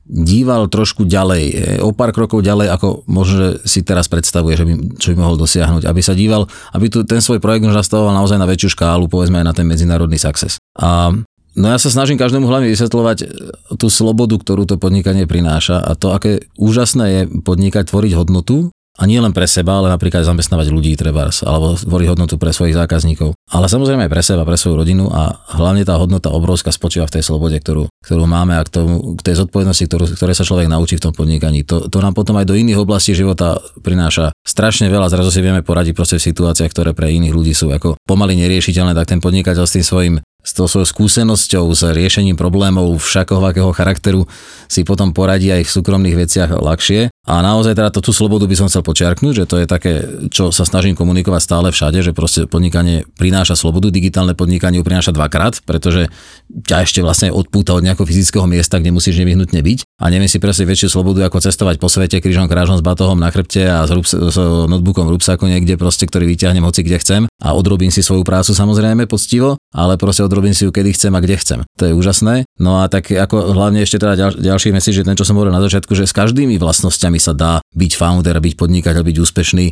díval 0.04 0.68
trošku 0.68 1.08
ďalej, 1.08 1.80
o 1.80 1.95
pár 1.95 2.12
krokov 2.12 2.43
ďalej, 2.43 2.76
ako 2.76 3.08
možno 3.08 3.60
si 3.64 3.88
teraz 3.88 4.12
predstavuje, 4.12 4.60
že 4.60 4.66
by, 4.68 4.74
čo 4.99 5.16
by 5.16 5.18
mohol 5.24 5.39
dosiahnuť. 5.39 5.88
Aby 5.88 6.01
sa 6.04 6.12
díval, 6.12 6.47
aby 6.76 6.91
tu 6.91 7.08
ten 7.08 7.24
svoj 7.24 7.39
projekt 7.39 7.64
už 7.64 7.76
nastavoval 7.76 8.12
naozaj 8.12 8.36
na 8.36 8.47
väčšiu 8.47 8.76
škálu, 8.76 9.08
povedzme 9.08 9.39
aj 9.39 9.47
na 9.47 9.56
ten 9.56 9.64
medzinárodný 9.64 10.20
success. 10.20 10.60
A 10.76 11.16
No 11.54 11.70
ja 11.70 11.78
sa 11.78 11.93
snažím 11.93 12.18
každému 12.18 12.49
hlavne 12.49 12.66
vysvetľovať 12.74 13.18
e, 13.22 13.26
tú 13.78 13.86
slobodu, 13.86 14.34
ktorú 14.41 14.66
to 14.66 14.82
podnikanie 14.82 15.30
prináša 15.30 15.78
a 15.78 15.93
to, 15.93 16.10
aké 16.10 16.49
úžasné 16.58 17.06
je 17.06 17.22
podnikať, 17.45 17.93
tvoriť 17.93 18.18
hodnotu 18.18 18.74
A 18.93 19.10
nie 19.10 19.18
len 19.18 19.34
pre 19.34 19.49
seba, 19.49 19.82
ale 19.82 19.89
napríklad 19.89 20.22
zamestnávať 20.22 20.70
ľudí 20.70 20.93
trebárs, 20.93 21.41
alebo 21.41 21.74
tvoriť 21.74 22.08
hodnotu 22.14 22.38
pre 22.38 22.54
svojich 22.54 22.78
zákazníkov. 22.78 23.34
Ale 23.52 23.68
samozrejme 23.68 24.08
aj 24.08 24.12
pre 24.12 24.24
seba, 24.24 24.48
pre 24.48 24.56
svoju 24.56 24.80
rodinu 24.80 25.12
a 25.12 25.36
hlavne 25.60 25.84
tá 25.84 26.00
hodnota 26.00 26.32
obrovská 26.32 26.72
spočíva 26.72 27.12
v 27.12 27.20
tej 27.20 27.24
slobode, 27.28 27.60
ktorú, 27.60 27.91
ktorú 28.02 28.24
máme 28.24 28.56
a 28.56 28.64
k, 28.64 28.72
tomu, 28.72 29.20
k 29.20 29.22
tej 29.22 29.44
zodpovednosti, 29.44 29.84
ktorú, 29.84 30.06
ktoré 30.16 30.32
sa 30.32 30.48
človek 30.48 30.72
naučí 30.72 30.96
v 30.96 31.04
tom 31.06 31.14
podnikaní. 31.14 31.68
To, 31.68 31.91
to 31.91 31.98
nám 32.00 32.16
potom 32.16 32.39
aj 32.39 32.48
do 32.48 32.56
iných 32.56 32.80
oblastí 32.80 33.12
života 33.12 33.60
prináša 33.84 34.32
strašne 34.48 34.88
veľa. 34.88 35.12
Zrazu 35.12 35.30
si 35.30 35.44
vieme 35.44 35.60
poradiť 35.60 35.94
proste 35.94 36.18
v 36.18 36.28
situáciách, 36.32 36.72
ktoré 36.72 36.91
pre 36.96 37.12
iných 37.12 37.36
ľudí 37.36 37.52
sú 37.52 37.70
ako 37.70 38.00
pomaly 38.08 38.39
neriešiteľné, 38.39 38.96
tak 38.96 39.12
ten 39.12 39.20
podnikateľ 39.20 39.68
s 39.68 39.76
tým 39.76 39.86
svojim 39.86 40.16
s 40.44 40.52
tou 40.52 40.68
svojou 40.68 40.84
skúsenosťou, 40.84 41.72
s 41.72 41.88
riešením 41.88 42.36
problémov 42.36 43.00
všakoho 43.00 43.72
charakteru 43.72 44.28
si 44.68 44.84
potom 44.84 45.16
poradí 45.16 45.48
aj 45.48 45.64
v 45.64 45.74
súkromných 45.80 46.20
veciach 46.20 46.52
ľahšie. 46.60 47.08
A 47.24 47.39
naozaj 47.39 47.80
teda 47.80 47.88
tú 47.96 48.12
slobodu 48.12 48.44
by 48.44 48.56
som 48.60 48.68
chcel 48.68 48.84
počiarknúť, 48.84 49.34
že 49.39 49.46
to 49.48 49.56
je 49.64 49.66
také, 49.66 50.04
čo 50.28 50.52
sa 50.52 50.68
snažím 50.68 51.00
komunikovať 51.00 51.39
stále 51.39 51.68
všade, 51.72 52.04
že 52.04 52.12
proste 52.12 52.44
podnikanie 52.52 53.08
prináša 53.34 53.57
slobodu, 53.57 53.89
digitálne 53.89 54.38
podnikanie 54.38 54.77
ju 54.77 54.86
prináša 54.86 55.09
dvakrát, 55.09 55.65
pretože 55.65 56.13
ťa 56.69 56.86
ešte 56.86 57.01
vlastne 57.01 57.34
odpúta 57.34 57.73
od 57.73 57.81
nejakého 57.81 58.05
fyzického 58.05 58.45
miesta, 58.45 58.77
kde 58.77 58.93
musíš 58.93 59.17
nevyhnutne 59.17 59.57
byť. 59.57 59.89
A 59.97 60.13
neviem 60.13 60.29
si 60.29 60.38
presne 60.38 60.69
väčšiu 60.69 60.93
slobodu 60.93 61.25
ako 61.25 61.41
cestovať 61.41 61.81
po 61.81 61.89
svete 61.89 62.21
krížom 62.21 62.45
krážom 62.45 62.77
s 62.77 62.86
batohom 62.86 63.17
na 63.17 63.34
chrbte 63.34 63.65
a 63.65 63.89
s, 63.89 63.89
rups- 63.89 64.13
s 64.13 64.38
notebookom 64.69 65.09
v 65.09 65.17
rúbsaku 65.17 65.49
niekde 65.49 65.81
proste, 65.81 66.05
ktorý 66.05 66.29
vyťahnem 66.29 66.61
hoci 66.61 66.86
kde 66.86 66.97
chcem 67.01 67.21
a 67.44 67.52
odrobím 67.52 67.91
si 67.91 68.00
svoju 68.00 68.24
prácu 68.24 68.56
samozrejme 68.56 69.04
poctivo, 69.04 69.60
ale 69.76 70.00
proste 70.00 70.24
odrobím 70.24 70.56
si 70.56 70.64
ju 70.64 70.72
kedy 70.72 70.96
chcem 70.96 71.12
a 71.12 71.20
kde 71.20 71.36
chcem. 71.36 71.60
To 71.76 71.84
je 71.84 71.94
úžasné. 71.94 72.48
No 72.56 72.80
a 72.80 72.88
tak 72.88 73.12
ako 73.12 73.52
hlavne 73.52 73.84
ešte 73.84 74.00
teda 74.00 74.16
ďal, 74.16 74.32
ďalší 74.39 74.72
mesiac, 74.72 74.96
že 74.96 75.04
ten, 75.04 75.20
čo 75.20 75.28
som 75.28 75.36
hovoril 75.36 75.52
na 75.52 75.60
začiatku, 75.60 75.91
že 75.91 76.08
s 76.08 76.16
každými 76.16 76.56
vlastnosťami 76.56 77.20
sa 77.20 77.36
dá 77.36 77.60
byť 77.76 77.91
founder, 78.00 78.39
byť 78.39 78.54
podnikateľ, 78.56 79.04
byť 79.04 79.18
úspešný. 79.20 79.66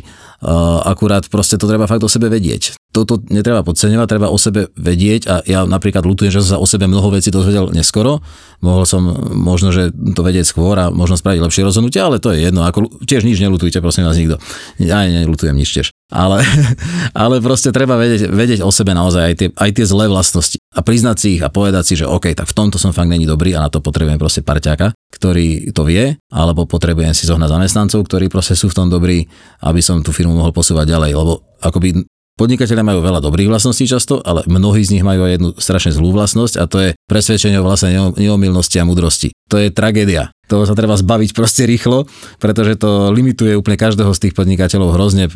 Uh, 0.44 0.84
akurát 0.84 1.24
proste 1.32 1.56
to 1.56 1.64
treba 1.64 1.88
fakt 1.88 2.04
o 2.04 2.12
sebe 2.12 2.28
vedieť. 2.28 2.76
Toto 2.92 3.24
netreba 3.32 3.64
podceňovať, 3.64 4.06
treba 4.10 4.28
o 4.28 4.36
sebe 4.36 4.68
vedieť 4.76 5.22
a 5.24 5.34
ja 5.48 5.64
napríklad 5.64 6.04
lutujem, 6.04 6.28
že 6.28 6.44
som 6.44 6.58
sa 6.58 6.58
o 6.60 6.68
sebe 6.68 6.84
mnoho 6.84 7.08
vecí 7.08 7.32
dozvedel 7.32 7.72
neskoro. 7.72 8.20
Mohol 8.60 8.84
som 8.84 9.00
možno, 9.32 9.72
že 9.72 9.88
to 10.12 10.20
vedieť 10.20 10.44
skôr 10.44 10.76
a 10.76 10.92
možno 10.92 11.16
spraviť 11.16 11.40
lepšie 11.40 11.64
rozhodnutie, 11.64 12.04
ale 12.04 12.20
to 12.20 12.36
je 12.36 12.44
jedno. 12.44 12.68
Ako, 12.68 13.00
tiež 13.08 13.24
nič 13.24 13.40
nelutujte, 13.40 13.80
prosím 13.80 14.04
vás 14.04 14.20
nikto. 14.20 14.36
Ja 14.76 15.08
nelutujem 15.08 15.56
nič 15.56 15.72
tiež. 15.72 15.88
Ale, 16.12 16.44
ale 17.24 17.40
proste 17.40 17.72
treba 17.72 17.96
vedieť, 17.96 18.28
vedieť 18.28 18.60
o 18.60 18.68
sebe 18.68 18.92
naozaj 18.92 19.22
aj 19.24 19.34
tie, 19.34 19.48
aj 19.48 19.70
tie 19.72 19.86
zlé 19.88 20.12
vlastnosti 20.12 20.60
a 20.76 20.84
priznať 20.84 21.16
si 21.16 21.28
ich 21.40 21.42
a 21.42 21.48
povedať 21.48 21.84
si, 21.88 21.94
že 21.96 22.04
OK, 22.04 22.36
tak 22.36 22.44
v 22.44 22.56
tomto 22.56 22.76
som 22.76 22.92
fakt 22.92 23.08
není 23.08 23.24
dobrý 23.24 23.56
a 23.56 23.64
na 23.64 23.72
to 23.72 23.80
potrebujem 23.80 24.20
proste 24.20 24.44
parťaka, 24.44 24.92
ktorý 25.16 25.72
to 25.72 25.82
vie, 25.88 26.12
alebo 26.28 26.68
potrebujem 26.68 27.16
si 27.16 27.24
zohnať 27.24 27.48
zamestnancov, 27.48 28.04
ktorí 28.04 28.28
proste 28.28 28.52
sú 28.52 28.68
v 28.68 28.76
tom 28.76 28.88
dobrí, 28.92 29.24
aby 29.64 29.80
som 29.80 30.04
tú 30.04 30.12
firmu 30.12 30.36
mohol 30.36 30.52
posúvať 30.52 30.92
ďalej, 30.92 31.10
lebo 31.16 31.40
akoby 31.64 32.04
Podnikatelia 32.32 32.80
majú 32.80 33.04
veľa 33.04 33.20
dobrých 33.20 33.52
vlastností 33.52 33.84
často, 33.84 34.24
ale 34.24 34.40
mnohí 34.48 34.80
z 34.80 34.96
nich 34.96 35.04
majú 35.04 35.28
aj 35.28 35.32
jednu 35.36 35.50
strašne 35.60 35.92
zlú 35.92 36.16
vlastnosť 36.16 36.54
a 36.56 36.64
to 36.64 36.76
je 36.80 36.90
presvedčenie 37.04 37.60
o 37.60 37.66
vlastnej 37.68 37.92
neomilnosti 38.16 38.80
a 38.80 38.88
mudrosti. 38.88 39.36
To 39.52 39.60
je 39.60 39.68
tragédia. 39.68 40.32
Toho 40.48 40.64
sa 40.64 40.72
treba 40.72 40.96
zbaviť 40.96 41.36
proste 41.36 41.68
rýchlo, 41.68 42.08
pretože 42.40 42.80
to 42.80 43.12
limituje 43.12 43.52
úplne 43.52 43.76
každého 43.76 44.16
z 44.16 44.28
tých 44.28 44.34
podnikateľov 44.36 44.96
hrozne, 44.96 45.28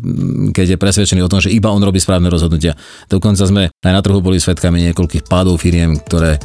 keď 0.57 0.77
je 0.77 0.81
presvedčený 0.81 1.21
o 1.21 1.29
tom, 1.29 1.45
že 1.45 1.53
iba 1.53 1.69
on 1.69 1.85
robí 1.85 2.01
správne 2.01 2.33
rozhodnutia. 2.33 2.77
Dokonca 3.13 3.45
sme 3.45 3.69
aj 3.69 3.93
na 3.93 4.01
trhu 4.01 4.25
boli 4.25 4.41
svetkami 4.41 4.89
niekoľkých 4.89 5.29
pádov 5.29 5.61
firiem, 5.61 6.01
ktoré 6.01 6.41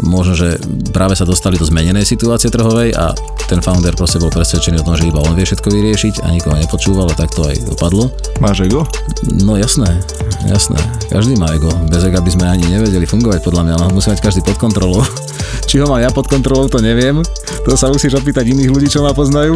možno, 0.00 0.32
že 0.32 0.56
práve 0.90 1.12
sa 1.18 1.28
dostali 1.28 1.60
do 1.60 1.68
zmenenej 1.68 2.08
situácie 2.08 2.48
trhovej 2.48 2.96
a 2.96 3.12
ten 3.50 3.60
founder 3.60 3.92
proste 3.92 4.16
bol 4.16 4.32
presvedčený 4.32 4.80
o 4.80 4.86
tom, 4.86 4.96
že 4.96 5.12
iba 5.12 5.20
on 5.20 5.36
vie 5.36 5.44
všetko 5.44 5.68
vyriešiť 5.68 6.14
a 6.24 6.32
nikoho 6.32 6.56
nepočúval 6.56 7.12
a 7.12 7.18
tak 7.18 7.34
to 7.36 7.44
aj 7.44 7.56
dopadlo. 7.68 8.08
Máš 8.40 8.64
ego? 8.64 8.88
No 9.22 9.54
jasné, 9.54 10.02
jasné. 10.50 10.74
Každý 11.06 11.38
má 11.38 11.46
ego. 11.54 11.70
Bez 11.86 12.02
ega 12.02 12.18
by 12.18 12.30
sme 12.30 12.46
ani 12.50 12.66
nevedeli 12.66 13.06
fungovať 13.06 13.46
podľa 13.46 13.62
mňa, 13.70 13.74
ale 13.78 13.94
musí 13.94 14.10
mať 14.10 14.18
každý 14.18 14.42
pod 14.42 14.58
kontrolou. 14.58 15.06
Či 15.70 15.78
ho 15.78 15.86
mám 15.86 16.02
ja 16.02 16.10
pod 16.10 16.26
kontrolou, 16.26 16.66
to 16.66 16.82
neviem. 16.82 17.22
To 17.62 17.78
sa 17.78 17.86
musíš 17.92 18.18
opýtať 18.18 18.50
iných 18.50 18.72
ľudí, 18.72 18.90
čo 18.90 19.06
ma 19.06 19.14
poznajú. 19.14 19.54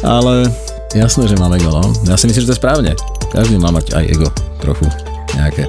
Ale 0.00 0.48
jasné, 0.96 1.28
že 1.28 1.36
mám 1.36 1.52
ego, 1.52 1.68
no. 1.68 1.92
Ja 2.08 2.16
si 2.16 2.24
myslím, 2.24 2.48
že 2.48 2.48
to 2.48 2.54
je 2.56 2.62
správne. 2.62 2.92
Každý 3.28 3.60
má 3.60 3.68
mať 3.68 3.92
aj 3.92 4.04
ego 4.08 4.28
trochu 4.64 4.88
nejaké. 5.36 5.68